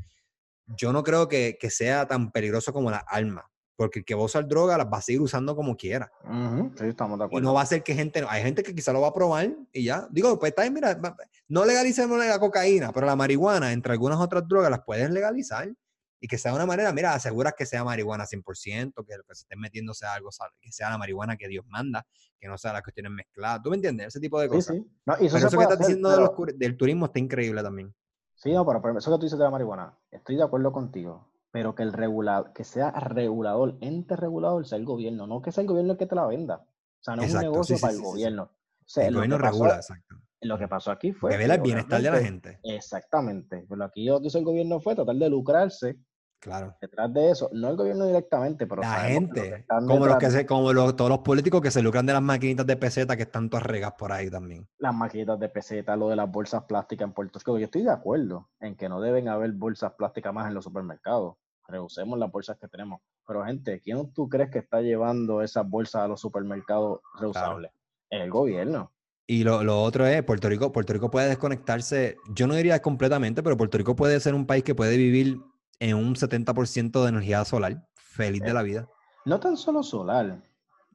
[0.78, 3.44] yo no creo que, que sea tan peligroso como las armas.
[3.76, 6.10] Porque el que va a usar droga las va a seguir usando como quiera.
[6.78, 7.44] sí, estamos de acuerdo.
[7.44, 9.54] Y no va a ser que gente, hay gente que quizá lo va a probar
[9.74, 10.08] y ya.
[10.10, 10.98] Digo, pues está ahí, mira,
[11.50, 15.70] no legalicemos la cocaína, pero la marihuana, entre algunas otras drogas, las pueden legalizar
[16.20, 19.44] y que sea una manera, mira, aseguras que sea marihuana 100%, que lo que se
[19.44, 20.30] estén metiendo sea algo,
[20.60, 22.06] que sea la marihuana que Dios manda,
[22.40, 23.62] que no sea las cuestiones mezcladas.
[23.64, 24.08] ¿Tú me entiendes?
[24.08, 24.76] Ese tipo de cosas.
[24.76, 24.92] Sí, sí.
[25.06, 27.94] No, y eso, que estás diciendo del turismo está increíble también.
[28.36, 31.76] Sí, no, pero, eso que tú dices de la marihuana, estoy de acuerdo contigo, pero
[31.76, 35.68] que el regulador, que sea regulador, ente regulador, sea el gobierno, no que sea el
[35.68, 36.56] gobierno el que te la venda.
[36.56, 38.52] O sea, no es un negocio para el gobierno.
[38.96, 40.16] el gobierno regula, exacto.
[40.42, 41.32] Lo que pasó aquí fue.
[41.32, 42.60] Que vela el bienestar de la gente.
[42.64, 43.66] Exactamente.
[43.68, 45.98] Pero aquí lo que hizo el gobierno fue tratar de lucrarse
[46.40, 46.78] Claro.
[46.80, 50.74] Detrás de eso, no el gobierno directamente, pero la gente, como los que se, como
[50.94, 53.94] todos los políticos que se lucran de las maquinitas de peseta que están todas regas
[53.98, 54.66] por ahí también.
[54.78, 57.92] Las maquinitas de peseta, lo de las bolsas plásticas en Puerto Rico, yo estoy de
[57.92, 61.36] acuerdo en que no deben haber bolsas plásticas más en los supermercados.
[61.68, 63.02] Reusemos las bolsas que tenemos.
[63.28, 67.72] Pero gente, ¿quién tú crees que está llevando esas bolsas a los supermercados reusables?
[68.10, 68.92] El gobierno.
[69.28, 73.44] Y lo, lo, otro es, Puerto Rico, Puerto Rico puede desconectarse, yo no diría completamente,
[73.44, 75.38] pero Puerto Rico puede ser un país que puede vivir
[75.80, 77.88] en un 70% de energía solar.
[77.96, 78.88] Feliz de eh, la vida.
[79.26, 80.42] No tan solo solar.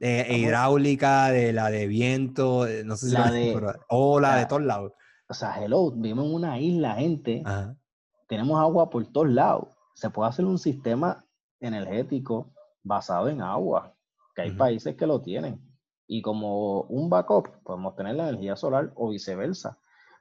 [0.01, 4.63] hidráulica, de la de viento, eh, no sé si la de, o la, de todos
[4.63, 4.93] lados.
[5.29, 7.43] O sea, hello, vivimos en una isla, gente.
[8.29, 9.69] Tenemos agua por todos lados.
[9.95, 11.25] Se puede hacer un sistema
[11.61, 12.53] energético
[12.83, 13.95] basado en agua,
[14.35, 15.61] que hay países que lo tienen.
[16.07, 19.79] Y como un backup, podemos tener la energía solar o viceversa.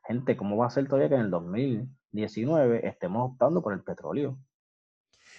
[0.07, 4.37] Gente, ¿cómo va a ser todavía que en el 2019 estemos optando por el petróleo?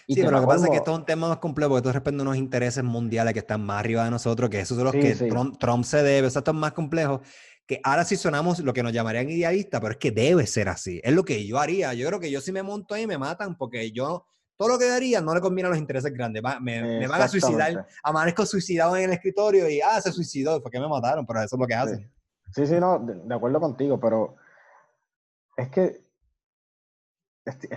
[0.07, 1.93] Sí, pero lo que pasa es que esto es un tema más complejo porque esto
[1.93, 4.93] responde a unos intereses mundiales que están más arriba de nosotros, que esos son los
[4.93, 5.15] que
[5.59, 7.21] Trump, se debe, o sea, esto es más complejo.
[7.67, 11.01] Que ahora sí sonamos lo que nos llamarían idealistas, pero es que debe ser así.
[11.03, 11.95] Es lo que yo haría.
[11.95, 14.27] Yo creo que yo si me monto ahí me matan porque yo
[14.57, 16.43] todo lo que haría no le conviene a los intereses grandes.
[16.61, 17.87] Me, van a suicidar.
[18.03, 21.61] Amanezco suicidado en el escritorio y, ah, se suicidó, porque me mataron, pero eso es
[21.61, 22.13] lo que hacen.
[22.55, 24.37] Sí, sí, no, de, acuerdo contigo, pero
[25.57, 26.04] es que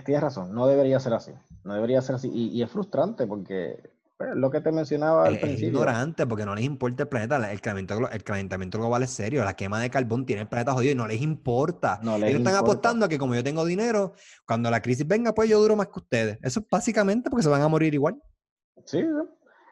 [0.04, 1.32] tienes razón, no debería ser así.
[1.64, 2.30] No debería ser así.
[2.32, 5.68] Y, es frustrante porque pues, lo que te mencionaba al principio.
[5.68, 7.36] Es ignorante porque no les importa el planeta.
[7.50, 9.44] El calentamiento, el calentamiento global es serio.
[9.44, 12.00] La quema de carbón tiene el planeta jodido y no les importa.
[12.02, 14.14] Ellos están apostando a que como yo tengo dinero,
[14.46, 16.38] cuando la crisis venga, pues yo duro más que ustedes.
[16.42, 18.20] Eso es básicamente porque se van a morir igual.
[18.84, 19.04] Sí,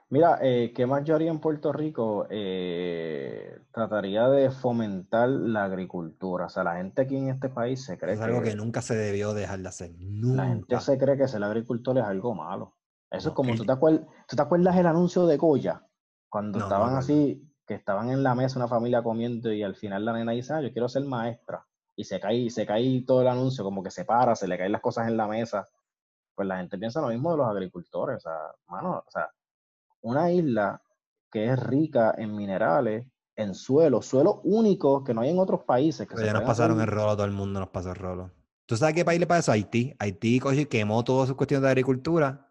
[0.08, 2.28] Mira, eh, ¿qué más yo haría en Puerto Rico?
[2.30, 6.46] Eh, trataría de fomentar la agricultura.
[6.46, 8.94] O sea, la gente aquí en este país se cree es algo que, nunca se
[8.94, 9.90] debió dejar de hacer.
[9.98, 10.44] Nunca.
[10.44, 12.76] La gente se cree que ser agricultor es algo malo.
[13.10, 15.84] Eso es como, ¿tú, te acuerdas, ¿tú te acuerdas el anuncio de Goya?
[16.28, 20.12] Cuando estaban así, que estaban en la mesa una familia comiendo y al final la
[20.12, 21.66] nena dice, ah, yo quiero ser maestra.
[21.96, 24.72] Y se cae, se cae todo el anuncio, como que se para, se le caen
[24.72, 25.66] las cosas en la mesa.
[26.34, 28.18] Pues la gente piensa lo mismo de los agricultores.
[28.18, 28.38] O sea,
[28.68, 29.30] mano, o sea,
[30.06, 30.80] una isla
[31.32, 33.04] que es rica en minerales,
[33.34, 36.06] en suelo, suelo único que no hay en otros países.
[36.06, 38.30] Que ya nos pasaron el rolo, todo el mundo nos pasó el rolo.
[38.66, 39.52] ¿Tú sabes qué país le pasó?
[39.52, 39.94] Haití.
[39.98, 42.48] Haití quemó todas sus cuestiones de agricultura.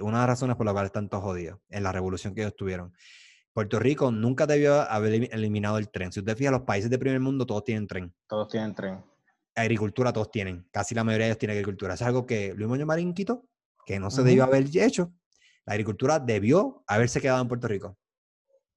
[0.00, 2.56] Una de las razones por las cuales están todos jodidos en la revolución que ellos
[2.56, 2.92] tuvieron.
[3.52, 6.12] Puerto Rico nunca debió haber eliminado el tren.
[6.12, 8.12] Si usted fija, los países del primer mundo todos tienen tren.
[8.28, 9.02] Todos tienen tren.
[9.54, 10.68] Agricultura todos tienen.
[10.70, 11.94] Casi la mayoría de ellos tienen agricultura.
[11.94, 13.46] es algo que Luis Muñoz Marín quitó,
[13.86, 15.12] que no se debió haber hecho
[15.66, 17.96] la agricultura debió haberse quedado en Puerto Rico.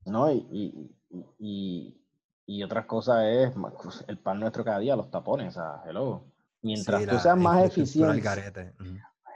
[0.05, 0.91] No, y,
[1.37, 3.51] y, otras cosas es
[3.81, 5.55] pues, el pan nuestro cada día, los tapones,
[5.85, 6.25] hello.
[6.61, 8.73] Mientras tú seas más eficiente.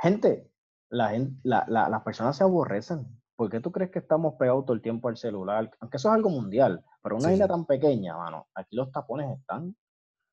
[0.01, 0.51] Gente,
[0.89, 3.07] la gente las personas se aborrecen.
[3.35, 5.71] ¿Por qué tú crees que estamos pegados todo el tiempo al celular?
[5.79, 9.75] Aunque eso es algo mundial, pero una isla tan pequeña, mano, aquí los tapones están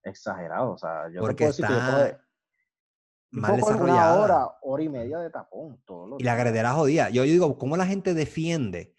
[0.03, 0.75] exagerados.
[0.75, 2.21] O sea, yo Porque te puedo decir que
[3.31, 4.15] mal desarrollada.
[4.15, 5.81] Una hora, hora y media de tapón.
[6.19, 7.11] y la agredera jodida.
[7.11, 8.95] Yo, digo, ¿cómo la gente defiende?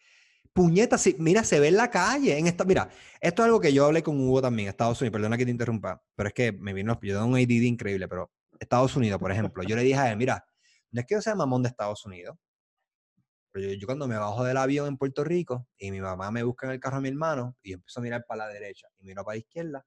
[0.54, 2.38] Puñeta, si, mira, se ve en la calle.
[2.38, 2.90] En esta, mira,
[3.20, 5.14] esto es algo que yo hablé con Hugo también, Estados Unidos.
[5.14, 8.32] Perdona que te interrumpa, pero es que me vino, yo tengo un ADD increíble, pero
[8.60, 10.46] Estados Unidos, por ejemplo, yo le dije a él, mira,
[10.92, 12.38] no es que yo sea mamón de Estados Unidos,
[13.52, 16.44] pero yo, yo, cuando me bajo del avión en Puerto Rico y mi mamá me
[16.44, 19.04] busca en el carro a mi hermano y empiezo a mirar para la derecha y
[19.04, 19.86] miro para la izquierda,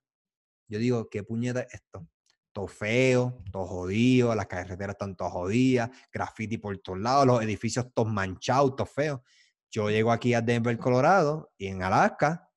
[0.69, 2.07] yo digo, ¿qué puñeta es esto?
[2.55, 7.93] Todo feo, todo jodido, las carreteras están todas jodidas, graffiti por todos lados, los edificios
[7.93, 9.20] todos manchados, todos feos.
[9.70, 12.48] Yo llego aquí a Denver, Colorado, y en Alaska,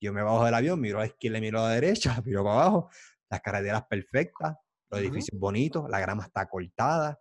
[0.00, 2.62] yo me bajo del avión, miro a la izquierda, miro a la derecha, miro para
[2.62, 2.90] abajo,
[3.30, 4.56] las carreteras perfectas,
[4.90, 7.18] los edificios bonitos, la grama está cortada.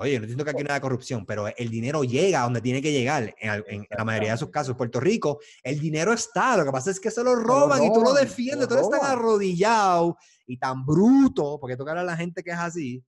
[0.00, 2.80] Oye, no entiendo que aquí no haya corrupción, pero el dinero llega a donde tiene
[2.80, 3.34] que llegar.
[3.40, 6.56] En, la mayoría de esos casos, Puerto Rico, el dinero está.
[6.56, 10.16] Lo que pasa es que se lo roban, y tú lo defiendes, tú estás arrodillado
[10.46, 13.04] y tan bruto, porque tocar a la gente que es así,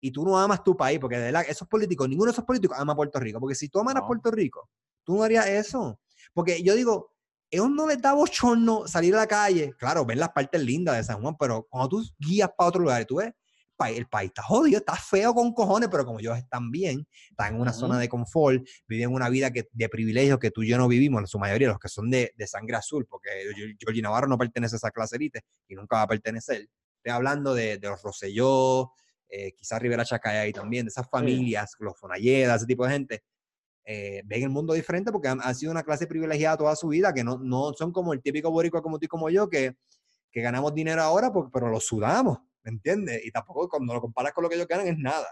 [0.00, 2.74] y tú no amas tu país, porque de verdad, esos políticos, ninguno de esos políticos
[2.80, 4.70] ama a Puerto Rico, porque si tú amas a Puerto Rico,
[5.04, 6.00] tú no harías eso.
[6.32, 7.12] Porque yo digo,
[7.50, 11.04] ellos no les da bochorno salir a la calle, claro, ven las partes lindas de
[11.04, 13.34] San Juan, pero cuando tú guías para otro lugar y tú ves
[13.80, 17.54] país, el país está jodido, está feo con cojones, pero como ellos están bien, están
[17.54, 20.76] en una zona de confort, viven una vida que, de privilegios que tú y yo
[20.76, 23.30] no vivimos, en su mayoría, los que son de, de sangre azul, porque
[23.78, 26.68] Georgie Navarro no pertenece a esa clase élite y nunca va a pertenecer.
[26.96, 28.92] Estoy hablando de, de los Rosselló,
[29.30, 33.22] eh, quizás Rivera Chacay también, de esas familias, los Fonalleda, ese tipo de gente,
[33.84, 37.24] eh, ven el mundo diferente porque han, sido una clase privilegiada toda su vida, que
[37.24, 39.74] no, no son como el típico boricua como tú y como yo, que,
[40.30, 43.24] que ganamos dinero ahora, porque, pero lo sudamos, ¿me entiendes?
[43.24, 45.26] Y tampoco cuando lo comparas con lo que ellos ganan es nada.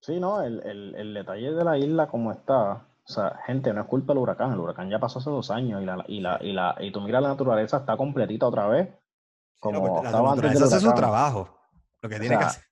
[0.00, 3.82] Sí, no, el, el, el, detalle de la isla como está, o sea, gente, no
[3.82, 6.38] es culpa del huracán, el huracán ya pasó hace dos años y, la, y, la,
[6.40, 8.88] y, la, y tú miras la naturaleza está completita otra vez.
[9.58, 11.54] Como la naturaleza hace su trabajo,
[12.00, 12.64] lo que tiene que hacer.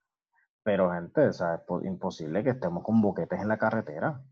[0.63, 4.23] Pero gente, o sea, es imposible que estemos con boquetes en la carretera.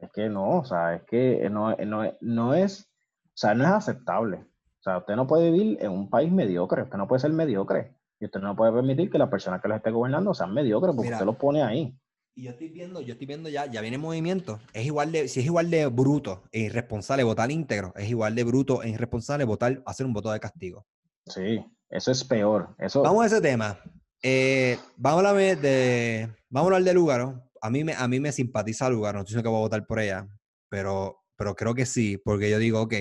[0.00, 2.88] Es que no, o sea, es que no, no, no es,
[3.26, 4.46] o sea, no es aceptable.
[4.78, 7.97] O sea, usted no puede vivir en un país mediocre, usted no puede ser mediocre.
[8.20, 11.12] Y usted no puede permitir que las personas que los esté gobernando sean mediocres porque
[11.12, 11.94] usted los pone ahí.
[12.34, 14.60] Y yo estoy viendo, yo estoy viendo ya, ya viene movimiento.
[14.72, 18.44] Es igual de, si es igual de bruto e irresponsable votar íntegro, es igual de
[18.44, 20.86] bruto e irresponsable votar, hacer un voto de castigo.
[21.26, 22.74] Sí, eso es peor.
[22.78, 23.02] Eso...
[23.02, 23.78] Vamos a ese tema.
[24.22, 28.20] Eh, vamos a hablar de, vamos a hablar de Lugaro a mí me, a mí
[28.20, 30.28] me simpatiza lugar, no estoy diciendo que voy a votar por ella,
[30.68, 32.94] pero, pero creo que sí, porque yo digo, ok,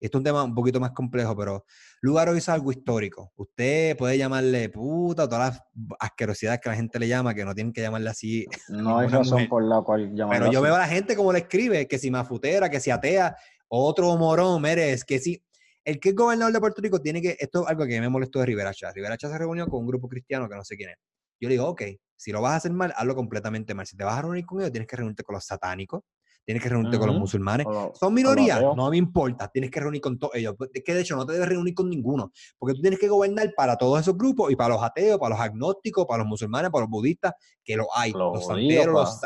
[0.00, 1.64] esto es un tema un poquito más complejo, pero
[2.02, 3.32] Lugaro hizo algo histórico.
[3.36, 5.62] Usted puede llamarle puta, todas las
[5.98, 8.46] asquerosidades que la gente le llama, que no tienen que llamarle así.
[8.68, 11.40] No hay razón por la cual llamarle Pero yo veo a la gente como le
[11.40, 13.34] escribe, que si mafutera, que si atea,
[13.68, 15.42] otro morón, meres, que si...
[15.84, 17.36] El que es gobernador de Puerto Rico tiene que...
[17.38, 18.90] Esto es algo que me molestó de Rivera Chá.
[18.92, 20.96] Rivera Chá se reunió con un grupo cristiano que no sé quién es.
[21.40, 21.82] Yo le digo, ok,
[22.16, 23.86] si lo vas a hacer mal, hazlo completamente mal.
[23.86, 26.02] Si te vas a reunir con ellos, tienes que reunirte con los satánicos,
[26.46, 27.66] tienes que reunirte con los musulmanes.
[27.94, 30.54] Son minorías, no me importa, tienes que reunir con todos ellos.
[30.72, 33.52] Es que de hecho no te debes reunir con ninguno, porque tú tienes que gobernar
[33.54, 36.82] para todos esos grupos y para los ateos, para los agnósticos, para los musulmanes, para
[36.82, 38.12] los budistas, que lo hay.
[38.12, 39.20] los santeros,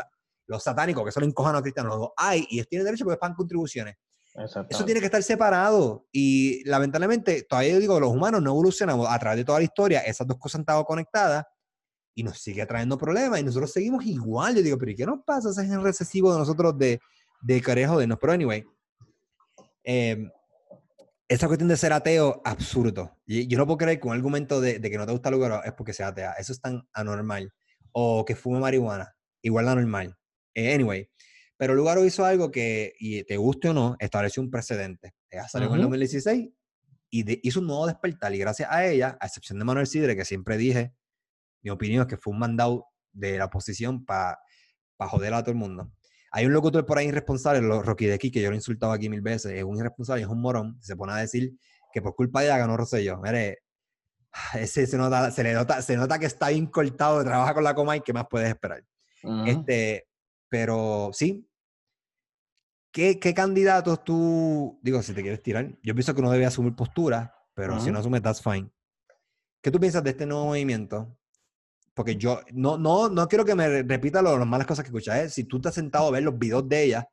[0.47, 3.95] los, satánicos, que son encojanos cristianos, los hay y ellos tienen derecho porque pagan contribuciones.
[4.33, 6.07] Eso tiene que estar separado.
[6.11, 9.99] Y lamentablemente, todavía digo, los humanos no evolucionamos a través de toda la historia.
[9.99, 11.45] Esas dos cosas han estado conectadas
[12.13, 14.55] y nos sigue trayendo problemas y nosotros seguimos igual.
[14.55, 15.49] Yo digo, pero ¿y qué nos pasa?
[15.49, 16.99] Ese es el recesivo de nosotros de,
[17.41, 18.19] de carejo de nos.
[18.19, 18.65] Pero anyway,
[19.83, 20.29] eh,
[21.27, 23.17] esa cuestión de ser ateo, absurdo.
[23.25, 25.35] Y, yo no puedo creer que un argumento de, de que no te gusta el
[25.35, 26.33] lugar es porque sea atea.
[26.33, 27.53] Eso es tan anormal.
[27.93, 30.17] O que fume marihuana, igual de anormal.
[30.53, 31.09] Eh, anyway,
[31.57, 35.13] pero Lugaro hizo algo que, y te guste o no, estableció un precedente.
[35.29, 36.49] Ella salió en el 2016
[37.09, 38.33] y hizo un nuevo despertar.
[38.33, 40.93] Y gracias a ella, a excepción de Manuel Sidre, que siempre dije
[41.61, 44.39] mi opinión es que fue un mandado de la oposición para
[44.97, 45.91] pa joder a todo el mundo.
[46.31, 49.09] Hay un locutor por ahí irresponsable, Rocky de aquí, que yo lo he insultado aquí
[49.09, 51.53] mil veces, es un irresponsable, es un morón, se pone a decir
[51.91, 53.17] que por culpa de ella ganó Rosselló.
[53.17, 53.59] Mire,
[54.53, 57.75] ese se nota, se le nota, se nota que está bien cortado, trabaja con la
[57.75, 58.83] coma y qué más puedes esperar.
[59.45, 60.07] Este,
[60.49, 61.47] pero sí.
[62.91, 65.77] ¿Qué, ¿Qué, candidatos tú, digo, si te quieres tirar?
[65.81, 68.69] Yo pienso que uno debe asumir postura, pero si no asume, that's fine.
[69.61, 71.17] ¿Qué tú piensas de este nuevo movimiento?
[71.93, 75.17] Porque yo no, no, no quiero que me repita las malas cosas que escuchas.
[75.17, 75.29] ¿eh?
[75.29, 77.09] Si tú te has sentado a ver los videos de ella,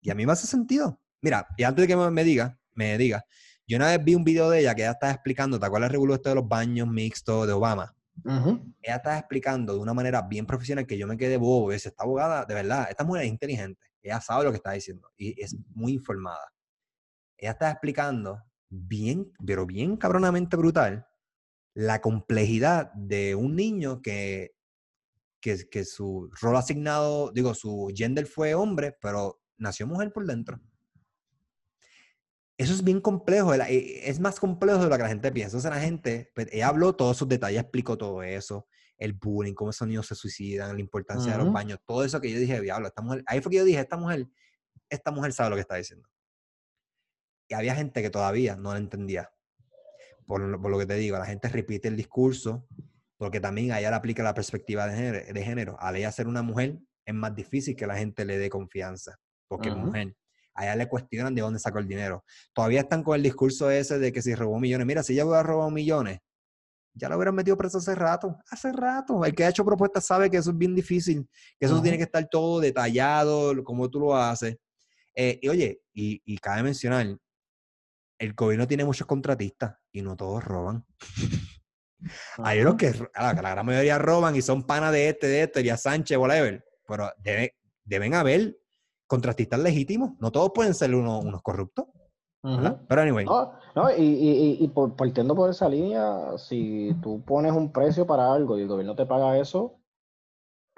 [0.00, 1.00] y a mí me hace sentido.
[1.20, 3.24] Mira, y antes de que me, diga, me diga,
[3.66, 5.92] yo una vez vi un video de ella que ella estaba explicando, ¿te acuerdas el
[5.92, 7.94] regulo este de los baños mixtos de Obama?
[8.24, 11.72] Ella estaba explicando de una manera bien profesional que yo me quedé bobo.
[11.72, 13.80] Y esta abogada, de verdad, esta mujer es inteligente.
[14.02, 16.52] Ella sabe lo que está diciendo y es muy informada.
[17.36, 21.06] Ella estaba explicando bien, pero bien cabronamente brutal,
[21.78, 24.52] la complejidad de un niño que,
[25.40, 30.60] que, que, su rol asignado, digo, su gender fue hombre, pero nació mujer por dentro.
[32.56, 35.56] Eso es bien complejo, e, es más complejo de lo que la gente piensa.
[35.56, 39.70] Entonces la gente, pues, ella habló todos esos detalles, explicó todo eso, el bullying, cómo
[39.70, 42.88] esos niños se suicidan, la importancia de los baños, todo eso que yo dije, diablo,
[42.88, 44.26] esta mujer, ahí fue que yo dije, esta mujer,
[44.90, 46.08] esta mujer sabe lo que está diciendo.
[47.46, 49.30] Y había gente que todavía no la entendía
[50.28, 52.68] por, lo que te digo, la gente repite el discurso,
[53.16, 55.32] porque también allá le aplica la perspectiva de género.
[55.32, 55.76] De género.
[55.80, 59.18] Al ella ser una mujer, es más difícil que la gente le dé confianza,
[59.48, 60.14] porque es mujer.
[60.54, 62.24] Allá le cuestionan de dónde sacó el dinero.
[62.52, 64.86] Todavía están con el discurso ese de que si robó millones.
[64.86, 66.18] Mira, si ella hubiera robado millones,
[66.92, 68.36] ya lo hubieran metido preso hace rato.
[68.50, 69.24] Hace rato.
[69.24, 71.26] El que ha hecho propuestas sabe que eso es bien difícil,
[71.58, 74.58] que eso tiene que estar todo detallado, como tú lo haces.
[75.14, 77.16] Eh, y oye, y, y cabe mencionar,
[78.18, 80.84] el gobierno tiene muchos contratistas y no todos roban.
[82.38, 85.76] Hay unos que la, gran mayoría roban y son panas de este, de este, de
[85.76, 86.64] Sánchez, whatever.
[86.86, 88.56] Pero debe, deben haber
[89.06, 90.12] contratistas legítimos.
[90.20, 91.86] No todos pueden ser unos, unos corruptos.
[92.40, 93.24] Pero anyway.
[93.24, 98.06] No, no y, y, y por, partiendo por esa línea, si tú pones un precio
[98.06, 99.77] para algo y el gobierno te paga eso,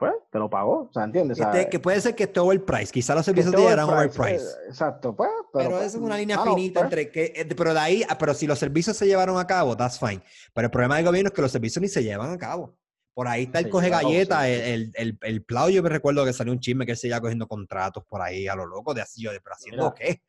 [0.01, 1.39] pues te lo pagó, o sea, ¿entiendes?
[1.39, 4.47] Este, que puede ser que esté overpriced, quizá los servicios te llegaran overpriced.
[4.47, 5.28] Eh, exacto, pues.
[5.52, 6.85] Pero, pero eso es una línea finita pues.
[6.85, 9.77] entre que, eh, pero de ahí, ah, pero si los servicios se llevaron a cabo,
[9.77, 10.22] that's fine.
[10.55, 12.74] Pero el problema del gobierno es que los servicios ni se llevan a cabo.
[13.12, 16.51] Por ahí está el coge galleta, el, el, el, Plau, yo me recuerdo que salió
[16.51, 19.32] un chisme que él seguía cogiendo contratos por ahí a lo loco de así, yo
[19.32, 20.22] de, pero haciendo qué.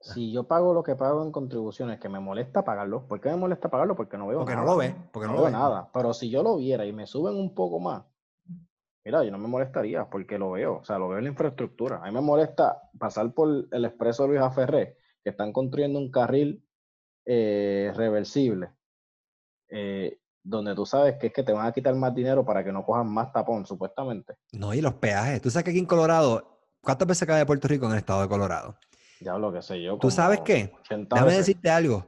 [0.00, 3.36] Si yo pago lo que pago en contribuciones, que me molesta pagarlo, ¿por qué me
[3.36, 3.96] molesta pagarlo?
[3.96, 4.66] Porque no veo porque nada.
[4.66, 5.58] no lo ve, porque no, no lo veo ve.
[5.58, 5.88] nada.
[5.94, 8.02] Pero si yo lo viera y me suben un poco más,
[9.04, 12.00] mira, yo no me molestaría porque lo veo, o sea, lo veo en la infraestructura.
[12.02, 16.64] A mí me molesta pasar por el expreso Luis Aferré, que están construyendo un carril
[17.26, 18.70] eh, reversible,
[19.68, 22.72] eh, donde tú sabes que es que te van a quitar más dinero para que
[22.72, 24.36] no cojan más tapón, supuestamente.
[24.52, 25.40] No, y los peajes.
[25.40, 28.22] Tú sabes que aquí en Colorado, ¿cuántas veces cae de Puerto Rico en el estado
[28.22, 28.76] de Colorado?
[29.20, 29.98] Ya lo que sé yo.
[29.98, 30.72] ¿Tú sabes qué?
[30.88, 32.06] Déjame decirte algo.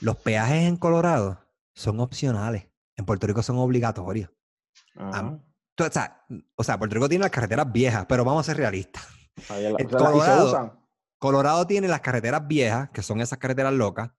[0.00, 1.38] Los peajes en Colorado
[1.74, 2.66] son opcionales.
[2.96, 4.30] En Puerto Rico son obligatorios.
[5.84, 6.24] O, sea,
[6.56, 9.06] o sea, Puerto Rico tiene las carreteras viejas, pero vamos a ser realistas.
[9.90, 10.80] Colorado,
[11.18, 14.10] Colorado tiene las carreteras viejas, que son esas carreteras locas.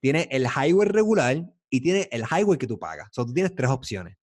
[0.00, 1.36] Tiene el highway regular
[1.70, 3.08] y tiene el highway que tú pagas.
[3.08, 4.16] O sea, tú tienes tres opciones.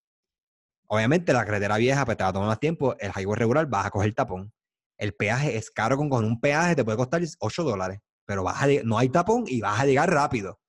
[0.88, 2.96] Obviamente la carretera vieja pues, te va a tomar más tiempo.
[3.00, 4.52] El highway regular vas a coger tapón.
[4.98, 8.00] El peaje es caro con, con un peaje, te puede costar 8 dólares.
[8.26, 10.60] Pero vas a, no hay tapón y vas a llegar rápido.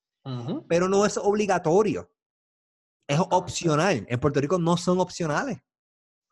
[0.69, 2.11] Pero no es obligatorio.
[3.09, 4.05] Es opcional.
[4.09, 5.59] En Puerto Rico no son opcionales.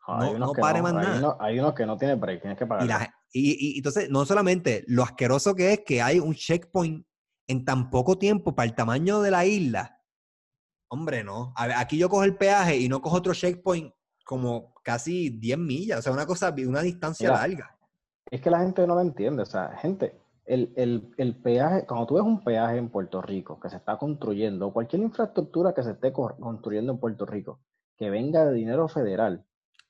[0.07, 1.37] No, no pare más nada.
[1.39, 3.09] hay unos que no tienen break, tienes que pagar.
[3.31, 7.05] Y, y, y, entonces, no solamente lo asqueroso que es que hay un checkpoint
[7.47, 10.01] en tan poco tiempo para el tamaño de la isla.
[10.87, 11.53] Hombre, no.
[11.55, 15.99] aquí yo cojo el peaje y no cojo otro checkpoint como casi 10 millas.
[15.99, 17.75] O sea, una cosa, una distancia larga.
[18.29, 19.43] Es que la gente no lo entiende.
[19.43, 23.59] O sea, gente, el, el, el, peaje, cuando tú ves un peaje en Puerto Rico
[23.59, 27.59] que se está construyendo, cualquier infraestructura que se esté construyendo en Puerto Rico,
[27.97, 29.45] que venga de dinero federal,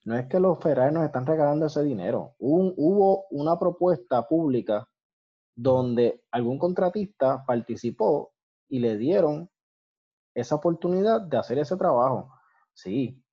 [0.05, 2.35] no es que los federales nos están regalando ese dinero.
[2.37, 4.87] Hubo, hubo una propuesta pública
[5.55, 8.33] donde algún contratista participó
[8.69, 9.49] y le dieron
[10.35, 12.31] esa oportunidad de hacer ese trabajo.
[12.73, 13.23] Sí,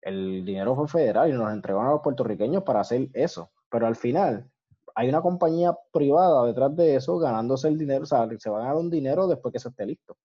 [0.00, 3.96] el dinero fue federal y nos entregaron a los puertorriqueños para hacer eso, pero al
[3.96, 4.50] final
[4.94, 8.60] hay una compañía privada detrás de eso ganándose el dinero, o sea, se va a
[8.60, 10.16] ganar un dinero después que se esté listo.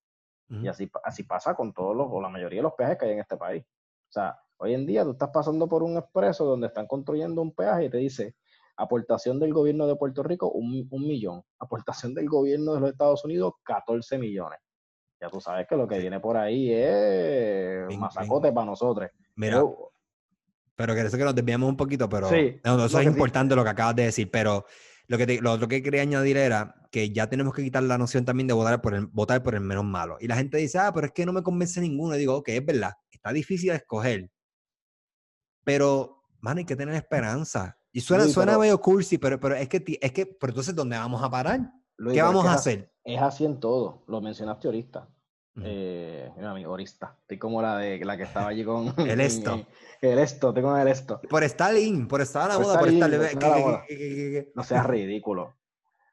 [0.52, 3.12] Y así, así pasa con todos los, o la mayoría de los peajes que hay
[3.12, 3.64] en este país.
[3.64, 7.54] O sea, hoy en día tú estás pasando por un expreso donde están construyendo un
[7.54, 8.36] peaje y te dice,
[8.78, 11.44] aportación del gobierno de Puerto Rico, un, millón.
[11.60, 14.60] Aportación del gobierno de los Estados Unidos, 14 millones.
[15.22, 19.10] Ya tú sabes que lo que viene por ahí es un masacote para nosotros.
[19.36, 19.64] Mira,
[20.76, 23.96] pero que eso que nos desviamos un poquito, pero eso es importante lo que acabas
[23.98, 24.66] de decir, pero
[25.08, 28.24] lo que lo otro que quería añadir era que ya tenemos que quitar la noción
[28.24, 30.18] también de votar por el, votar por el menos malo.
[30.22, 32.16] Y la gente dice, ah, pero es que no me convence ninguno.
[32.16, 34.30] Y digo, ok, es verdad, está difícil escoger.
[35.64, 37.78] Pero, man, hay que tener esperanza.
[37.92, 41.24] Y suena, suena medio cursi, pero, pero es que, es que, pero entonces, ¿dónde vamos
[41.24, 41.60] a parar?
[42.14, 42.92] ¿Qué vamos a hacer?
[43.04, 44.04] Es así en todo.
[44.08, 45.08] Lo mencionaste ahorita.
[45.64, 47.18] Eh, mira, mi orista.
[47.22, 48.94] Estoy como la de la que estaba allí con.
[49.10, 49.66] el esto.
[50.02, 51.20] el esto, tengo el esto.
[51.30, 54.52] Por Stalin, por estar a la moda, por Stalin.
[54.56, 55.56] No seas ridículo.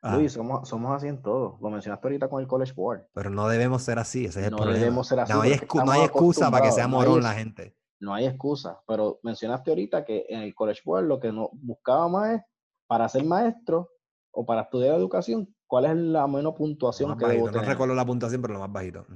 [0.02, 0.14] Ah.
[0.14, 1.59] Luis, somos, somos así en todo.
[1.60, 3.09] Lo mencionaste ahorita con el College Board.
[3.12, 4.78] Pero no debemos ser así, ese es el no problema.
[4.78, 7.74] Debemos ser así no, hay no hay excusa para que sea morón la gente.
[8.01, 12.09] No hay excusa, pero mencionaste ahorita que en el College Board lo que nos buscaba
[12.09, 12.43] más es
[12.86, 13.90] para ser maestro
[14.31, 18.43] o para estudiar educación, ¿cuál es la menos puntuación que debo No recuerdo la puntuación,
[18.43, 19.06] pero lo más bajito.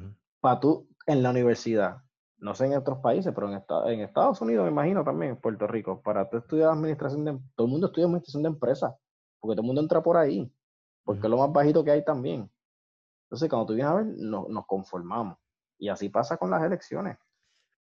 [0.40, 1.98] Para tú, en la universidad,
[2.38, 3.62] no sé en otros países, pero en,
[3.92, 7.38] en Estados Unidos me imagino también, en Puerto Rico, para tú estudiar administración de...
[7.54, 8.94] Todo el mundo estudia administración de empresas,
[9.38, 10.50] porque todo el mundo entra por ahí,
[11.04, 12.50] porque es lo más bajito que hay también.
[13.26, 15.36] Entonces, cuando tú vienes a ver, nos conformamos.
[15.78, 17.18] Y así pasa con las elecciones.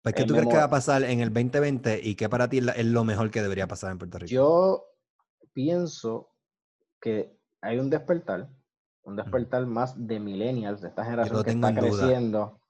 [0.01, 2.59] Pues, ¿Qué tú crees que va a pasar en el 2020 y qué para ti
[2.59, 4.31] es lo mejor que debería pasar en Puerto Rico?
[4.31, 4.85] Yo
[5.53, 6.29] pienso
[7.01, 8.49] que hay un despertar,
[9.03, 12.61] un despertar más de millennials, de esta generación que está creciendo.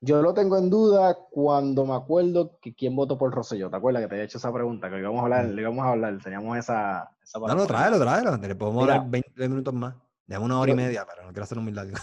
[0.00, 3.70] Yo lo tengo en duda cuando me acuerdo que quién votó por Rosselló.
[3.70, 4.90] ¿Te acuerdas que te había hecho esa pregunta?
[4.90, 7.08] Que íbamos a hablar, le íbamos a hablar, teníamos esa...
[7.22, 8.36] esa no, no, tráelo, tráelo.
[8.36, 9.94] Le podemos hablar 20 minutos más.
[10.26, 11.96] Dejamos una hora y media, pero no quiero hacer un mil largo.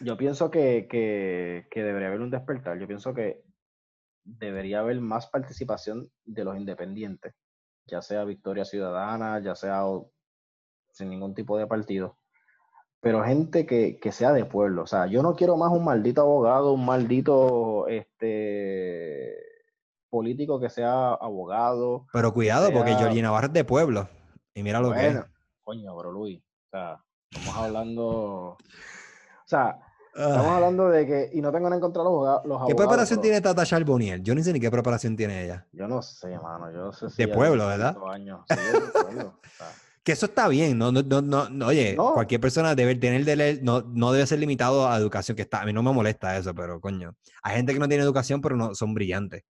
[0.00, 2.78] Yo pienso que, que, que debería haber un despertar.
[2.78, 3.42] Yo pienso que
[4.38, 7.34] debería haber más participación de los independientes,
[7.86, 9.82] ya sea Victoria Ciudadana, ya sea
[10.92, 12.16] sin ningún tipo de partido,
[13.00, 14.82] pero gente que, sea de pueblo.
[14.82, 19.36] O sea, yo no quiero más un maldito abogado, un maldito este
[20.10, 22.06] político que sea abogado.
[22.12, 24.08] Pero cuidado, porque Georgina Navarro es de pueblo.
[24.54, 25.20] Y mira lo que es.
[25.62, 26.40] Coño, bro, Luis.
[26.40, 27.00] O sea,
[27.30, 28.06] Estamos hablando.
[28.06, 28.58] O
[29.46, 29.78] sea,
[30.14, 31.30] estamos hablando de que.
[31.32, 32.68] Y no tengo nada en contra de los, abogados.
[32.68, 34.22] ¿Qué preparación tiene Tata Charboniel?
[34.22, 35.66] Yo no sé ni qué preparación tiene ella.
[35.72, 36.70] Yo no sé, mano.
[36.72, 37.22] Yo no sé si.
[37.24, 37.96] De pueblo, ¿verdad?
[38.10, 38.40] Años.
[38.48, 39.34] Sí, de pueblo.
[40.02, 43.60] Que eso está bien, no, no, no, no oye, cualquier persona debe tener de leer,
[43.62, 46.54] no, no debe ser limitado a educación, que está, a mí no me molesta eso,
[46.54, 49.44] pero coño, hay gente que no tiene educación, pero no son brillantes.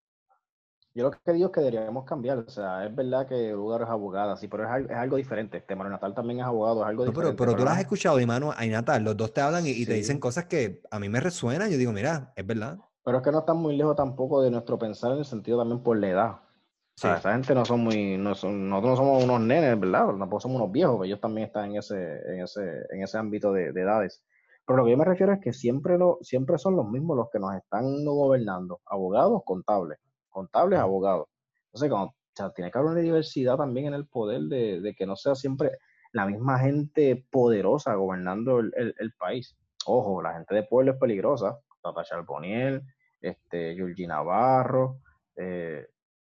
[0.92, 3.88] Yo lo que digo es que deberíamos cambiar, o sea, es verdad que Lugar es
[3.88, 7.36] abogada, sí, pero es, algo diferente, este Manuel Natal también es abogado, es algo diferente.
[7.36, 9.86] Pero, pero tú lo has escuchado, y Manu, y Natal, los dos te hablan y,
[9.86, 12.78] te dicen cosas que a mí me resuenan, yo digo, mira, es verdad.
[13.04, 15.80] Pero es que no están muy lejos tampoco de nuestro pensar en el sentido también
[15.82, 16.30] por la edad.
[16.32, 20.08] O sea, esa gente no son muy, no son, nosotros no somos unos nenes, ¿verdad?
[20.08, 23.52] Tampoco somos unos viejos, pero ellos también están en ese, en ese, en ese ámbito
[23.52, 24.22] de, edades.
[24.66, 27.30] Pero lo que yo me refiero es que siempre, lo, siempre son los mismos los
[27.30, 29.98] que nos están gobernando, abogados, contables,
[30.31, 31.27] contables, abogados.
[31.66, 35.07] Entonces, o sea, tiene que haber una diversidad también en el poder de, de, que
[35.07, 35.73] no sea siempre
[36.12, 39.57] la misma gente poderosa gobernando el, el, país.
[39.86, 42.82] Ojo, la gente de pueblo es peligrosa, Tata Charboniel,
[43.20, 45.01] este, Yulgi Navarro,
[45.36, 45.86] eh,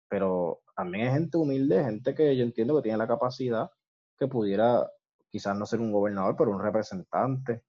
[0.07, 3.69] pero también hay gente humilde, gente que yo entiendo que tiene la capacidad
[4.17, 4.89] que pudiera
[5.29, 7.63] quizás no ser un gobernador, pero un representante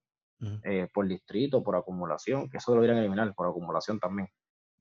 [0.63, 4.27] eh, por distrito, por acumulación, que eso lo deberían eliminar, por acumulación también.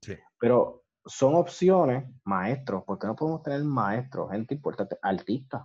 [0.00, 0.16] Sí.
[0.38, 5.62] Pero son opciones, maestros, porque no podemos tener maestros, gente importante, artistas.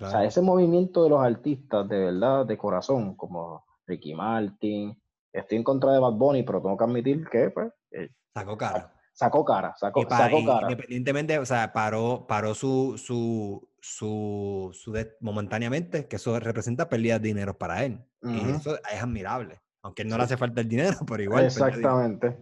[0.00, 5.00] O sea, ese movimiento de los artistas de verdad, de corazón, como Ricky Martin,
[5.32, 7.72] estoy en contra de Bad Bunny, pero tengo que admitir que, pues...
[7.92, 10.30] Eh, Sacó cara sacó cara, sacó, cara.
[10.62, 17.28] Independientemente, o sea, paró, paró su, su, su, su momentáneamente, que eso representa pérdida de
[17.28, 18.04] dinero para él.
[18.22, 19.60] Y eso es admirable.
[19.82, 21.44] Aunque no le hace falta el dinero, pero igual.
[21.44, 22.36] Exactamente.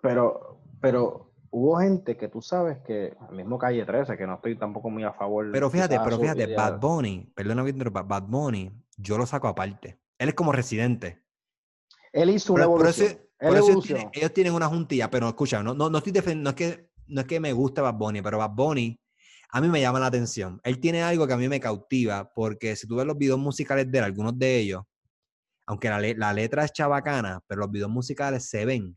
[0.00, 4.90] Pero, pero hubo gente que tú sabes que, mismo Calle 13, que no estoy tampoco
[4.90, 5.52] muy a favor.
[5.52, 10.00] Pero fíjate, pero fíjate, Bad Bunny, perdona, Bad Bunny, yo lo saco aparte.
[10.18, 11.22] Él es como residente.
[12.12, 13.18] Él hizo una evolución
[14.12, 17.20] ellos tienen, una juntilla, pero escucha, no, no, no estoy defendiendo, no es que no
[17.20, 18.98] es que me guste Bad Bunny, pero Bad Bunny
[19.50, 20.60] a mí me llama la atención.
[20.64, 23.90] Él tiene algo que a mí me cautiva, porque si tú ves los videos musicales
[23.90, 24.82] de él, algunos de ellos,
[25.66, 28.96] aunque la, la letra es chabacana, pero los videos musicales se ven.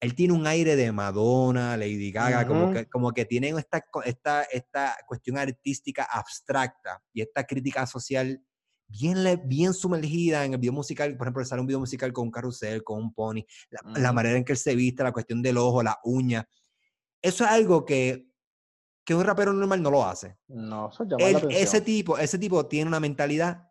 [0.00, 4.42] Él tiene un aire de Madonna, Lady Gaga, como, que, como que tienen esta, esta,
[4.42, 8.42] esta cuestión artística abstracta y esta crítica social
[8.88, 12.30] bien, bien sumergida en el video musical, por ejemplo, sale un video musical con un
[12.30, 15.82] carrusel, con un pony, la, manera en que él se viste, la cuestión del ojo,
[15.82, 16.48] la uña.
[17.22, 18.30] Eso es algo que,
[19.04, 20.36] que un rapero normal no lo hace.
[20.48, 23.70] No, eso llama la ese tipo, ese tipo tiene una mentalidad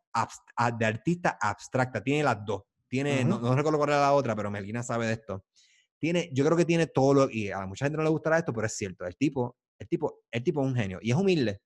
[0.78, 2.64] de artista abstracta, tiene las dos.
[2.88, 5.44] Tiene, no, no, recuerdo cuál era la otra, pero Melina sabe de esto.
[6.00, 8.54] Tiene, yo creo que tiene todo lo, y a mucha gente no le gustará esto,
[8.54, 11.62] pero es cierto, el tipo, el tipo, el tipo es un genio y es humilde,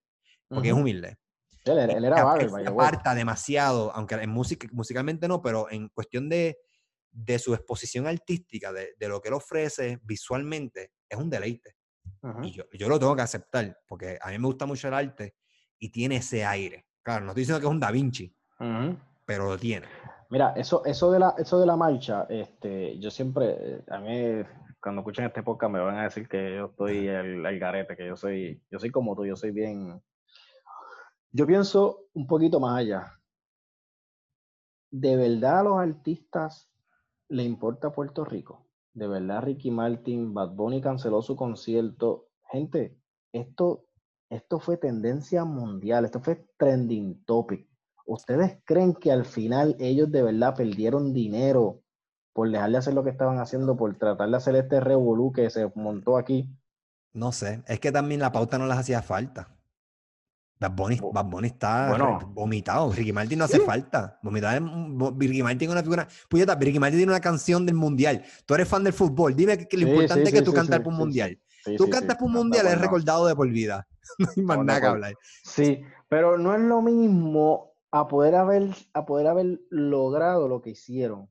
[0.48, 1.18] porque es humilde.
[1.66, 2.58] Él, era vago.
[2.58, 6.58] aparta demasiado, aunque en música, musicalmente no, pero en cuestión de,
[7.12, 11.76] de su exposición artística, de, de, lo que él ofrece visualmente, es un deleite.
[12.44, 15.36] Y yo, yo, lo tengo que aceptar, porque a mí me gusta mucho el arte
[15.78, 16.88] y tiene ese aire.
[17.02, 18.36] Claro, no estoy diciendo que es un Da Vinci,
[19.26, 19.88] pero lo tiene.
[20.30, 24.46] Mira, eso, eso, de la, eso de la marcha, este, yo siempre, eh, a mí
[24.80, 28.06] cuando escuchen este podcast me van a decir que yo estoy el, el garete, que
[28.06, 30.02] yo soy, yo soy como tú, yo soy bien,
[31.32, 33.20] yo pienso un poquito más allá.
[34.92, 36.72] ¿De verdad a los artistas
[37.28, 38.68] le importa Puerto Rico?
[38.94, 42.30] ¿De verdad Ricky Martin, Bad Bunny canceló su concierto?
[42.52, 42.98] Gente,
[43.32, 43.86] esto,
[44.30, 47.69] esto fue tendencia mundial, esto fue trending topic.
[48.10, 51.84] ¿Ustedes creen que al final ellos de verdad perdieron dinero
[52.34, 55.48] por dejar de hacer lo que estaban haciendo, por tratar de hacer este revolú que
[55.52, 56.50] se montó aquí?
[57.14, 59.56] No sé, es que también la pauta no les hacía falta.
[60.60, 60.96] Bad Bunny,
[61.46, 62.92] está vomitado.
[62.92, 64.20] Ricky Martin no hace falta.
[64.24, 64.60] Vomitar
[65.16, 66.08] Ricky Martin es una figura.
[66.28, 68.24] Puñeta, Ricky Martin tiene una canción del mundial.
[68.48, 69.36] Tú eres fan del fútbol.
[69.36, 71.40] Dime que, lo importante es que tú cantas por un mundial.
[71.78, 73.88] tú cantas por un mundial, es recordado de por vida.
[74.18, 75.14] no hay más nada que hablar.
[75.44, 80.72] Sí, pero no es lo mismo a poder haber, a poder haber logrado lo que
[80.72, 81.30] hicieron.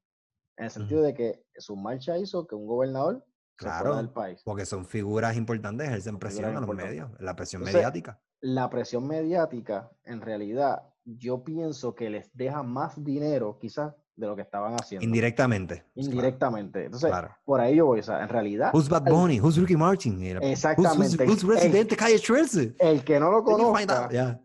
[0.57, 3.25] En el sentido de que su marcha hizo que un gobernador
[3.57, 4.43] claro, del país.
[4.45, 9.91] Porque son figuras importantes, ejercen presión en los medios, la presión mediática la presión mediática,
[10.05, 15.05] en realidad, yo pienso que les deja más dinero, quizás, de lo que estaban haciendo.
[15.05, 15.85] Indirectamente.
[15.95, 16.87] Indirectamente.
[16.87, 17.13] Entonces,
[17.45, 18.71] por ahí yo voy, o sea, en realidad...
[18.75, 19.41] Who's Bad Bunny?
[19.41, 20.21] Who's Ricky Martin?
[20.43, 21.25] Exactamente.
[21.25, 22.75] Who's, Residente Calle 13?
[22.79, 24.41] El que no lo conozca...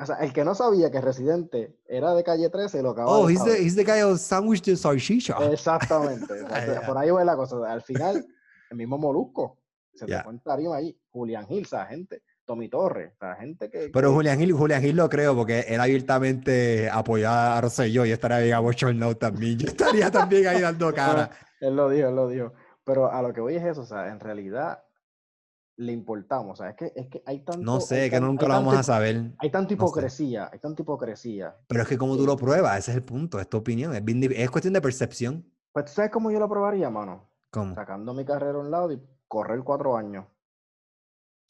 [0.00, 3.26] O sea, el que no sabía que Residente era de Calle 13 lo acaba oh,
[3.26, 5.36] de he's the, he's the guy of Sandwich de Sarchicha.
[5.52, 6.34] Exactamente.
[6.86, 7.56] por ahí va la cosa.
[7.70, 8.24] Al final,
[8.70, 9.58] el mismo Molusco.
[9.94, 10.96] Se te fue ahí.
[11.10, 13.90] Julián Gil, esa gente Tommy Torres, o sea, gente que...
[13.92, 18.12] Pero que- Julián Gil, Julián Gil lo creo, porque él abiertamente apoyaba a Rosselló y
[18.12, 19.58] estaría bien a bochornado también.
[19.58, 21.30] Yo estaría también ahí dando cara.
[21.60, 22.54] Él lo dijo, él lo dijo.
[22.84, 24.82] Pero a lo que voy es eso, o sea, en realidad
[25.78, 27.62] le importamos, o sea, es que, es que hay tanto...
[27.62, 29.32] No sé, que nunca lo vamos tanto a saber.
[29.38, 29.84] Hay tanta No sé.
[29.84, 31.56] hipocresía, hay tanta hipocresía.
[31.68, 33.94] Pero es que como tú lo pruebas, ese es el punto, es tu opinión.
[33.94, 35.44] Es, bien di- es cuestión de percepción.
[35.72, 37.30] Pues tú sabes cómo yo lo probaría, mano.
[37.50, 37.74] ¿Cómo?
[37.76, 40.26] Sacando mi carrera a un lado y correr cuatro años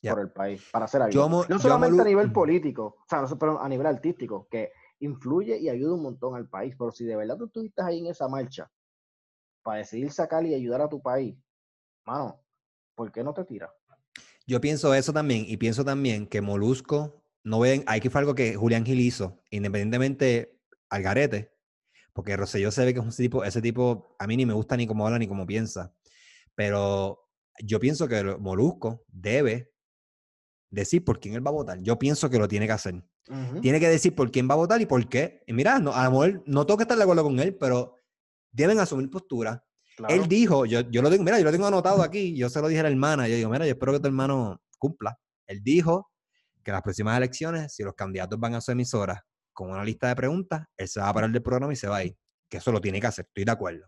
[0.03, 1.29] por el país para hacer algo.
[1.49, 5.57] No solamente amo a nivel político, o sea, no, pero a nivel artístico, que influye
[5.59, 6.75] y ayuda un montón al país.
[6.79, 8.71] Pero si de verdad tú estuviste ahí en esa marcha
[9.63, 11.35] para decidir sacar y ayudar a tu país,
[12.05, 12.43] mano,
[12.95, 13.71] ¿por qué no te tiras?
[14.49, 18.35] Yo pienso eso también, y pienso también que Molusco, no ven, hay que fue algo
[18.35, 20.59] que Julián Gil hizo, independientemente
[20.89, 21.53] al garete,
[22.15, 24.75] porque Rosselló se ve que es un tipo, ese tipo, a mí ni me gusta
[24.79, 25.95] ni cómo habla ni cómo piensa,
[26.55, 27.29] pero
[27.63, 29.71] yo pienso que Molusco debe
[30.71, 31.83] decir por quién él va a votar.
[31.83, 33.05] Yo pienso que lo tiene que hacer.
[33.61, 35.43] Tiene que decir por quién va a votar y por qué.
[35.47, 37.97] Y mira, no, a lo mejor no tengo que estar de acuerdo con él, pero
[38.51, 39.68] deben asumir postura.
[39.99, 40.15] Claro.
[40.15, 42.69] Él dijo, yo, yo lo tengo, mira, yo lo tengo anotado aquí, yo se lo
[42.69, 45.19] dije a la hermana, yo digo, mira, yo espero que tu hermano cumpla.
[45.47, 46.11] Él dijo
[46.65, 50.17] que las próximas elecciones, si los candidatos van a su emisora con una lista de
[50.17, 52.17] preguntas, él se va a parar del programa y se va a ir.
[52.49, 53.85] Que eso lo tiene que hacer, estoy de acuerdo.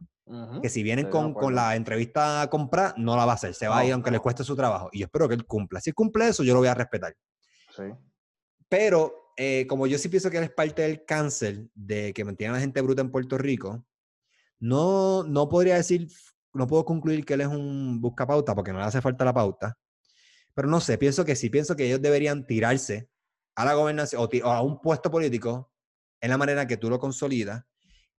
[0.63, 3.67] Que si vienen con, con la entrevista a comprar, no la va a hacer, se
[3.67, 4.23] va a ir No, aunque le no.
[4.23, 4.89] cueste su trabajo.
[4.93, 5.81] Y yo espero que él cumpla.
[5.81, 7.17] Si cumple eso, yo lo voy a respetar.
[7.75, 7.85] Sí.
[8.69, 12.51] Pero eh, como yo sí pienso que él es parte del cáncer de que mantiene
[12.51, 13.85] a la gente bruta en Puerto Rico,
[14.61, 16.09] no, no podría decir,
[16.53, 19.77] no puedo concluir que él es un buscapauta porque no le hace falta la pauta.
[20.55, 23.09] Pero no sé, pienso que sí, pienso que ellos deberían tirarse
[23.55, 25.73] a la gobernación o, a un puesto político
[26.21, 27.65] en la manera que tú lo consolidas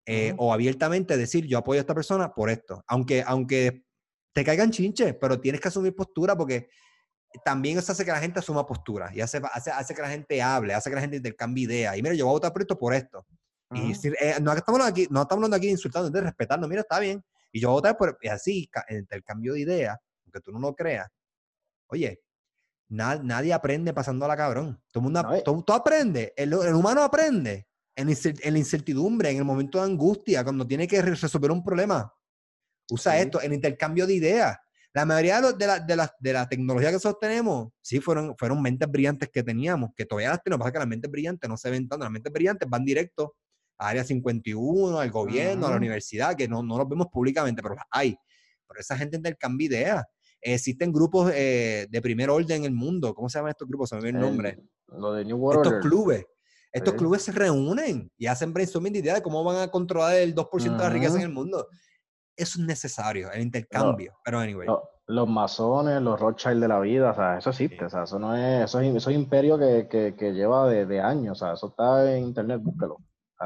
[0.05, 2.83] eh, o abiertamente decir yo apoyo a esta persona por esto.
[2.87, 3.85] Aunque, aunque
[4.33, 6.69] te caigan chinches, pero tienes que asumir postura porque
[7.45, 10.41] también eso hace que la gente asuma postura y hace, hace, hace que la gente
[10.41, 11.97] hable, hace que la gente intercambie ideas.
[11.97, 13.25] Y mira, yo voy a votar por esto por esto.
[13.73, 16.67] Y si- eh, no estamos hablando aquí, no estamos hablando aquí de insultando, de respetando,
[16.67, 17.23] mira, está bien.
[17.51, 21.07] Y yo votar por, y así, en intercambio de ideas, aunque tú no lo creas.
[21.87, 22.21] Oye,
[22.89, 24.81] na- nadie aprende pasando a la cabrón.
[24.91, 25.41] Todo el mundo, No, eh.
[25.43, 30.43] todo, todo aprende, el, el humano aprende en, la incertidumbre, en el momento de angustia,
[30.43, 32.13] cuando tiene que re- resolver un problema.
[32.89, 33.19] Usa Sí.
[33.19, 34.57] esto, el intercambio de ideas.
[34.93, 37.99] La mayoría de, los- de, la, de, la, de la tecnología que nosotros tenemos, sí,
[38.01, 41.49] fueron, fueron mentes brillantes que teníamos, que todavía las tenemos, pasa que las mentes brillantes
[41.49, 43.35] no se ven tanto, las mentes brillantes van directo
[43.81, 47.75] a Área 51, al gobierno, a la universidad, que no, no los vemos públicamente, pero
[47.75, 48.15] las hay.
[48.67, 50.05] Pero esa gente intercambia ideas.
[50.39, 53.13] Existen grupos eh, de primer orden en el mundo.
[53.13, 53.89] ¿Cómo se llaman estos grupos?
[53.89, 54.59] Se me olvidó el nombre.
[54.87, 55.89] Lo de New World Estos Order.
[55.89, 56.25] clubes.
[56.71, 56.97] Estos Sí.
[56.99, 60.77] clubes se reúnen y hacen brainstorming de ideas de cómo van a controlar el 2%
[60.77, 61.67] de la riqueza en el mundo.
[62.35, 64.13] Eso es necesario, el intercambio.
[64.23, 64.67] Pero anyway.
[64.67, 67.83] Lo- los masones, los Rothschild de la vida, o sea, eso existe, Sí.
[67.83, 70.85] o sea, eso no es, eso es, eso es imperio que, que, que lleva de,
[70.85, 72.95] de años, o sea, eso está en internet, búsquelo.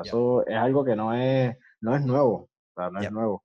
[0.03, 3.43] Eso es algo que no es, no es nuevo, o sea, no es nuevo.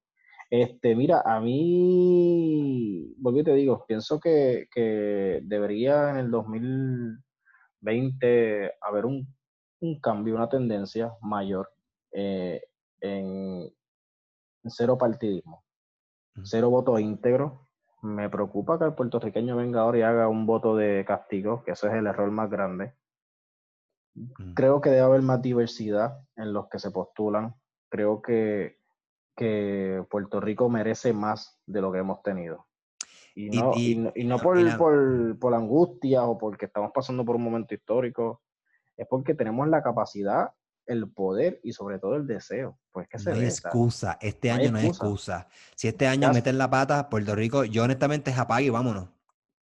[0.51, 8.73] Este, mira, a mí, volví y te digo, pienso que, que debería en el 2020
[8.81, 9.33] haber un,
[9.81, 11.71] un cambio, una tendencia mayor
[12.13, 12.61] eh,
[13.01, 13.71] en,
[14.65, 15.65] cero partidismo
[16.45, 17.53] cero votos íntegros.
[18.03, 21.89] Me preocupa que el puertorriqueño venga ahora y haga un voto de castigo, que ese
[21.89, 22.95] es el error más grande.
[24.55, 27.55] Creo que debe haber más diversidad en los que se postulan.
[27.89, 28.79] Creo que,
[29.37, 32.67] que Puerto Rico merece más de lo que hemos tenido.
[33.35, 36.37] Y no, y- y, no- y y no la- por, la- por, por angustia o
[36.37, 38.43] porque estamos pasando por un momento histórico,
[38.97, 40.51] es porque tenemos la capacidad,
[40.87, 42.79] el poder y sobre todo el deseo.
[42.91, 44.19] Pues que se No hay excusa.
[44.21, 45.49] Este no hay año no hay excusa.
[45.77, 49.09] Si este año Ya- meten la pata, Puerto Rico, yo honestamente es apague y vámonos.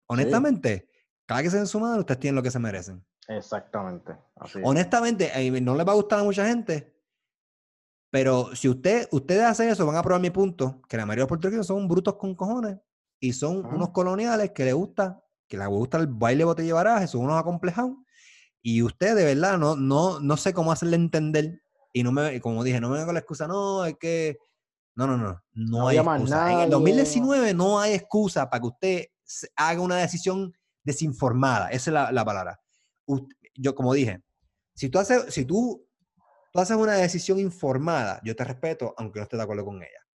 [0.08, 0.90] Honestamente,
[1.26, 3.04] cada que se den su madre, ustedes tienen lo que se merecen.
[3.30, 4.16] Exactamente.
[4.36, 4.66] Así es.
[4.66, 6.94] Honestamente, eh, no les va a gustar a mucha gente,
[8.12, 11.24] pero si usted, ustedes hacen eso, van a probar mi punto, que la mayoría de
[11.24, 12.78] los puertorriqueños son brutos con cojones
[13.20, 13.76] y son Ajá.
[13.76, 17.40] unos coloniales que les gusta, que les gusta el baile botella y baraje, son unos
[17.40, 17.92] acomplejados,
[18.62, 21.62] y usted de verdad no, no, no sé cómo hacerle entender,
[21.94, 24.40] y no me, como dije, no me venga con la excusa, no, es que,
[24.96, 26.22] no, no, no, no, No hay excusa.
[26.22, 26.64] En nadie.
[26.64, 29.06] el 2019 no hay excusa para que usted
[29.56, 30.52] haga una decisión
[30.84, 32.60] desinformada, esa es la, la palabra.
[33.56, 34.24] Yo, como dije,
[34.74, 35.88] si tú haces, si tú,
[36.54, 40.06] tú haces una decisión informada, yo te respeto, aunque no esté de acuerdo con ella.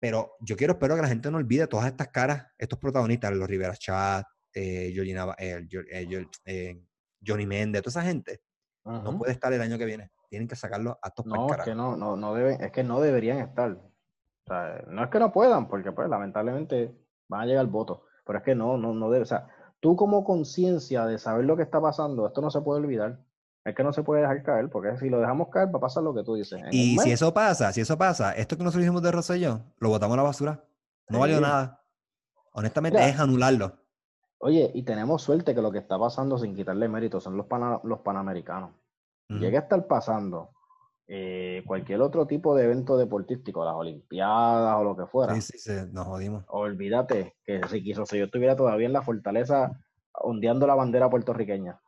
[0.00, 3.48] Pero yo quiero, espero que la gente no olvide todas estas caras, estos protagonistas, los
[3.48, 6.82] Rivera Chat, eh, Georgina eh, eh, eh,
[7.26, 8.42] Johnny Méndez, toda esa gente,
[8.84, 9.18] no Ujú.
[9.18, 10.10] puede estar el año que viene.
[10.28, 13.00] Tienen que sacarlo a estos No, es que no, no, no deben, es que no
[13.00, 13.72] deberían estar.
[13.72, 16.94] O sea, no es que no puedan, porque pues lamentablemente
[17.28, 19.48] van a llegar votos, pero es que no, no, no debe, o sea,
[19.84, 23.18] tú como conciencia de saber lo que está pasando, esto no se puede olvidar.
[23.66, 26.02] Es que no se puede dejar caer, porque si lo dejamos caer va a pasar
[26.02, 26.62] lo que tú dices.
[26.70, 30.14] y si eso pasa, si eso pasa, esto que nosotros hicimos de Rosselló, lo botamos
[30.14, 30.64] a la basura.
[31.10, 31.82] No valió nada.
[32.52, 33.74] Honestamente, es anularlo.
[34.38, 37.46] Oye, y tenemos suerte que lo que está pasando, sin quitarle mérito, son los,
[37.82, 38.70] los panamericanos.
[39.28, 40.48] Llega a estar pasando
[41.06, 45.34] eh, cualquier otro tipo de evento deportístico, las Olimpiadas o lo que fuera.
[45.34, 46.44] Sí, sí, sí, nos jodimos.
[46.48, 49.78] Olvídate que si quiso, si yo estuviera todavía en la fortaleza
[50.12, 51.80] ondeando la bandera puertorriqueña.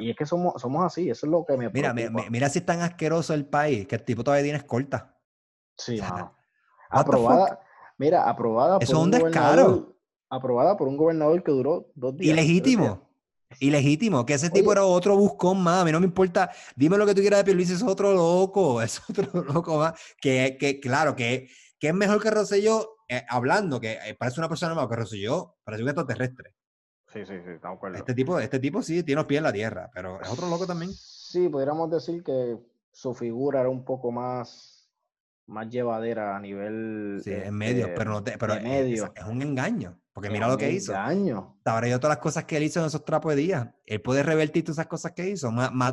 [0.00, 2.66] Y es que somos, somos así, eso es lo que me Mira, mira si es
[2.66, 5.18] tan asqueroso el país que el tipo todavía tiene escolta.
[5.76, 6.00] Sí,
[6.88, 7.60] Aprobada,
[7.98, 9.96] mira, aprobada por un, descaro.
[10.28, 12.32] Aprobada por un gobernador que duró dos días.
[12.32, 13.11] Ilegítimo.
[13.60, 17.06] Ilegítimo, que ese tipo era otro buscón más, a mí no me importa, dime lo
[17.06, 21.14] que tú quieras de Luis es otro loco, es otro loco más, que, que claro,
[21.16, 21.48] que,
[21.78, 25.56] que es mejor que Rosselló, eh, hablando, que eh, parece una persona nueva que Rosselló,
[25.64, 26.54] parece un extraterrestre.
[27.12, 27.98] Sí, sí, sí, estamos acuerdo.
[27.98, 30.66] Este tipo, este tipo sí tiene los pies en la tierra, pero es otro loco
[30.66, 30.92] también.
[30.94, 32.58] Sí, podríamos decir que
[32.90, 34.90] su figura era un poco más,
[35.46, 37.20] más llevadera a nivel.
[37.22, 39.12] Sí, en medio, este, pero, no pero medio.
[39.14, 40.00] Es, un engaño.
[40.12, 40.92] Porque mira lo que hizo.
[40.92, 41.58] Engaño.
[41.64, 43.76] Ahora yo todas las cosas que él hizo en esos trapos de día.
[43.86, 45.50] Él puede revertir todas esas cosas que hizo.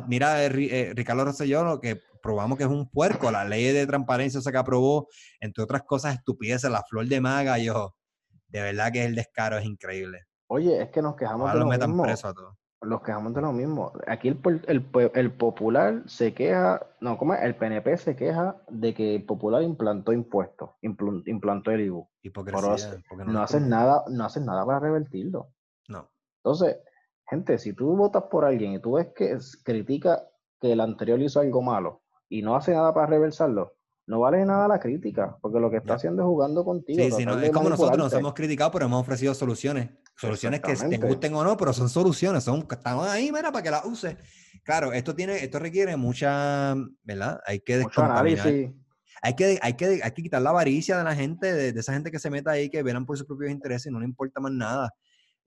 [0.08, 3.30] mira, eh, eh, Ricardo Rosselló, lo que probamos que es un puerco.
[3.30, 5.08] La ley de transparencia se que aprobó,
[5.40, 7.58] entre otras cosas estupideces, la flor de maga.
[7.58, 7.94] Yo,
[8.48, 10.26] de verdad que el descaro es increíble.
[10.48, 12.04] Oye, es que nos quejamos de lo mismo.
[12.04, 12.59] a todos.
[12.82, 13.92] Nos quejamos de lo mismo.
[14.06, 14.40] Aquí el,
[15.14, 17.42] el, popular se queja, no, ¿cómo es?
[17.42, 22.08] El PNP se queja de que el popular implantó impuestos, implantó el IBU.
[22.22, 23.02] Hipocresía.
[23.18, 25.52] no, no haces nada, no haces nada para revertirlo.
[25.88, 26.10] No.
[26.42, 26.78] Entonces,
[27.28, 30.22] gente, si tú votas por alguien y tú ves que critica
[30.58, 33.74] que el anterior hizo algo malo y no hace nada para reversarlo,
[34.10, 36.98] no vale nada la crítica, porque lo que está haciendo es jugando contigo.
[36.98, 39.88] Sí, sí, es como nosotros nos hemos criticado, pero hemos ofrecido soluciones.
[40.16, 43.70] Soluciones que te gusten o no, pero son soluciones, son, están ahí, mira, para que
[43.70, 44.16] las uses.
[44.64, 46.74] Claro, esto tiene, esto requiere mucha,
[47.04, 47.40] ¿verdad?
[47.46, 48.46] Hay que descontaminar.
[49.22, 52.10] Hay que, hay, que, hay que quitar la avaricia de la gente, de, esa gente
[52.10, 54.50] que se meta ahí, que velan por sus propios intereses y no le importa más
[54.50, 54.92] nada.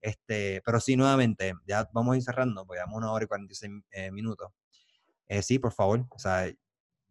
[0.00, 4.10] Este, pero sí, nuevamente, ya vamos a ir cerrando, porque una hora y 46 eh,
[4.10, 4.48] minutos.
[5.26, 6.50] Eh, sí, por favor, o sea,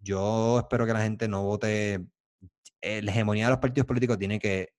[0.03, 2.05] yo espero que la gente no vote.
[2.81, 4.73] La hegemonía de los partidos políticos tiene que,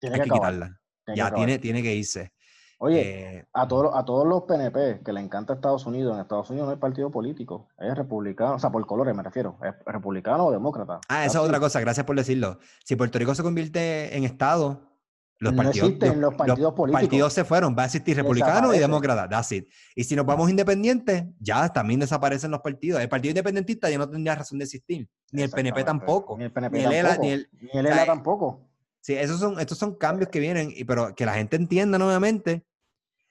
[0.00, 0.80] tiene que, quitarla.
[1.14, 2.32] ya tiene, tiene que irse.
[2.78, 6.50] Oye, eh, a, todos, a todos los PNP que le encanta Estados Unidos, en Estados
[6.50, 10.46] Unidos no hay partido político, es republicano, o sea, por colores me refiero, es republicano
[10.46, 11.00] o demócrata.
[11.08, 12.58] Ah, esa es otra cosa, gracias por decirlo.
[12.84, 14.95] Si Puerto Rico se convierte en Estado,
[15.38, 17.02] los partidos, los, partidos políticos.
[17.02, 19.68] partidos se fueron, va a existir republicano y demócrata, that's it.
[19.94, 23.00] Y si nos vamos independientes, ya también desaparecen los partidos.
[23.00, 26.38] El partido independentista ya no tendría razón de existir, ni el PNP tampoco.
[26.38, 27.22] Ni el PNP tampoco.
[27.22, 28.70] ni el, ELA tampoco.
[29.00, 32.66] Sí, esos son, estos son cambios que vienen, pero que la gente entienda nuevamente,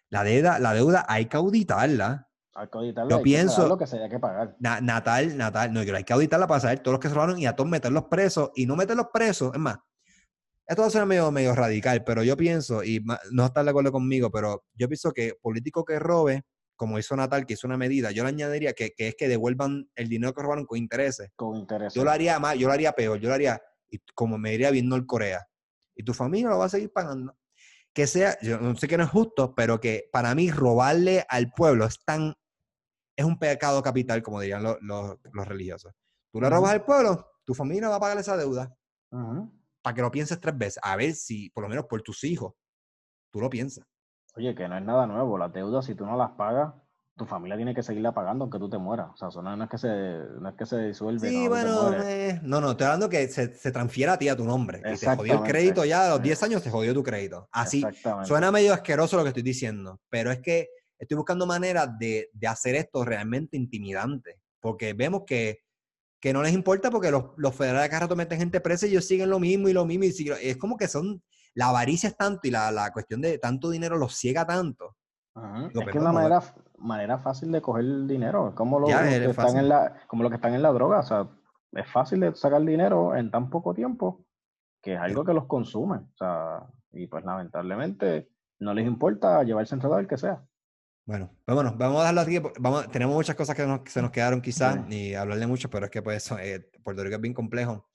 [0.10, 2.30] la deuda, la deuda hay que auditarla.
[2.54, 4.56] Hay que auditarla, yo pienso, lo que se haya que pagar.
[4.60, 7.48] natal, natal, no, yo hay que auditarla para saber todos los que se robaron y
[7.48, 9.80] a todos meterlos presos y no meterlos presos, es más,
[10.68, 13.92] esto va a ser medio, medio radical, pero yo pienso, y no está de acuerdo
[13.92, 16.44] conmigo, pero yo pienso que político que robe,
[16.76, 19.90] como hizo Natal, que hizo una medida, yo le añadiría que, que es que devuelvan
[19.96, 21.30] el dinero que robaron con intereses.
[21.36, 21.94] Con intereses.
[21.94, 23.62] Yo lo haría más, yo lo haría peor, yo lo haría
[24.14, 25.48] como me diría bien Corea.
[25.96, 27.38] Y tu familia lo va a seguir pagando.
[27.94, 31.52] Que sea, yo no sé que no es justo, pero que para mí robarle al
[31.52, 32.34] pueblo es tan,
[33.16, 35.94] es un pecado capital, como dirían los, los, religiosos.
[36.32, 38.76] Tú le robas al pueblo, tu familia va a pagar esa deuda.
[39.12, 39.50] Ajá
[39.86, 42.56] para que lo pienses tres veces, a ver si, por lo menos por tus hijos,
[43.32, 43.86] tú lo piensas.
[44.36, 45.38] Oye, que no es nada nuevo.
[45.38, 46.74] Las deudas, si tú no las pagas,
[47.16, 49.12] tu familia tiene que seguirla pagando aunque tú te mueras.
[49.14, 51.30] O sea, eso no, es, que se, no es que se disuelve.
[51.30, 54.44] Sí, bueno, eh, no, no, estoy hablando que se, se, transfiera a ti a tu
[54.44, 54.80] nombre.
[54.80, 57.48] Y te jodió el crédito ya a los 10 años, te jodió tu crédito.
[57.52, 57.86] Así,
[58.24, 60.68] suena medio asqueroso lo que estoy diciendo, pero es que
[60.98, 64.42] estoy buscando maneras de, de hacer esto realmente intimidante.
[64.60, 65.65] Porque vemos que
[66.26, 69.06] que no les importa porque los, los federales cada rato meten gente presa y ellos
[69.06, 70.06] siguen lo mismo y lo mismo.
[70.06, 71.22] Y es como que son,
[71.54, 74.96] la avaricia es tanto y la, la cuestión de tanto dinero los ciega tanto.
[75.36, 76.42] es que es una manera,
[76.80, 80.56] manera fácil de coger dinero, como lo, que están en la, como lo que están
[80.56, 81.02] en la droga.
[81.02, 81.30] O sea,
[81.74, 84.26] es fácil de sacar dinero en tan poco tiempo
[84.82, 85.98] que es algo que los consume.
[85.98, 88.32] O sea, y pues lamentablemente
[88.62, 90.44] no les importa llevarse enredado el que sea.
[91.06, 92.40] Bueno, vámonos, vamos a darlo aquí.
[92.60, 95.92] Vamos, tenemos muchas cosas que, se nos quedaron quizás, ni hablar de mucho, pero es
[95.92, 97.88] que pues eh, Puerto Rico es bien complejo.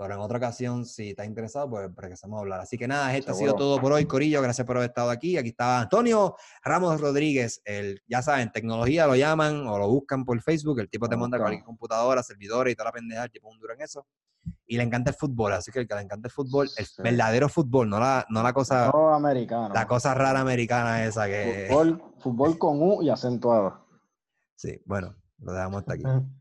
[0.00, 2.60] Pero en otra ocasión, si estás interesado, pues regresamos a hablar.
[2.60, 4.40] Así que nada, esto ha sido todo por hoy, Corillo.
[4.40, 5.36] Gracias por haber estado aquí.
[5.36, 7.60] Aquí estaba Antonio Ramos Rodríguez.
[7.66, 10.80] El, ya saben, tecnología lo llaman o lo buscan por Facebook.
[10.80, 13.24] El tipo te monta cualquier computadora, servidores y toda la pendeja.
[13.24, 14.06] El tipo un duro en eso.
[14.66, 17.50] y le encanta el fútbol, así que el que le encanta el fútbol, el verdadero
[17.50, 18.90] fútbol, no la, no la cosa...
[18.90, 19.74] No americano.
[19.74, 21.66] La cosa rara americana esa que...
[21.68, 23.86] Fútbol, fútbol con U y acentuado.
[24.56, 26.04] Sí, bueno, lo dejamos hasta aquí.